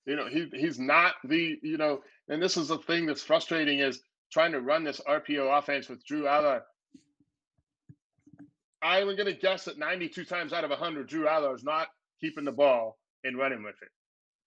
You 0.06 0.16
know, 0.16 0.28
he 0.28 0.50
he's 0.54 0.80
not 0.80 1.16
the, 1.26 1.60
you 1.62 1.78
know, 1.78 2.02
and 2.30 2.42
this 2.42 2.56
is 2.56 2.70
the 2.70 2.78
thing 2.78 3.06
that's 3.06 3.24
frustrating 3.24 3.80
is 3.80 4.02
trying 4.32 4.54
to 4.54 4.62
run 4.62 4.84
this 4.84 5.02
RPO 5.08 5.58
offense 5.58 5.90
with 5.90 6.06
Drew 6.06 6.24
Allar. 6.24 6.62
I'm 8.82 9.16
going 9.16 9.26
to 9.26 9.34
guess 9.34 9.66
that 9.66 9.78
92 9.78 10.26
times 10.26 10.54
out 10.54 10.64
of 10.64 10.70
100, 10.70 11.08
Drew 11.08 11.26
Allar 11.26 11.56
is 11.56 11.64
not 11.64 11.88
keeping 12.22 12.46
the 12.46 12.52
ball 12.52 12.98
and 13.24 13.38
running 13.38 13.64
with 13.64 13.76
it. 13.82 13.90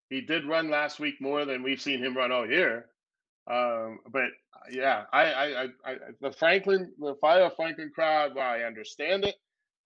He 0.08 0.20
did 0.20 0.46
run 0.46 0.70
last 0.70 1.00
week 1.00 1.20
more 1.20 1.44
than 1.44 1.62
we've 1.62 1.80
seen 1.80 2.02
him 2.02 2.16
run 2.16 2.32
all 2.32 2.48
year. 2.48 2.86
Um, 3.50 4.00
but 4.12 4.30
yeah, 4.70 5.04
I, 5.12 5.32
I, 5.32 5.64
I, 5.84 5.96
the 6.20 6.32
Franklin, 6.32 6.92
the 6.98 7.14
fire 7.20 7.50
Franklin 7.50 7.90
crowd, 7.94 8.34
well, 8.34 8.48
I 8.48 8.60
understand 8.60 9.24
it. 9.24 9.36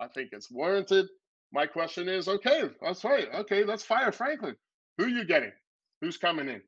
I 0.00 0.08
think 0.08 0.30
it's 0.32 0.50
warranted. 0.50 1.06
My 1.52 1.66
question 1.66 2.08
is, 2.08 2.26
okay, 2.26 2.68
that's 2.82 3.04
right. 3.04 3.28
Okay, 3.34 3.64
let's 3.64 3.84
fire 3.84 4.12
Franklin. 4.12 4.56
Who 4.98 5.04
are 5.04 5.08
you 5.08 5.24
getting? 5.24 5.52
Who's 6.00 6.16
coming 6.16 6.48
in? 6.48 6.60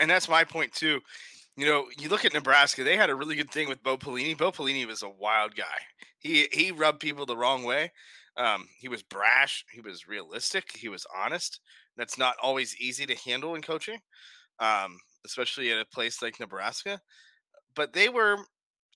And 0.00 0.10
that's 0.10 0.28
my 0.28 0.44
point 0.44 0.72
too 0.72 1.00
you 1.56 1.66
know, 1.66 1.86
you 1.98 2.08
look 2.08 2.24
at 2.24 2.32
Nebraska, 2.32 2.82
they 2.84 2.96
had 2.96 3.10
a 3.10 3.14
really 3.14 3.36
good 3.36 3.50
thing 3.50 3.68
with 3.68 3.82
Bo 3.82 3.96
Pelini. 3.96 4.36
Bo 4.36 4.52
Pelini 4.52 4.86
was 4.86 5.02
a 5.02 5.08
wild 5.08 5.54
guy. 5.54 5.64
He 6.18 6.48
he 6.52 6.70
rubbed 6.70 7.00
people 7.00 7.26
the 7.26 7.36
wrong 7.36 7.64
way. 7.64 7.92
Um, 8.36 8.66
he 8.78 8.88
was 8.88 9.02
brash, 9.02 9.64
he 9.70 9.80
was 9.80 10.08
realistic, 10.08 10.64
he 10.74 10.88
was 10.88 11.06
honest. 11.14 11.60
That's 11.96 12.16
not 12.16 12.36
always 12.42 12.74
easy 12.80 13.04
to 13.04 13.14
handle 13.28 13.54
in 13.54 13.60
coaching, 13.60 13.98
um, 14.58 14.96
especially 15.26 15.70
at 15.70 15.80
a 15.80 15.84
place 15.84 16.22
like 16.22 16.40
Nebraska. 16.40 16.98
But 17.74 17.92
they 17.92 18.08
were 18.08 18.38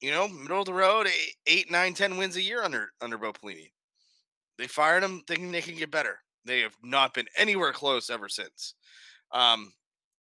you 0.01 0.11
know, 0.11 0.29
middle 0.29 0.61
of 0.61 0.67
the 0.67 0.75
road, 0.75 1.07
eight, 1.07 1.35
eight, 1.47 1.71
nine, 1.71 1.95
ten 1.95 2.17
wins 2.17 2.37
a 2.37 2.43
year 2.43 2.63
under 2.63 2.91
under 3.01 3.19
Bo 3.19 3.33
Pelini. 3.33 3.71
They 4.59 4.67
fired 4.67 5.03
him 5.03 5.23
thinking 5.27 5.53
they 5.53 5.63
can 5.63 5.77
get 5.77 5.91
better. 5.91 6.19
They 6.45 6.61
have 6.61 6.77
not 6.83 7.15
been 7.15 7.27
anywhere 7.37 7.73
close 7.73 8.11
ever 8.11 8.29
since. 8.29 8.75
Um, 9.33 9.73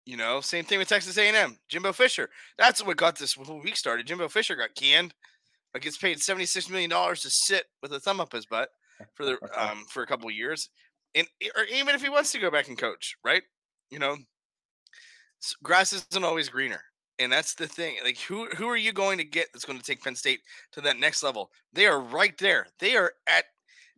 you 0.09 0.17
know, 0.17 0.41
same 0.41 0.65
thing 0.65 0.79
with 0.79 0.89
Texas 0.89 1.19
A&M. 1.19 1.55
Jimbo 1.67 1.93
Fisher. 1.93 2.31
That's 2.57 2.83
what 2.83 2.97
got 2.97 3.15
this 3.15 3.33
whole 3.33 3.61
week 3.61 3.77
started. 3.77 4.07
Jimbo 4.07 4.27
Fisher 4.27 4.55
got 4.55 4.73
canned. 4.73 5.13
But 5.71 5.83
gets 5.83 5.97
paid 5.97 6.19
seventy 6.19 6.47
six 6.47 6.67
million 6.67 6.89
dollars 6.89 7.21
to 7.21 7.29
sit 7.29 7.65
with 7.83 7.93
a 7.93 7.99
thumb 7.99 8.19
up 8.19 8.33
his 8.33 8.47
butt 8.47 8.69
for 9.13 9.23
the 9.23 9.37
um 9.55 9.85
for 9.87 10.01
a 10.01 10.07
couple 10.07 10.27
of 10.27 10.33
years, 10.33 10.67
and 11.13 11.27
or 11.55 11.63
even 11.65 11.93
if 11.93 12.01
he 12.01 12.09
wants 12.09 12.31
to 12.31 12.39
go 12.39 12.49
back 12.49 12.69
and 12.69 12.77
coach, 12.77 13.15
right? 13.23 13.43
You 13.91 13.99
know, 13.99 14.17
grass 15.61 15.93
isn't 15.93 16.23
always 16.23 16.49
greener, 16.49 16.81
and 17.19 17.31
that's 17.31 17.53
the 17.53 17.67
thing. 17.67 17.97
Like, 18.03 18.17
who 18.17 18.47
who 18.57 18.67
are 18.67 18.77
you 18.77 18.91
going 18.91 19.19
to 19.19 19.23
get 19.23 19.49
that's 19.53 19.63
going 19.63 19.77
to 19.77 19.85
take 19.85 20.03
Penn 20.03 20.15
State 20.15 20.39
to 20.71 20.81
that 20.81 20.97
next 20.97 21.21
level? 21.21 21.51
They 21.71 21.85
are 21.85 22.01
right 22.01 22.35
there. 22.39 22.65
They 22.79 22.95
are 22.95 23.11
at 23.27 23.43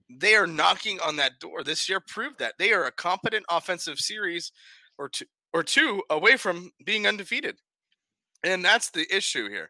they 0.10 0.36
are 0.36 0.48
knocking 0.48 1.00
on 1.00 1.16
that 1.16 1.40
door. 1.40 1.64
This 1.64 1.88
year 1.88 2.02
proved 2.06 2.40
that 2.40 2.56
they 2.60 2.74
are 2.74 2.84
a 2.84 2.92
competent 2.92 3.46
offensive 3.50 3.98
series 3.98 4.52
or 4.98 5.08
two 5.08 5.24
or 5.54 5.64
two 5.64 6.02
away 6.10 6.38
from 6.38 6.72
being 6.86 7.08
undefeated. 7.08 7.58
And 8.44 8.64
that's 8.64 8.90
the 8.90 9.06
issue 9.16 9.50
here. 9.50 9.70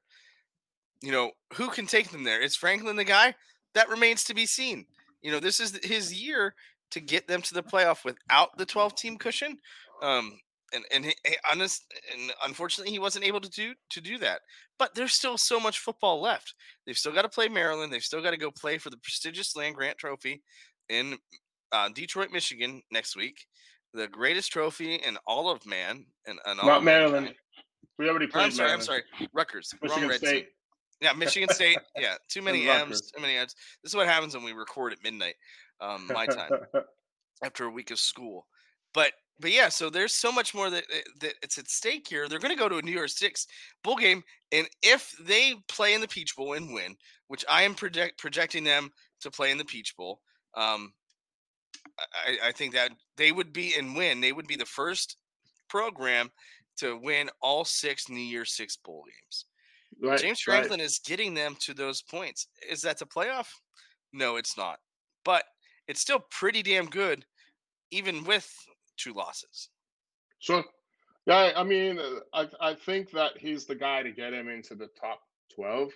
You 1.01 1.11
know, 1.11 1.32
who 1.53 1.69
can 1.69 1.88
take 1.88 2.11
them 2.11 2.23
there? 2.23 2.41
Is 2.41 2.55
Franklin 2.55 2.95
the 2.95 3.03
guy? 3.03 3.34
That 3.73 3.89
remains 3.89 4.23
to 4.25 4.34
be 4.34 4.45
seen. 4.45 4.86
You 5.21 5.32
know, 5.32 5.39
this 5.39 5.59
is 5.59 5.79
his 5.84 6.13
year 6.13 6.53
to 6.91 6.99
get 6.99 7.27
them 7.27 7.41
to 7.41 7.53
the 7.53 7.63
playoff 7.63 8.03
without 8.05 8.57
the 8.57 8.65
12 8.65 8.95
team 8.95 9.17
cushion. 9.17 9.57
Um, 10.01 10.39
and 10.73 10.86
and 10.93 11.05
he, 11.05 11.13
honest 11.49 11.84
and 12.13 12.32
unfortunately 12.45 12.93
he 12.93 12.99
wasn't 12.99 13.25
able 13.25 13.41
to 13.41 13.49
do 13.49 13.73
to 13.89 14.01
do 14.01 14.17
that. 14.19 14.41
But 14.79 14.95
there's 14.95 15.13
still 15.13 15.38
so 15.38 15.59
much 15.59 15.79
football 15.79 16.21
left. 16.21 16.53
They've 16.86 16.97
still 16.97 17.11
got 17.11 17.23
to 17.23 17.29
play 17.29 17.49
Maryland. 17.49 17.91
They've 17.91 18.01
still 18.01 18.21
got 18.21 18.32
to 18.32 18.38
go 18.38 18.51
play 18.51 18.77
for 18.77 18.89
the 18.89 18.97
prestigious 18.97 19.55
Land 19.55 19.75
Grant 19.75 19.97
Trophy 19.97 20.41
in 20.89 21.17
uh, 21.71 21.89
Detroit, 21.89 22.32
Michigan 22.32 22.82
next 22.91 23.15
week 23.15 23.45
the 23.94 24.08
greatest 24.08 24.52
trophy 24.52 24.96
in 24.96 25.18
all 25.28 25.50
of 25.50 25.66
man 25.66 26.06
and, 26.28 26.39
and 26.46 26.60
all 26.60 26.68
not 26.68 26.84
Maryland. 26.84 27.26
Mankind. 27.26 27.36
We 27.98 28.10
already 28.10 28.28
played. 28.28 28.46
I'm 28.46 28.52
sorry. 28.52 28.70
Maryland. 28.70 28.82
I'm 28.82 28.86
sorry. 28.86 29.30
Rutgers. 29.34 29.74
Michigan 29.82 30.10
Wrong 30.10 30.18
State. 30.18 30.48
Yeah, 31.02 31.14
Michigan 31.14 31.50
State. 31.50 31.80
Yeah, 31.98 32.16
too 32.30 32.42
many 32.42 32.70
M's. 32.70 33.12
Too 33.12 33.22
many 33.22 33.36
M's. 33.36 33.56
This 33.84 33.92
is 33.92 33.96
what 33.96 34.08
happens 34.08 34.36
when 34.36 34.44
we 34.44 34.54
record 34.54 34.94
at 34.94 35.04
midnight, 35.04 35.36
um, 35.80 36.08
my 36.14 36.28
time, 36.28 36.52
after 37.44 37.66
a 37.66 37.72
week 37.72 37.92
of 37.92 38.00
school. 38.00 38.46
But 38.94 39.14
but 39.39 39.52
yeah, 39.52 39.70
so 39.70 39.89
there's 39.89 40.14
so 40.14 40.32
much 40.32 40.54
more 40.54 40.70
that 40.70 40.84
that 41.20 41.34
it's 41.42 41.58
at 41.58 41.70
stake 41.70 42.08
here. 42.08 42.28
They're 42.30 42.39
going 42.39 42.54
to 42.54 42.60
go 42.60 42.70
to 42.70 42.78
a 42.78 42.82
New 42.82 42.92
Year's 42.92 43.18
Six 43.18 43.48
bowl 43.84 43.96
game, 43.96 44.24
and 44.52 44.68
if 44.84 45.16
they 45.20 45.56
play 45.68 45.96
in 45.96 46.02
the 46.02 46.08
Peach 46.08 46.36
Bowl 46.36 46.54
and 46.54 46.72
win, 46.74 46.96
which 47.28 47.44
I 47.50 47.64
am 47.64 47.74
project 47.74 48.20
projecting 48.20 48.64
them 48.64 48.92
to 49.22 49.32
play 49.32 49.52
in 49.52 49.58
the 49.58 49.66
Peach 49.66 49.96
Bowl, 49.98 50.22
um, 50.56 50.94
I, 52.28 52.49
I 52.49 52.52
think 52.52 52.74
that 52.74 52.91
they 53.18 53.32
would 53.32 53.54
be 53.54 53.74
and 53.78 53.95
win. 53.95 54.22
They 54.22 54.32
would 54.32 54.47
be 54.47 54.56
the 54.56 54.66
first 54.66 55.18
program 55.70 56.30
to 56.78 56.97
win 56.97 57.30
all 57.41 57.66
six 57.66 58.10
New 58.10 58.20
Year's 58.20 58.54
Six 58.54 58.78
bowl 58.78 59.04
games. 59.06 59.45
Right, 60.02 60.20
James 60.20 60.39
Franklin 60.39 60.80
right. 60.80 60.86
is 60.86 60.99
getting 60.99 61.34
them 61.34 61.56
to 61.60 61.74
those 61.74 62.02
points. 62.02 62.47
Is 62.70 62.82
that 62.82 62.97
the 62.97 63.06
playoff? 63.06 63.47
No, 64.14 64.38
it's 64.38 64.58
not. 64.58 64.80
But 65.26 65.43
it's 65.88 66.02
still 66.02 66.24
pretty 66.32 66.64
damn 66.64 66.86
good, 66.86 67.26
even 67.91 68.24
with 68.24 68.49
two 68.97 69.14
losses. 69.14 69.70
Sure. 70.39 70.64
Yeah, 71.28 71.52
I 71.56 71.64
mean, 71.64 71.99
uh, 71.99 72.20
I 72.34 72.47
I 72.72 72.74
think 72.74 73.12
that 73.12 73.38
he's 73.38 73.66
the 73.66 73.76
guy 73.76 74.02
to 74.02 74.12
get 74.12 74.34
him 74.34 74.49
into 74.49 74.76
the 74.76 74.89
top 74.99 75.22
twelve 75.54 75.91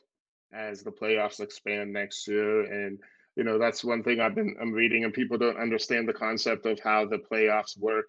as 0.54 0.84
the 0.84 0.92
playoffs 0.92 1.40
expand 1.40 1.92
next 1.92 2.28
year, 2.28 2.62
and 2.62 3.00
you 3.36 3.44
know 3.44 3.58
that's 3.58 3.84
one 3.84 4.04
thing 4.04 4.20
i've 4.20 4.36
been 4.36 4.56
i'm 4.62 4.72
reading 4.72 5.04
and 5.04 5.14
people 5.14 5.38
don't 5.38 5.58
understand 5.60 6.08
the 6.08 6.14
concept 6.14 6.66
of 6.66 6.80
how 6.80 7.06
the 7.06 7.18
playoffs 7.18 7.78
work. 7.80 8.06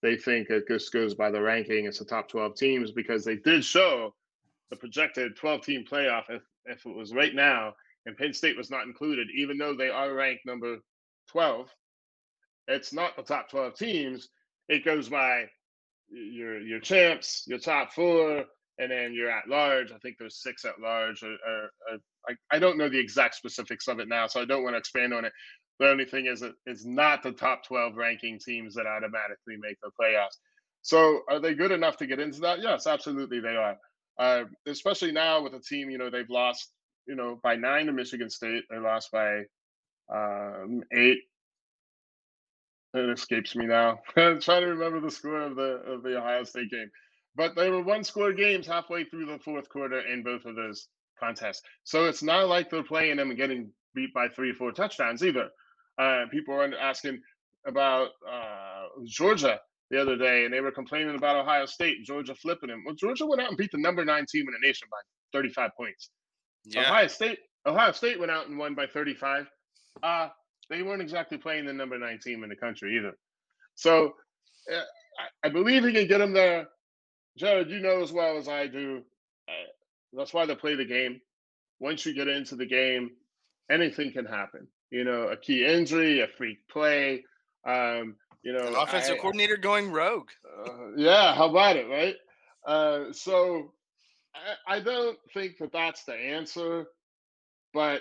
They 0.00 0.16
think 0.16 0.48
it 0.48 0.68
just 0.68 0.92
goes 0.92 1.14
by 1.14 1.30
the 1.30 1.40
ranking 1.40 1.86
it's 1.86 1.98
the 1.98 2.04
top 2.04 2.28
12 2.28 2.54
teams 2.54 2.92
because 2.92 3.24
they 3.24 3.36
did 3.36 3.64
show 3.64 4.14
the 4.70 4.76
projected 4.76 5.36
12 5.36 5.62
team 5.62 5.84
playoff 5.90 6.24
if, 6.28 6.42
if 6.66 6.86
it 6.86 6.96
was 6.96 7.12
right 7.12 7.34
now 7.34 7.74
and 8.06 8.16
penn 8.16 8.32
state 8.32 8.56
was 8.56 8.70
not 8.70 8.86
included 8.86 9.26
even 9.34 9.58
though 9.58 9.74
they 9.74 9.90
are 9.90 10.14
ranked 10.14 10.46
number 10.46 10.76
12 11.32 11.68
it's 12.68 12.92
not 12.92 13.16
the 13.16 13.22
top 13.22 13.50
12 13.50 13.74
teams. 13.74 14.28
It 14.68 14.84
goes 14.84 15.08
by 15.08 15.46
your 16.10 16.58
your 16.60 16.80
champs 16.80 17.44
your 17.46 17.58
top 17.58 17.92
four 17.92 18.44
and 18.78 18.90
then 18.90 19.12
you're 19.12 19.30
at 19.30 19.48
large. 19.48 19.92
I 19.92 19.98
think 19.98 20.16
there's 20.18 20.42
six 20.42 20.64
at 20.64 20.80
large. 20.80 21.22
Or, 21.22 21.32
or, 21.32 21.62
or 21.92 21.98
I, 22.28 22.56
I 22.56 22.58
don't 22.58 22.78
know 22.78 22.88
the 22.88 22.98
exact 22.98 23.34
specifics 23.34 23.88
of 23.88 23.98
it 23.98 24.08
now, 24.08 24.26
so 24.26 24.40
I 24.40 24.44
don't 24.44 24.62
want 24.62 24.74
to 24.74 24.78
expand 24.78 25.12
on 25.12 25.24
it. 25.24 25.32
The 25.80 25.88
only 25.88 26.04
thing 26.04 26.26
is, 26.26 26.42
it's 26.66 26.84
not 26.84 27.22
the 27.22 27.32
top 27.32 27.64
12 27.64 27.96
ranking 27.96 28.38
teams 28.38 28.74
that 28.74 28.86
automatically 28.86 29.56
make 29.60 29.78
the 29.80 29.90
playoffs. 30.00 30.36
So, 30.82 31.20
are 31.28 31.40
they 31.40 31.54
good 31.54 31.72
enough 31.72 31.96
to 31.98 32.06
get 32.06 32.20
into 32.20 32.40
that? 32.40 32.60
Yes, 32.60 32.86
absolutely, 32.86 33.40
they 33.40 33.56
are. 33.56 33.76
Uh, 34.18 34.44
especially 34.66 35.12
now 35.12 35.42
with 35.42 35.54
a 35.54 35.60
team, 35.60 35.90
you 35.90 35.98
know, 35.98 36.10
they've 36.10 36.30
lost, 36.30 36.72
you 37.06 37.14
know, 37.14 37.38
by 37.42 37.54
nine 37.54 37.86
to 37.86 37.92
Michigan 37.92 38.30
State. 38.30 38.64
They 38.70 38.78
lost 38.78 39.10
by 39.12 39.42
um, 40.12 40.82
eight. 40.92 41.18
It 42.94 43.10
escapes 43.10 43.54
me 43.54 43.66
now. 43.66 44.00
I'm 44.16 44.40
trying 44.40 44.62
to 44.62 44.68
remember 44.68 45.00
the 45.00 45.10
score 45.10 45.42
of 45.42 45.56
the 45.56 45.82
of 45.86 46.02
the 46.02 46.18
Ohio 46.18 46.42
State 46.44 46.70
game. 46.70 46.90
But 47.38 47.54
they 47.54 47.70
were 47.70 47.82
one 47.82 48.02
score 48.02 48.32
games 48.32 48.66
halfway 48.66 49.04
through 49.04 49.26
the 49.26 49.38
fourth 49.38 49.68
quarter 49.68 50.00
in 50.00 50.24
both 50.24 50.44
of 50.44 50.56
those 50.56 50.88
contests. 51.20 51.62
So 51.84 52.06
it's 52.06 52.22
not 52.22 52.48
like 52.48 52.68
they're 52.68 52.82
playing 52.82 53.16
them 53.16 53.30
and 53.30 53.38
getting 53.38 53.70
beat 53.94 54.12
by 54.12 54.28
three 54.28 54.50
or 54.50 54.54
four 54.54 54.72
touchdowns 54.72 55.22
either. 55.22 55.48
Uh, 55.98 56.24
people 56.32 56.54
were 56.54 56.68
asking 56.74 57.20
about 57.64 58.08
uh, 58.28 58.86
Georgia 59.06 59.60
the 59.90 60.02
other 60.02 60.16
day, 60.16 60.44
and 60.44 60.52
they 60.52 60.60
were 60.60 60.72
complaining 60.72 61.14
about 61.14 61.36
Ohio 61.36 61.64
State, 61.64 62.04
Georgia 62.04 62.34
flipping 62.34 62.70
them. 62.70 62.82
Well, 62.84 62.96
Georgia 62.96 63.24
went 63.24 63.40
out 63.40 63.50
and 63.50 63.56
beat 63.56 63.70
the 63.70 63.78
number 63.78 64.04
nine 64.04 64.26
team 64.28 64.46
in 64.48 64.54
the 64.60 64.66
nation 64.66 64.88
by 64.90 65.38
35 65.38 65.70
points. 65.76 66.10
Yeah. 66.64 66.82
Ohio 66.82 67.06
State, 67.06 67.38
Ohio 67.66 67.92
State 67.92 68.18
went 68.18 68.32
out 68.32 68.48
and 68.48 68.58
won 68.58 68.74
by 68.74 68.86
35. 68.88 69.46
Uh, 70.02 70.28
they 70.70 70.82
weren't 70.82 71.02
exactly 71.02 71.38
playing 71.38 71.66
the 71.66 71.72
number 71.72 71.96
nine 71.98 72.18
team 72.20 72.42
in 72.42 72.50
the 72.50 72.56
country 72.56 72.96
either. 72.96 73.12
So 73.76 74.14
uh, 74.72 74.80
I, 75.44 75.46
I 75.46 75.50
believe 75.50 75.84
he 75.84 75.92
can 75.92 76.08
get 76.08 76.18
them 76.18 76.32
there. 76.32 76.66
Jarrod, 77.38 77.70
you 77.70 77.80
know 77.80 78.02
as 78.02 78.12
well 78.12 78.36
as 78.36 78.48
I 78.48 78.66
do. 78.66 79.02
Uh, 79.48 79.52
that's 80.12 80.34
why 80.34 80.46
they 80.46 80.54
play 80.54 80.74
the 80.74 80.84
game. 80.84 81.20
Once 81.80 82.04
you 82.04 82.14
get 82.14 82.28
into 82.28 82.56
the 82.56 82.66
game, 82.66 83.10
anything 83.70 84.12
can 84.12 84.26
happen. 84.26 84.66
You 84.90 85.04
know, 85.04 85.28
a 85.28 85.36
key 85.36 85.64
injury, 85.64 86.20
a 86.20 86.26
freak 86.26 86.66
play. 86.68 87.24
Um, 87.66 88.16
you 88.42 88.52
know, 88.52 88.66
An 88.66 88.74
offensive 88.74 89.16
I, 89.16 89.18
coordinator 89.18 89.56
going 89.56 89.92
rogue. 89.92 90.28
Uh, 90.66 90.96
yeah, 90.96 91.34
how 91.34 91.48
about 91.50 91.76
it, 91.76 91.88
right? 91.88 92.14
Uh, 92.66 93.12
so 93.12 93.72
I, 94.66 94.76
I 94.76 94.80
don't 94.80 95.18
think 95.34 95.58
that 95.58 95.72
that's 95.72 96.04
the 96.04 96.14
answer, 96.14 96.86
but 97.74 98.00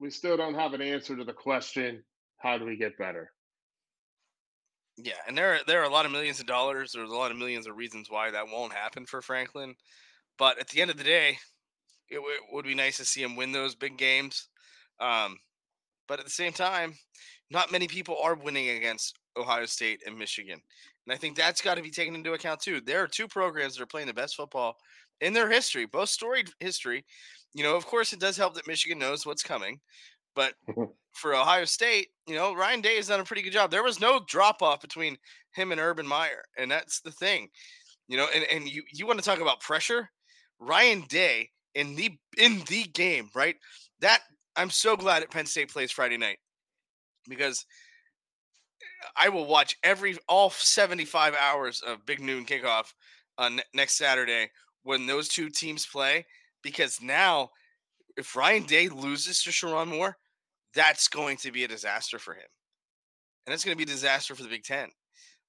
we 0.00 0.10
still 0.10 0.36
don't 0.36 0.54
have 0.54 0.74
an 0.74 0.82
answer 0.82 1.16
to 1.16 1.24
the 1.24 1.32
question: 1.32 2.04
How 2.38 2.58
do 2.58 2.64
we 2.64 2.76
get 2.76 2.98
better? 2.98 3.32
Yeah, 4.96 5.14
and 5.28 5.36
there 5.36 5.54
are, 5.54 5.58
there 5.66 5.80
are 5.80 5.84
a 5.84 5.92
lot 5.92 6.06
of 6.06 6.12
millions 6.12 6.40
of 6.40 6.46
dollars. 6.46 6.92
There's 6.92 7.10
a 7.10 7.14
lot 7.14 7.30
of 7.30 7.36
millions 7.36 7.66
of 7.66 7.76
reasons 7.76 8.10
why 8.10 8.30
that 8.30 8.48
won't 8.48 8.72
happen 8.72 9.04
for 9.04 9.20
Franklin. 9.20 9.74
But 10.38 10.58
at 10.58 10.68
the 10.68 10.80
end 10.80 10.90
of 10.90 10.96
the 10.96 11.04
day, 11.04 11.38
it, 12.08 12.16
w- 12.16 12.34
it 12.34 12.42
would 12.52 12.64
be 12.64 12.74
nice 12.74 12.96
to 12.98 13.04
see 13.04 13.22
him 13.22 13.36
win 13.36 13.52
those 13.52 13.74
big 13.74 13.98
games. 13.98 14.48
Um, 15.00 15.38
but 16.08 16.18
at 16.18 16.24
the 16.24 16.30
same 16.30 16.52
time, 16.52 16.94
not 17.50 17.72
many 17.72 17.88
people 17.88 18.16
are 18.22 18.34
winning 18.34 18.70
against 18.70 19.18
Ohio 19.36 19.66
State 19.66 20.02
and 20.06 20.18
Michigan. 20.18 20.60
And 21.06 21.14
I 21.14 21.16
think 21.16 21.36
that's 21.36 21.60
got 21.60 21.76
to 21.76 21.82
be 21.82 21.90
taken 21.90 22.14
into 22.14 22.32
account 22.32 22.60
too. 22.60 22.80
There 22.80 23.02
are 23.02 23.08
two 23.08 23.28
programs 23.28 23.76
that 23.76 23.82
are 23.82 23.86
playing 23.86 24.06
the 24.06 24.14
best 24.14 24.36
football 24.36 24.76
in 25.20 25.32
their 25.32 25.50
history, 25.50 25.86
both 25.86 26.08
storied 26.08 26.50
history. 26.60 27.04
You 27.54 27.62
know, 27.62 27.76
of 27.76 27.86
course, 27.86 28.12
it 28.12 28.20
does 28.20 28.36
help 28.36 28.54
that 28.54 28.66
Michigan 28.66 28.98
knows 28.98 29.24
what's 29.24 29.42
coming. 29.42 29.80
But 30.34 30.54
for 31.16 31.34
Ohio 31.34 31.64
State, 31.64 32.08
you 32.26 32.34
know, 32.34 32.54
Ryan 32.54 32.80
Day 32.80 32.96
has 32.96 33.08
done 33.08 33.20
a 33.20 33.24
pretty 33.24 33.42
good 33.42 33.52
job. 33.52 33.70
There 33.70 33.82
was 33.82 34.00
no 34.00 34.20
drop 34.26 34.62
off 34.62 34.80
between 34.80 35.16
him 35.54 35.72
and 35.72 35.80
Urban 35.80 36.06
Meyer, 36.06 36.42
and 36.58 36.70
that's 36.70 37.00
the 37.00 37.10
thing. 37.10 37.48
You 38.08 38.16
know, 38.16 38.26
and, 38.34 38.44
and 38.44 38.68
you 38.68 38.82
you 38.92 39.06
want 39.06 39.18
to 39.18 39.24
talk 39.24 39.40
about 39.40 39.60
pressure? 39.60 40.10
Ryan 40.58 41.02
Day 41.08 41.50
in 41.74 41.96
the 41.96 42.10
in 42.38 42.62
the 42.68 42.84
game, 42.84 43.30
right? 43.34 43.56
That 44.00 44.20
I'm 44.56 44.70
so 44.70 44.96
glad 44.96 45.22
at 45.22 45.30
Penn 45.30 45.46
State 45.46 45.72
plays 45.72 45.90
Friday 45.90 46.16
night 46.16 46.38
because 47.28 47.64
eh, 48.82 49.08
I 49.16 49.28
will 49.28 49.46
watch 49.46 49.76
every 49.82 50.16
all 50.28 50.50
75 50.50 51.34
hours 51.34 51.82
of 51.82 52.06
Big 52.06 52.20
Noon 52.20 52.44
kickoff 52.44 52.92
on 53.38 53.60
next 53.74 53.96
Saturday 53.96 54.50
when 54.82 55.06
those 55.06 55.28
two 55.28 55.50
teams 55.50 55.84
play 55.84 56.24
because 56.62 57.02
now 57.02 57.50
if 58.16 58.34
Ryan 58.34 58.64
Day 58.64 58.88
loses 58.88 59.42
to 59.42 59.50
Sherrone 59.50 59.88
Moore, 59.88 60.16
that's 60.74 61.08
going 61.08 61.36
to 61.38 61.52
be 61.52 61.64
a 61.64 61.68
disaster 61.68 62.18
for 62.18 62.34
him. 62.34 62.46
And 63.46 63.54
it's 63.54 63.64
going 63.64 63.76
to 63.76 63.84
be 63.84 63.90
a 63.90 63.94
disaster 63.94 64.34
for 64.34 64.42
the 64.42 64.48
Big 64.48 64.64
Ten. 64.64 64.88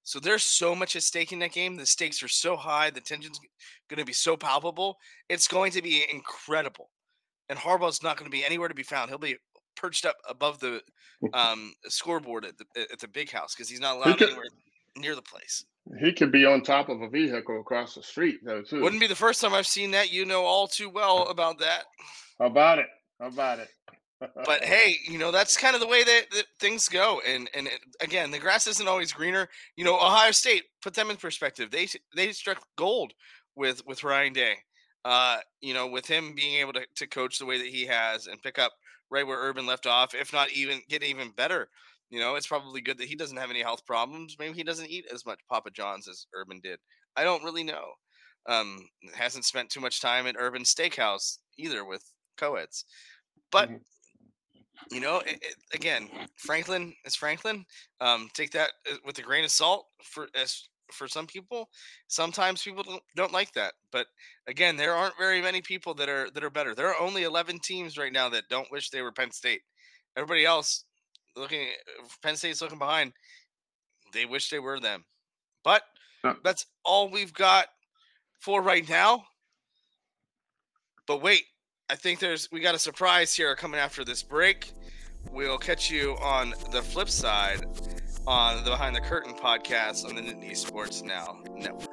So 0.04 0.18
there's 0.18 0.44
so 0.44 0.74
much 0.74 0.96
at 0.96 1.02
stake 1.02 1.32
in 1.32 1.38
that 1.40 1.52
game. 1.52 1.76
The 1.76 1.84
stakes 1.84 2.22
are 2.22 2.28
so 2.28 2.56
high. 2.56 2.90
The 2.90 3.00
tension's 3.00 3.40
going 3.88 3.98
to 3.98 4.06
be 4.06 4.12
so 4.12 4.36
palpable. 4.36 4.96
It's 5.28 5.48
going 5.48 5.72
to 5.72 5.82
be 5.82 6.04
incredible 6.10 6.90
and 7.48 7.58
Harbaugh's 7.58 8.02
not 8.02 8.16
going 8.16 8.30
to 8.30 8.36
be 8.36 8.44
anywhere 8.44 8.68
to 8.68 8.74
be 8.74 8.82
found. 8.82 9.10
He'll 9.10 9.18
be 9.18 9.36
perched 9.76 10.06
up 10.06 10.16
above 10.28 10.60
the 10.60 10.82
um, 11.34 11.72
scoreboard 11.86 12.44
at 12.44 12.54
the 12.58 12.64
at 12.92 12.98
the 12.98 13.08
big 13.08 13.30
house 13.30 13.54
because 13.54 13.68
he's 13.68 13.80
not 13.80 13.96
allowed 13.96 14.18
could, 14.18 14.28
anywhere 14.28 14.46
near 14.96 15.14
the 15.14 15.22
place. 15.22 15.64
He 16.00 16.12
could 16.12 16.30
be 16.30 16.44
on 16.44 16.62
top 16.62 16.88
of 16.88 17.00
a 17.00 17.08
vehicle 17.08 17.60
across 17.60 17.94
the 17.94 18.02
street, 18.02 18.40
though. 18.44 18.62
Too 18.62 18.80
wouldn't 18.80 19.00
be 19.00 19.06
the 19.06 19.14
first 19.14 19.40
time 19.40 19.54
I've 19.54 19.66
seen 19.66 19.90
that. 19.92 20.12
You 20.12 20.24
know 20.24 20.44
all 20.44 20.68
too 20.68 20.90
well 20.90 21.28
about 21.28 21.58
that. 21.60 21.84
How 22.38 22.46
about 22.46 22.78
it? 22.78 22.86
How 23.20 23.28
about 23.28 23.58
it? 23.58 23.68
But 24.20 24.64
hey, 24.64 24.96
you 25.08 25.18
know 25.18 25.30
that's 25.30 25.56
kind 25.56 25.74
of 25.74 25.80
the 25.80 25.86
way 25.86 26.02
that, 26.02 26.26
that 26.32 26.46
things 26.58 26.88
go. 26.88 27.20
And 27.26 27.48
and 27.54 27.66
it, 27.68 27.80
again, 28.00 28.30
the 28.30 28.38
grass 28.38 28.66
isn't 28.66 28.88
always 28.88 29.12
greener. 29.12 29.48
You 29.76 29.84
know, 29.84 29.96
Ohio 29.96 30.32
State 30.32 30.64
put 30.82 30.94
them 30.94 31.10
in 31.10 31.16
perspective. 31.16 31.70
They 31.70 31.88
they 32.14 32.32
struck 32.32 32.64
gold 32.76 33.12
with 33.56 33.84
with 33.86 34.04
Ryan 34.04 34.32
Day. 34.32 34.54
Uh, 35.04 35.38
you 35.60 35.72
know, 35.72 35.86
with 35.86 36.06
him 36.06 36.34
being 36.34 36.56
able 36.56 36.72
to, 36.72 36.82
to 36.96 37.06
coach 37.06 37.38
the 37.38 37.46
way 37.46 37.56
that 37.56 37.68
he 37.68 37.86
has 37.86 38.26
and 38.26 38.42
pick 38.42 38.58
up 38.58 38.72
right 39.10 39.26
where 39.26 39.38
Urban 39.38 39.64
left 39.64 39.86
off, 39.86 40.14
if 40.14 40.32
not 40.32 40.50
even 40.52 40.80
get 40.88 41.02
even 41.02 41.30
better. 41.30 41.68
You 42.10 42.20
know, 42.20 42.34
it's 42.34 42.46
probably 42.46 42.80
good 42.80 42.98
that 42.98 43.08
he 43.08 43.14
doesn't 43.14 43.36
have 43.36 43.50
any 43.50 43.62
health 43.62 43.86
problems. 43.86 44.36
Maybe 44.38 44.54
he 44.54 44.64
doesn't 44.64 44.90
eat 44.90 45.06
as 45.12 45.24
much 45.24 45.38
Papa 45.48 45.70
John's 45.70 46.08
as 46.08 46.26
Urban 46.34 46.60
did. 46.62 46.78
I 47.16 47.24
don't 47.24 47.44
really 47.44 47.62
know. 47.62 47.92
Um, 48.48 48.88
hasn't 49.14 49.44
spent 49.44 49.70
too 49.70 49.80
much 49.80 50.00
time 50.00 50.26
at 50.26 50.36
Urban 50.38 50.62
Steakhouse 50.62 51.38
either 51.58 51.84
with 51.84 52.02
co-eds. 52.36 52.84
But 53.52 53.68
mm-hmm 53.68 53.76
you 54.90 55.00
know, 55.00 55.18
it, 55.18 55.38
it, 55.42 55.54
again, 55.74 56.08
Franklin 56.36 56.94
is 57.04 57.14
Franklin. 57.14 57.64
Um, 58.00 58.28
take 58.34 58.50
that 58.52 58.70
uh, 58.90 58.96
with 59.04 59.18
a 59.18 59.22
grain 59.22 59.44
of 59.44 59.50
salt 59.50 59.86
for 60.02 60.28
as 60.34 60.68
for 60.92 61.08
some 61.08 61.26
people. 61.26 61.68
Sometimes 62.06 62.62
people 62.62 62.82
don't, 62.82 63.02
don't 63.14 63.32
like 63.32 63.52
that, 63.52 63.74
but 63.92 64.06
again, 64.46 64.76
there 64.76 64.94
aren't 64.94 65.18
very 65.18 65.42
many 65.42 65.60
people 65.60 65.94
that 65.94 66.08
are 66.08 66.30
that 66.30 66.44
are 66.44 66.50
better. 66.50 66.74
There 66.74 66.88
are 66.88 67.00
only 67.00 67.24
11 67.24 67.58
teams 67.60 67.98
right 67.98 68.12
now 68.12 68.28
that 68.30 68.48
don't 68.48 68.70
wish 68.70 68.90
they 68.90 69.02
were 69.02 69.12
Penn 69.12 69.30
State. 69.30 69.60
Everybody 70.16 70.44
else 70.44 70.84
looking, 71.36 71.68
uh, 72.02 72.06
Penn 72.22 72.36
State's 72.36 72.62
looking 72.62 72.78
behind. 72.78 73.12
They 74.12 74.24
wish 74.24 74.48
they 74.48 74.58
were 74.58 74.80
them, 74.80 75.04
but 75.64 75.82
that's 76.42 76.66
all 76.84 77.10
we've 77.10 77.34
got 77.34 77.66
for 78.40 78.62
right 78.62 78.88
now. 78.88 79.24
But 81.06 81.22
wait, 81.22 81.44
I 81.90 81.96
think 81.96 82.18
there's 82.18 82.52
we 82.52 82.60
got 82.60 82.74
a 82.74 82.78
surprise 82.78 83.34
here 83.34 83.56
coming 83.56 83.80
after 83.80 84.04
this 84.04 84.22
break. 84.22 84.72
We'll 85.32 85.56
catch 85.56 85.90
you 85.90 86.18
on 86.22 86.52
the 86.70 86.82
flip 86.82 87.08
side 87.08 87.64
on 88.26 88.62
the 88.62 88.70
Behind 88.70 88.94
the 88.94 89.00
Curtin 89.00 89.32
podcast 89.32 90.04
on 90.04 90.14
the 90.14 90.20
Nittany 90.20 90.54
Sports 90.54 91.02
Now 91.02 91.38
network. 91.54 91.88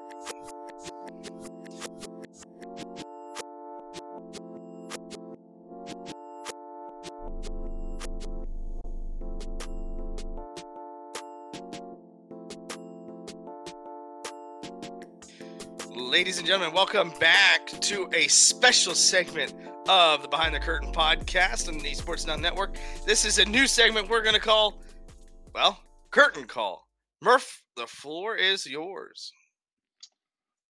Ladies 15.96 16.38
and 16.38 16.46
gentlemen, 16.46 16.74
welcome 16.74 17.14
back 17.20 17.68
to 17.82 18.10
a 18.14 18.28
special 18.28 18.94
segment 18.94 19.54
of 19.88 20.24
the 20.24 20.28
Behind 20.28 20.56
the 20.56 20.60
Curtin 20.60 20.92
podcast 20.92 21.68
on 21.68 21.78
the 21.78 21.94
Sports 21.94 22.26
Now 22.26 22.36
Network. 22.36 22.76
This 23.06 23.24
is 23.24 23.38
a 23.38 23.46
new 23.46 23.68
segment 23.68 24.10
we're 24.10 24.24
going 24.24 24.36
to 24.36 24.42
call, 24.42 24.82
well, 25.54 25.80
Curtain 26.10 26.46
Call. 26.46 26.88
Murph, 27.22 27.62
the 27.78 27.86
floor 27.86 28.36
is 28.36 28.66
yours. 28.66 29.32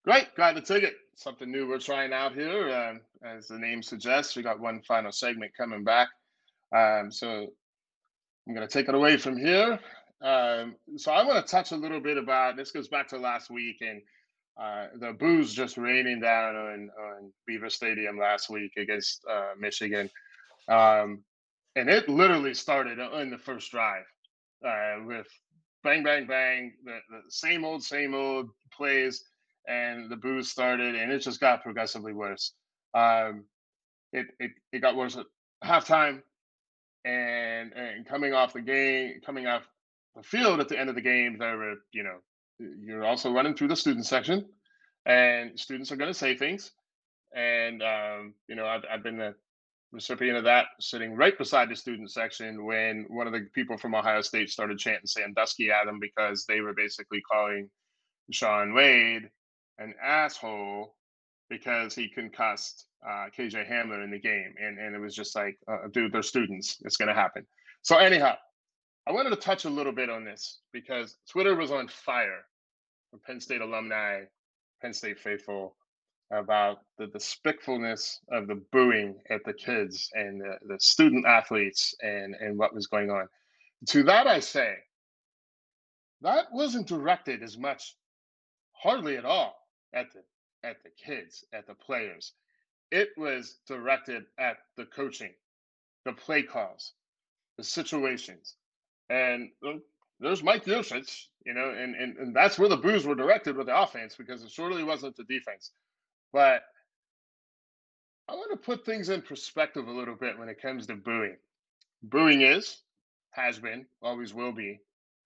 Great, 0.03 0.27
glad 0.35 0.55
to 0.55 0.61
take 0.61 0.83
it. 0.83 0.95
Something 1.15 1.49
new 1.49 1.67
we're 1.67 1.79
trying 1.79 2.11
out 2.11 2.33
here. 2.33 2.69
Um, 2.69 3.01
as 3.23 3.47
the 3.47 3.57
name 3.57 3.81
suggests, 3.81 4.35
we 4.35 4.43
got 4.43 4.59
one 4.59 4.81
final 4.81 5.13
segment 5.13 5.51
coming 5.57 5.85
back. 5.85 6.09
Um, 6.75 7.09
so 7.09 7.47
I'm 8.47 8.53
going 8.53 8.67
to 8.67 8.73
take 8.73 8.89
it 8.89 8.95
away 8.95 9.15
from 9.15 9.37
here. 9.37 9.79
Um, 10.21 10.75
so 10.97 11.11
I 11.13 11.23
want 11.23 11.45
to 11.45 11.51
touch 11.51 11.71
a 11.71 11.77
little 11.77 12.01
bit 12.01 12.17
about 12.17 12.57
this. 12.57 12.71
Goes 12.71 12.89
back 12.89 13.07
to 13.09 13.17
last 13.17 13.49
week 13.49 13.77
and 13.79 14.01
uh, 14.57 14.87
the 14.99 15.13
boos 15.13 15.53
just 15.53 15.77
raining 15.77 16.21
down 16.21 16.55
on, 16.55 16.89
on 16.99 17.31
Beaver 17.45 17.69
Stadium 17.69 18.17
last 18.17 18.49
week 18.49 18.71
against 18.77 19.21
uh, 19.29 19.53
Michigan. 19.59 20.09
Um, 20.69 21.23
and 21.75 21.89
it 21.89 22.07
literally 22.07 22.53
started 22.53 22.99
in 22.99 23.29
the 23.29 23.37
first 23.37 23.69
drive 23.71 24.05
uh, 24.65 25.03
with 25.05 25.27
bang, 25.83 26.03
bang, 26.03 26.25
bang, 26.25 26.73
the, 26.85 26.99
the, 27.09 27.21
same 27.29 27.65
old, 27.65 27.83
same 27.83 28.15
old 28.15 28.49
plays. 28.71 29.23
And 29.67 30.09
the 30.09 30.15
boos 30.15 30.51
started, 30.51 30.95
and 30.95 31.11
it 31.11 31.19
just 31.19 31.39
got 31.39 31.63
progressively 31.63 32.13
worse. 32.13 32.53
Um, 32.93 33.45
it, 34.13 34.27
it, 34.39 34.51
it 34.71 34.79
got 34.79 34.95
worse 34.95 35.17
at 35.17 35.25
halftime. 35.63 36.21
And, 37.03 37.73
and 37.73 38.05
coming 38.05 38.33
off 38.33 38.53
the 38.53 38.61
game, 38.61 39.21
coming 39.25 39.47
off 39.47 39.67
the 40.15 40.23
field 40.23 40.59
at 40.59 40.69
the 40.69 40.79
end 40.79 40.89
of 40.89 40.95
the 40.95 41.01
game, 41.01 41.37
there 41.39 41.57
were, 41.57 41.75
you 41.91 42.03
know, 42.03 42.17
you're 42.59 43.05
also 43.05 43.31
running 43.31 43.55
through 43.55 43.69
the 43.69 43.75
student 43.75 44.05
section, 44.05 44.45
and 45.05 45.59
students 45.59 45.91
are 45.91 45.97
going 45.97 46.11
to 46.11 46.17
say 46.17 46.35
things. 46.35 46.71
And 47.35 47.81
um, 47.83 48.33
you 48.47 48.55
know, 48.55 48.65
I've, 48.65 48.83
I've 48.91 49.03
been 49.03 49.17
the 49.17 49.35
recipient 49.91 50.37
of 50.37 50.43
that, 50.43 50.67
sitting 50.79 51.15
right 51.15 51.37
beside 51.37 51.69
the 51.69 51.75
student 51.75 52.11
section 52.11 52.65
when 52.65 53.05
one 53.09 53.27
of 53.27 53.33
the 53.33 53.47
people 53.53 53.77
from 53.77 53.95
Ohio 53.95 54.21
State 54.21 54.49
started 54.49 54.77
chanting 54.77 55.07
Sandusky 55.07 55.71
at 55.71 55.85
them 55.85 55.99
because 55.99 56.45
they 56.45 56.61
were 56.61 56.73
basically 56.73 57.21
calling 57.21 57.69
Shaun 58.31 58.73
Wade 58.73 59.29
an 59.79 59.93
asshole 60.01 60.95
because 61.49 61.93
he 61.93 62.09
concussed 62.09 62.85
uh, 63.05 63.27
KJ 63.37 63.69
Hamler 63.69 64.03
in 64.03 64.11
the 64.11 64.19
game, 64.19 64.55
and 64.61 64.79
and 64.79 64.95
it 64.95 64.99
was 64.99 65.15
just 65.15 65.35
like, 65.35 65.57
uh, 65.67 65.87
dude, 65.91 66.11
they're 66.11 66.23
students. 66.23 66.77
It's 66.81 66.97
going 66.97 67.09
to 67.09 67.13
happen. 67.13 67.45
So 67.81 67.97
anyhow, 67.97 68.35
I 69.07 69.11
wanted 69.11 69.29
to 69.29 69.35
touch 69.35 69.65
a 69.65 69.69
little 69.69 69.91
bit 69.91 70.09
on 70.09 70.25
this 70.25 70.59
because 70.71 71.17
Twitter 71.29 71.55
was 71.55 71.71
on 71.71 71.87
fire 71.87 72.45
from 73.09 73.19
Penn 73.19 73.39
State 73.39 73.61
alumni, 73.61 74.23
Penn 74.81 74.93
State 74.93 75.19
faithful, 75.19 75.75
about 76.31 76.79
the 76.97 77.05
despicableness 77.05 78.17
of 78.31 78.47
the 78.47 78.61
booing 78.71 79.15
at 79.29 79.43
the 79.45 79.53
kids 79.53 80.09
and 80.13 80.41
the, 80.41 80.57
the 80.67 80.79
student 80.79 81.25
athletes 81.27 81.93
and, 82.01 82.33
and 82.35 82.57
what 82.57 82.73
was 82.73 82.87
going 82.87 83.11
on. 83.11 83.27
To 83.87 84.01
that, 84.03 84.25
I 84.25 84.39
say, 84.39 84.73
that 86.21 86.51
wasn't 86.51 86.87
directed 86.87 87.43
as 87.43 87.59
much, 87.59 87.95
hardly 88.71 89.17
at 89.17 89.25
all, 89.25 89.55
at 89.93 90.11
the 90.13 90.23
at 90.67 90.81
the 90.81 90.89
kids, 90.89 91.45
at 91.53 91.67
the 91.67 91.75
players. 91.75 92.33
It 92.91 93.09
was 93.17 93.59
directed 93.67 94.25
at 94.39 94.57
the 94.77 94.85
coaching, 94.85 95.33
the 96.05 96.13
play 96.13 96.41
calls, 96.41 96.93
the 97.57 97.63
situations, 97.63 98.55
and 99.09 99.49
there's 100.19 100.43
Mike 100.43 100.65
Yurcich, 100.65 101.25
you 101.45 101.53
know, 101.53 101.69
and, 101.69 101.95
and, 101.95 102.17
and 102.17 102.35
that's 102.35 102.57
where 102.57 102.69
the 102.69 102.77
boos 102.77 103.05
were 103.05 103.15
directed 103.15 103.55
with 103.55 103.67
the 103.67 103.79
offense 103.79 104.15
because 104.15 104.43
it 104.43 104.51
surely 104.51 104.83
wasn't 104.83 105.15
the 105.15 105.23
defense. 105.23 105.71
But 106.33 106.63
I 108.27 108.33
want 108.33 108.51
to 108.51 108.57
put 108.57 108.85
things 108.85 109.09
in 109.09 109.21
perspective 109.21 109.87
a 109.87 109.91
little 109.91 110.15
bit 110.15 110.39
when 110.39 110.49
it 110.49 110.61
comes 110.61 110.87
to 110.87 110.95
booing. 110.95 111.37
Booing 112.03 112.41
is, 112.41 112.77
has 113.31 113.59
been, 113.59 113.85
always 114.01 114.33
will 114.33 114.51
be 114.51 114.79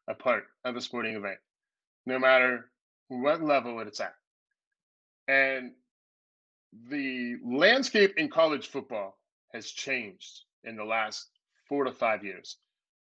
a 0.07 0.13
part 0.13 0.45
of 0.65 0.75
a 0.75 0.81
sporting 0.81 1.15
event, 1.15 1.37
no 2.05 2.19
matter 2.19 2.69
what 3.07 3.41
level 3.41 3.79
it's 3.79 3.99
at. 3.99 4.15
And 5.27 5.71
the 6.89 7.37
landscape 7.45 8.15
in 8.17 8.29
college 8.29 8.67
football 8.67 9.17
has 9.53 9.71
changed 9.71 10.41
in 10.63 10.75
the 10.75 10.83
last 10.83 11.29
four 11.67 11.83
to 11.85 11.91
five 11.91 12.23
years. 12.23 12.57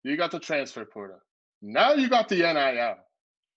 You 0.07 0.15
got 0.15 0.31
the 0.31 0.39
transfer 0.39 0.85
portal. 0.85 1.19
Now 1.61 1.91
you 1.91 2.07
got 2.07 2.29
the 2.29 2.37
NIL. 2.37 2.95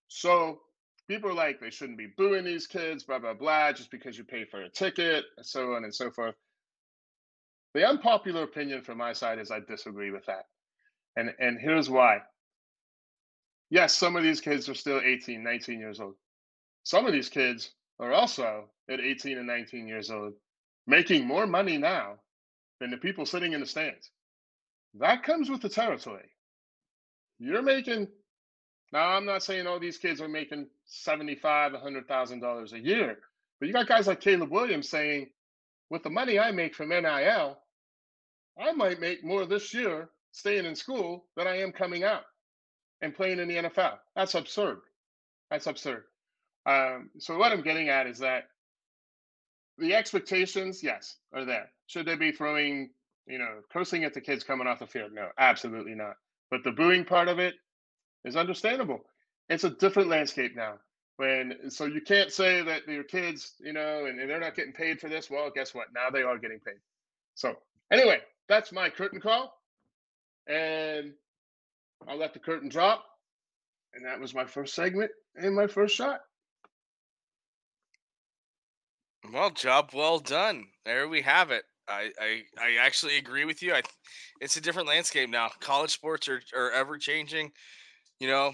So 0.09 0.59
people 1.07 1.31
are 1.31 1.35
like, 1.35 1.61
they 1.61 1.71
shouldn't 1.71 1.97
be 1.97 2.09
booing 2.17 2.45
these 2.45 2.67
kids, 2.67 3.05
blah, 3.05 3.21
blah, 3.21 3.35
blah, 3.35 3.71
just 3.71 3.93
because 3.93 4.19
you 4.19 4.25
pay 4.25 4.45
for 4.45 4.61
a 4.63 4.69
ticket, 4.69 5.27
and 5.37 5.47
so 5.47 5.75
on 5.75 5.85
and 5.85 5.95
so 5.95 6.11
forth. 6.11 6.35
The 7.75 7.87
unpopular 7.87 8.43
opinion 8.43 8.83
from 8.83 8.99
my 8.99 9.13
side 9.13 9.39
is 9.39 9.53
I 9.53 9.61
disagree 9.61 10.11
with 10.11 10.27
that. 10.27 10.47
And 11.15 11.33
and 11.39 11.57
here's 11.61 11.89
why. 11.89 12.19
Yes, 13.71 13.97
some 13.97 14.17
of 14.17 14.25
these 14.25 14.41
kids 14.41 14.69
are 14.69 14.75
still 14.75 15.01
18, 15.05 15.45
19 15.45 15.79
years 15.79 16.01
old. 16.01 16.17
Some 16.83 17.07
of 17.07 17.13
these 17.13 17.29
kids 17.29 17.71
are 18.01 18.13
also 18.13 18.65
at 18.91 18.99
18 18.99 19.39
and 19.39 19.47
19 19.47 19.87
years 19.87 20.11
old, 20.11 20.33
making 20.89 21.29
more 21.29 21.47
money 21.47 21.79
now 21.79 22.15
than 22.81 22.91
the 22.91 22.97
people 22.97 23.25
sitting 23.25 23.53
in 23.53 23.61
the 23.61 23.67
stands. 23.67 24.11
That 24.95 25.23
comes 25.23 25.49
with 25.49 25.63
the 25.63 25.69
territory. 25.69 26.29
You're 27.41 27.63
making 27.63 28.07
now. 28.93 29.09
I'm 29.09 29.25
not 29.25 29.43
saying 29.43 29.67
all 29.67 29.81
these 29.81 29.99
kids 29.99 30.21
are 30.21 30.29
making 30.29 30.69
seventy-five, 30.85 31.73
a 31.75 31.79
hundred 31.79 32.07
thousand 32.07 32.41
dollars 32.41 32.75
a 32.75 32.79
year, 32.79 33.19
but 33.59 33.67
you 33.67 33.73
got 33.73 33.89
guys 33.89 34.07
like 34.07 34.21
Caleb 34.21 34.51
Williams 34.51 34.89
saying, 34.91 35.31
with 35.89 36.03
the 36.03 36.11
money 36.11 36.39
I 36.39 36.53
make 36.53 36.75
from 36.75 36.91
NIL, 36.91 37.59
I 38.61 38.73
might 38.73 39.01
make 39.01 39.25
more 39.25 39.47
this 39.47 39.73
year 39.73 40.11
staying 40.33 40.67
in 40.67 40.77
school 40.77 41.25
than 41.37 41.47
I 41.47 41.61
am 41.61 41.73
coming 41.73 42.05
out 42.05 42.25
and 43.01 43.15
playing 43.15 43.39
in 43.39 43.49
the 43.49 43.57
NFL. 43.57 43.95
That's 44.15 44.35
absurd. 44.35 44.81
That's 45.51 45.67
absurd. 45.67 46.05
Um, 46.67 47.11
so 47.19 47.39
what 47.39 47.53
I'm 47.53 47.63
getting 47.63 47.89
at 47.89 48.07
is 48.07 48.19
that 48.19 48.45
the 49.79 49.95
expectations, 49.95 50.83
yes, 50.83 51.17
are 51.33 51.47
there. 51.47 51.71
Should 51.87 52.07
they 52.07 52.17
be 52.17 52.33
throwing, 52.33 52.91
you 53.27 53.39
know, 53.39 53.61
cursing 53.73 54.05
at 54.05 54.13
the 54.13 54.21
kids 54.21 54.45
coming 54.45 54.67
off 54.67 54.81
the 54.81 54.87
field? 54.87 55.13
No, 55.13 55.29
absolutely 55.39 55.95
not. 55.95 56.17
But 56.51 56.65
the 56.65 56.73
booing 56.73 57.05
part 57.05 57.29
of 57.29 57.39
it 57.39 57.55
is 58.25 58.37
understandable. 58.37 59.01
It's 59.49 59.65
a 59.65 59.71
different 59.71 60.09
landscape 60.09 60.57
now. 60.57 60.75
When 61.17 61.71
so 61.71 61.85
you 61.85 62.01
can't 62.01 62.33
say 62.33 62.63
that 62.63 62.89
your 62.89 63.05
kids, 63.05 63.53
you 63.61 63.73
know, 63.73 64.07
and, 64.07 64.19
and 64.19 64.31
they're 64.31 64.41
not 64.41 64.57
getting 64.57 64.73
paid 64.73 65.01
for 65.01 65.09
this. 65.09 65.31
Well, 65.31 65.51
guess 65.55 65.75
what? 65.75 65.89
Now 65.95 66.09
they 66.11 66.23
are 66.23 66.39
getting 66.39 66.61
paid. 66.61 66.79
So 67.35 67.57
anyway, 67.91 68.21
that's 68.49 68.73
my 68.73 68.89
curtain 68.89 69.21
call. 69.21 69.53
And 70.47 71.13
I'll 72.09 72.17
let 72.17 72.33
the 72.33 72.39
curtain 72.39 72.69
drop. 72.69 73.05
And 73.95 74.05
that 74.07 74.21
was 74.21 74.35
my 74.35 74.45
first 74.45 74.75
segment 74.75 75.11
and 75.37 75.55
my 75.55 75.67
first 75.67 75.95
shot. 75.95 76.21
Well, 79.31 79.51
job 79.51 79.91
well 79.93 80.19
done. 80.21 80.69
There 80.85 81.07
we 81.07 81.23
have 81.23 81.51
it. 81.51 81.65
I, 81.91 82.11
I, 82.21 82.43
I 82.61 82.77
actually 82.81 83.19
agree 83.19 83.45
with 83.45 83.63
you. 83.63 83.75
I, 83.75 83.83
it's 84.41 84.57
a 84.57 84.61
different 84.61 84.89
landscape 84.89 85.29
now. 85.29 85.51
College 85.61 85.91
sports 85.91 86.29
are, 86.29 86.41
are 86.57 86.71
ever 86.71 86.97
changing. 86.99 87.51
You 88.19 88.29
know, 88.29 88.53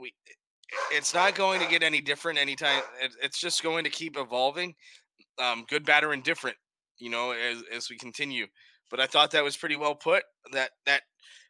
we 0.00 0.12
it's 0.92 1.14
not 1.14 1.34
going 1.34 1.60
to 1.60 1.68
get 1.68 1.82
any 1.82 2.00
different 2.00 2.38
anytime. 2.38 2.82
It, 3.00 3.12
it's 3.22 3.38
just 3.40 3.62
going 3.62 3.84
to 3.84 3.90
keep 3.90 4.16
evolving, 4.16 4.74
um, 5.38 5.64
good, 5.68 5.84
bad, 5.84 6.04
or 6.04 6.12
indifferent. 6.12 6.56
You 6.98 7.10
know, 7.10 7.32
as 7.32 7.62
as 7.74 7.90
we 7.90 7.96
continue. 7.96 8.46
But 8.90 9.00
I 9.00 9.06
thought 9.06 9.30
that 9.32 9.44
was 9.44 9.56
pretty 9.56 9.76
well 9.76 9.94
put. 9.94 10.22
That 10.52 10.70
that 10.86 11.02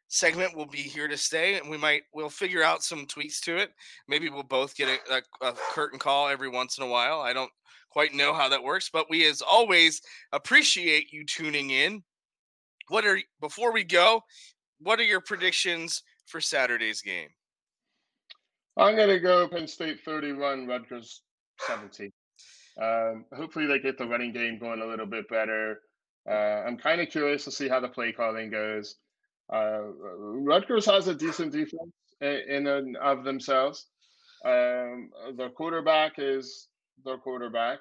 segment 0.09 0.57
will 0.57 0.67
be 0.67 0.79
here 0.79 1.09
to 1.09 1.17
stay, 1.17 1.59
and 1.59 1.71
we 1.71 1.77
might 1.77 2.03
we'll 2.15 2.29
figure 2.29 2.63
out 2.63 2.83
some 2.83 3.07
tweaks 3.07 3.41
to 3.43 3.57
it. 3.57 3.71
Maybe 4.09 4.29
we'll 4.29 4.43
both 4.43 4.77
get 4.77 4.89
a, 4.89 5.15
a, 5.15 5.49
a 5.49 5.55
curtain 5.73 5.99
call 5.99 6.29
every 6.29 6.49
once 6.49 6.79
in 6.79 6.85
a 6.85 6.89
while. 6.89 7.21
I 7.21 7.33
don't 7.33 7.51
quite 7.97 8.13
know 8.13 8.35
how 8.35 8.47
that 8.47 8.63
works, 8.63 8.91
but 8.93 9.09
we 9.09 9.27
as 9.27 9.41
always 9.41 10.03
appreciate 10.31 11.15
you 11.15 11.25
tuning 11.25 11.71
in. 11.71 12.03
What 12.89 13.07
are 13.07 13.19
before 13.41 13.73
we 13.73 13.85
go? 13.85 14.21
What 14.81 15.01
are 15.01 15.05
your 15.05 15.23
predictions 15.23 16.03
for 16.27 16.39
Saturday's 16.39 17.01
game? 17.01 17.29
I'm 18.77 18.97
going 18.97 19.09
to 19.09 19.19
go 19.19 19.49
Penn 19.49 19.67
State 19.67 20.01
31, 20.05 20.67
Rutgers 20.67 21.23
17. 21.67 22.13
Um, 22.83 23.25
hopefully, 23.35 23.65
they 23.65 23.79
get 23.79 23.97
the 23.97 24.07
running 24.07 24.35
game 24.35 24.59
going 24.59 24.83
a 24.83 24.87
little 24.87 25.07
bit 25.07 25.27
better. 25.31 25.81
Uh, 26.31 26.65
I'm 26.67 26.77
kind 26.77 27.01
of 27.01 27.09
curious 27.09 27.45
to 27.45 27.51
see 27.51 27.67
how 27.67 27.81
the 27.81 27.89
play 27.89 28.13
calling 28.13 28.51
goes. 28.51 28.97
Uh, 29.51 29.81
Rutgers 30.19 30.85
has 30.85 31.09
a 31.09 31.15
decent 31.15 31.51
defense 31.51 31.95
in 32.21 32.67
and 32.67 32.99
of 32.99 33.25
themselves. 33.25 33.87
Um, 34.45 35.09
their 35.39 35.49
quarterback 35.49 36.17
is 36.19 36.69
their 37.05 37.19
quarterback, 37.19 37.79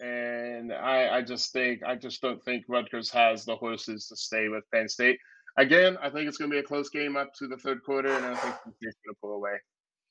and 0.00 0.72
I, 0.72 1.18
I 1.18 1.22
just 1.22 1.52
think 1.52 1.82
I 1.84 1.96
just 1.96 2.20
don't 2.22 2.42
think 2.44 2.64
Rutgers 2.68 3.10
has 3.10 3.44
the 3.44 3.56
horses 3.56 4.06
to 4.08 4.16
stay 4.16 4.48
with 4.48 4.64
Penn 4.72 4.88
State. 4.88 5.18
Again, 5.58 5.98
I 6.02 6.08
think 6.08 6.28
it's 6.28 6.38
going 6.38 6.50
to 6.50 6.54
be 6.54 6.60
a 6.60 6.62
close 6.62 6.88
game 6.88 7.16
up 7.16 7.34
to 7.34 7.46
the 7.46 7.58
third 7.58 7.82
quarter, 7.84 8.08
and 8.08 8.24
I 8.24 8.34
think 8.34 8.54
Penn 8.64 8.74
State's 8.80 8.96
going 9.04 9.14
to 9.14 9.20
pull 9.20 9.34
away 9.34 9.54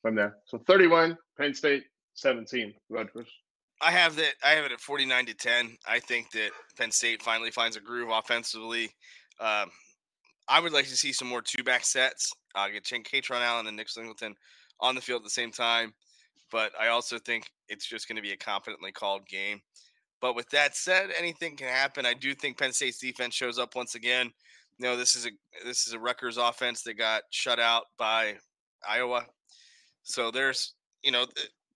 from 0.02 0.16
there. 0.16 0.38
So 0.46 0.60
31, 0.68 1.18
Penn 1.40 1.54
State, 1.54 1.84
17, 2.14 2.74
Rutgers. 2.90 3.28
I 3.82 3.92
have 3.92 4.16
that. 4.18 4.34
I 4.44 4.52
have 4.52 4.66
it 4.66 4.72
at 4.72 4.80
49 4.80 5.26
to 5.26 5.34
10. 5.34 5.78
I 5.88 6.00
think 6.00 6.32
that 6.32 6.52
Penn 6.78 6.92
State 6.92 7.24
finally 7.24 7.50
finds 7.50 7.76
a 7.76 7.80
groove 7.80 8.10
offensively. 8.12 8.92
Um, 9.40 9.72
I 10.48 10.60
would 10.60 10.74
like 10.74 10.86
to 10.86 10.98
see 10.98 11.14
some 11.14 11.28
more 11.28 11.42
two 11.42 11.64
back 11.64 11.84
sets. 11.84 12.32
Uh, 12.54 12.68
get 12.68 12.84
Kaytron 12.84 13.42
Allen 13.42 13.68
and 13.68 13.76
Nick 13.76 13.90
Singleton 13.90 14.36
on 14.80 14.94
the 14.94 15.02
field 15.02 15.22
at 15.22 15.24
the 15.24 15.30
same 15.32 15.52
time. 15.52 15.94
But 16.52 16.74
I 16.80 16.90
also 16.90 17.18
think 17.18 17.50
it's 17.72 17.88
just 17.88 18.08
going 18.08 18.18
to 18.18 18.22
be 18.22 18.32
a 18.32 18.38
confidently 18.38 18.92
called 18.92 19.28
game. 19.28 19.62
But 20.20 20.36
with 20.36 20.50
that 20.52 20.76
said, 20.76 21.10
anything 21.18 21.56
can 21.56 21.68
happen. 21.68 22.06
I 22.06 22.14
do 22.14 22.36
think 22.36 22.60
Penn 22.60 22.74
State's 22.74 23.00
defense 23.00 23.34
shows 23.34 23.58
up 23.58 23.76
once 23.76 23.96
again. 23.96 24.32
You 24.78 24.86
know, 24.86 24.98
this 24.98 25.16
is 25.16 25.26
a 25.26 25.30
this 25.66 25.88
is 25.88 25.94
a 25.94 26.00
Rutgers 26.00 26.38
offense 26.38 26.84
that 26.84 26.96
got 26.96 27.24
shut 27.32 27.60
out 27.60 27.86
by 27.98 28.36
Iowa 28.88 29.26
so 30.04 30.32
there's, 30.32 30.74
you 31.04 31.12
know, 31.12 31.26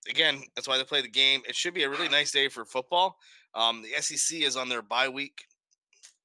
again, 0.10 0.42
that's 0.56 0.68
why 0.68 0.78
they 0.78 0.84
play 0.84 1.02
the 1.02 1.08
game. 1.08 1.42
It 1.48 1.56
should 1.56 1.74
be 1.74 1.84
a 1.84 1.90
really 1.90 2.10
nice 2.10 2.32
day 2.32 2.50
for 2.50 2.66
football. 2.66 3.18
Um, 3.54 3.84
the 3.84 4.02
SEC 4.02 4.42
is 4.42 4.58
on 4.58 4.70
their 4.70 4.82
bye 4.82 5.10
week, 5.10 5.46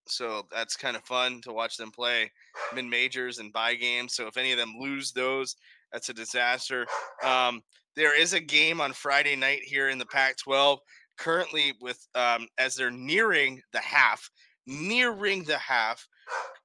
so 0.07 0.47
that's 0.51 0.77
kind 0.77 0.97
of 0.97 1.05
fun 1.05 1.41
to 1.43 1.53
watch 1.53 1.77
them 1.77 1.91
play 1.91 2.33
mid 2.75 2.87
majors 2.87 3.39
and 3.39 3.53
bye 3.53 3.75
games. 3.75 4.15
So 4.15 4.27
if 4.27 4.37
any 4.37 4.53
of 4.53 4.59
them 4.59 4.75
lose 4.79 5.13
those, 5.13 5.57
that's 5.93 6.09
a 6.09 6.15
disaster. 6.15 6.87
Um, 7.23 7.63
there 7.97 8.19
is 8.19 8.33
a 8.33 8.41
game 8.41 8.81
on 8.81 8.93
Friday 8.93 9.37
night 9.37 9.63
here 9.65 9.89
in 9.89 9.99
the 9.99 10.07
Pac-12. 10.07 10.79
Currently, 11.19 11.75
with 11.83 11.99
um, 12.15 12.47
as 12.59 12.75
they're 12.75 12.91
nearing 12.91 13.61
the 13.73 13.81
half, 13.81 14.31
nearing 14.67 15.45
the 15.45 15.59
half, 15.59 16.07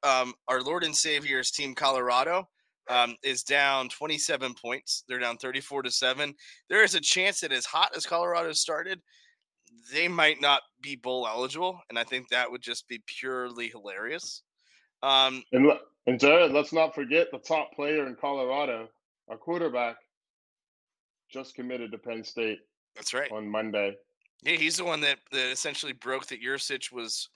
um, 0.04 0.34
our 0.48 0.62
Lord 0.62 0.84
and 0.84 0.96
Savior's 0.96 1.52
team 1.52 1.76
Colorado 1.76 2.48
um, 2.90 3.16
is 3.24 3.44
down 3.44 3.90
27 3.90 4.54
points. 4.54 5.04
They're 5.08 5.20
down 5.20 5.38
34 5.38 5.84
to 5.84 5.92
7. 5.92 6.34
There 6.70 6.84
is 6.84 6.96
a 6.96 7.02
chance 7.02 7.42
that 7.42 7.52
as 7.52 7.66
hot 7.66 7.96
as 7.96 8.06
Colorado 8.06 8.54
started, 8.54 9.02
they 9.92 10.08
might 10.08 10.42
not 10.42 10.62
be 10.82 10.96
bowl 10.96 11.28
eligible. 11.28 11.80
And 11.90 12.00
I 12.00 12.04
think 12.04 12.30
that 12.30 12.50
would 12.50 12.62
just 12.62 12.88
be 12.88 13.02
purely 13.08 13.68
hilarious. 13.68 14.44
Um, 15.04 15.44
and, 15.52 15.72
and 16.08 16.20
Jarrod, 16.20 16.54
let's 16.54 16.74
not 16.74 16.96
forget 16.96 17.28
the 17.32 17.40
top 17.40 17.74
player 17.74 18.08
in 18.08 18.16
Colorado, 18.16 18.88
our 19.28 19.38
quarterback, 19.38 19.98
just 21.32 21.56
committed 21.56 21.92
to 21.92 21.98
Penn 21.98 22.24
State. 22.24 22.60
That's 22.96 23.14
right. 23.14 23.32
On 23.32 23.50
Monday. 23.50 23.96
Yeah, 24.44 24.56
he's 24.56 24.78
the 24.78 24.86
one 24.86 25.02
that, 25.02 25.18
that 25.32 25.52
essentially 25.52 25.94
broke 25.94 26.28
that 26.28 26.42
Yurcich 26.42 26.92
was 26.92 27.30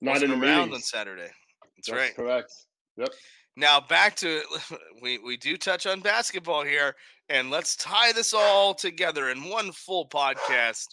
not 0.00 0.22
in 0.22 0.30
around 0.30 0.72
on 0.72 0.80
Saturday. 0.80 1.30
That's, 1.76 1.88
That's 1.88 1.90
right. 1.90 2.16
Correct. 2.16 2.52
Yep. 2.96 3.10
Now 3.56 3.80
back 3.80 4.16
to 4.16 4.42
we 5.02 5.18
we 5.18 5.36
do 5.36 5.56
touch 5.56 5.86
on 5.86 6.00
basketball 6.00 6.64
here, 6.64 6.94
and 7.28 7.50
let's 7.50 7.76
tie 7.76 8.12
this 8.12 8.34
all 8.34 8.74
together 8.74 9.30
in 9.30 9.48
one 9.48 9.72
full 9.72 10.08
podcast 10.08 10.86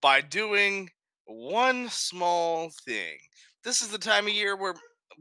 by 0.00 0.20
doing 0.20 0.88
one 1.26 1.88
small 1.88 2.70
thing. 2.84 3.16
This 3.64 3.82
is 3.82 3.88
the 3.88 3.98
time 3.98 4.26
of 4.26 4.32
year 4.32 4.56
where 4.56 4.74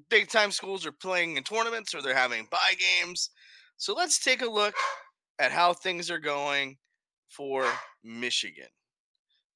big 0.10 0.30
time 0.30 0.52
schools 0.52 0.86
are 0.86 0.92
playing 0.92 1.38
in 1.38 1.44
tournaments 1.44 1.94
or 1.94 2.02
they're 2.02 2.16
having 2.16 2.48
bye 2.52 2.76
games. 2.80 3.30
So 3.78 3.94
let's 3.94 4.24
take 4.24 4.42
a 4.42 4.50
look 4.50 4.74
at 5.40 5.52
how 5.52 5.74
things 5.74 6.10
are 6.10 6.20
going 6.20 6.78
for 7.30 7.66
Michigan. 8.04 8.68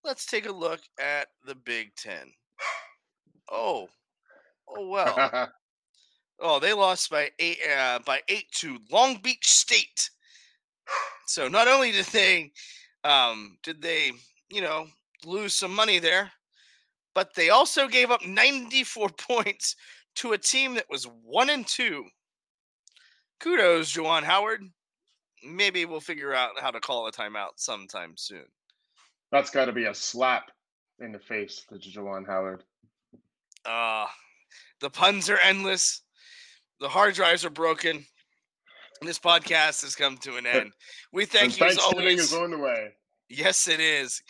Let's 0.03 0.25
take 0.25 0.47
a 0.47 0.51
look 0.51 0.81
at 0.99 1.27
the 1.45 1.55
Big 1.55 1.95
Ten. 1.95 2.31
Oh, 3.51 3.87
oh 4.67 4.87
well. 4.87 5.49
Oh, 6.43 6.59
they 6.59 6.73
lost 6.73 7.11
by 7.11 7.29
eight 7.37 7.59
uh, 7.77 7.99
by 7.99 8.19
eight 8.27 8.51
to 8.53 8.79
Long 8.91 9.17
Beach 9.17 9.47
State. 9.47 10.09
So 11.27 11.47
not 11.47 11.67
only 11.67 11.91
did 11.91 12.05
they 12.05 12.51
um, 13.03 13.57
did 13.61 13.79
they 13.79 14.11
you 14.49 14.61
know 14.61 14.87
lose 15.23 15.53
some 15.53 15.73
money 15.73 15.99
there, 15.99 16.31
but 17.13 17.35
they 17.35 17.49
also 17.49 17.87
gave 17.87 18.09
up 18.09 18.25
94 18.25 19.09
points 19.17 19.75
to 20.15 20.33
a 20.33 20.37
team 20.37 20.73
that 20.73 20.89
was 20.89 21.07
one 21.23 21.51
and 21.51 21.67
two. 21.67 22.05
Kudos, 23.39 23.93
Juwan 23.93 24.23
Howard. 24.23 24.63
Maybe 25.43 25.85
we'll 25.85 25.99
figure 25.99 26.33
out 26.33 26.51
how 26.59 26.71
to 26.71 26.79
call 26.79 27.07
a 27.07 27.11
timeout 27.11 27.51
sometime 27.57 28.13
soon. 28.15 28.45
That's 29.31 29.49
got 29.49 29.65
to 29.65 29.71
be 29.71 29.85
a 29.85 29.93
slap 29.93 30.51
in 30.99 31.11
the 31.11 31.19
face 31.19 31.65
to 31.69 31.75
Juwan 31.75 32.27
Howard. 32.27 32.63
Uh, 33.65 34.05
the 34.79 34.89
puns 34.89 35.29
are 35.29 35.37
endless 35.37 36.01
the 36.81 36.89
hard 36.89 37.13
drives 37.13 37.45
are 37.45 37.51
broken. 37.51 38.03
This 39.03 39.19
podcast 39.19 39.83
has 39.83 39.95
come 39.95 40.17
to 40.17 40.35
an 40.37 40.47
end. 40.47 40.71
We 41.13 41.25
thank 41.25 41.59
you 41.59 41.67
as 41.67 41.77
always. 41.77 42.19
is 42.19 42.33
on 42.33 42.51
the 42.51 42.57
way. 42.57 42.89
Yes, 43.29 43.67
it 43.67 43.79
is. 43.79 44.21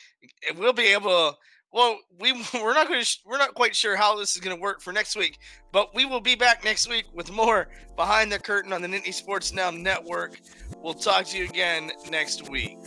And 0.48 0.60
we'll 0.60 0.74
be 0.74 0.88
able 0.88 1.10
to. 1.10 1.38
Well, 1.72 1.98
we 2.20 2.34
we're 2.54 2.74
not 2.74 2.90
going 2.90 3.02
to 3.02 3.18
we're 3.26 3.38
not 3.38 3.54
quite 3.54 3.74
sure 3.74 3.96
how 3.96 4.18
this 4.18 4.36
is 4.36 4.42
going 4.42 4.56
to 4.56 4.62
work 4.62 4.82
for 4.82 4.92
next 4.92 5.16
week, 5.16 5.40
but 5.72 5.96
we 5.96 6.06
will 6.06 6.20
be 6.20 6.36
back 6.36 6.66
next 6.66 6.90
week 6.90 7.06
with 7.14 7.32
more 7.32 7.70
behind 7.96 8.32
the 8.32 8.40
Curtin 8.40 8.74
on 8.74 8.82
the 8.82 8.88
Nittany 8.90 9.14
Sports 9.14 9.54
Now 9.54 9.72
Network. 9.72 10.38
We'll 10.82 10.96
talk 10.96 11.26
to 11.28 11.38
you 11.38 11.46
again 11.46 11.92
next 12.10 12.50
week. 12.50 12.80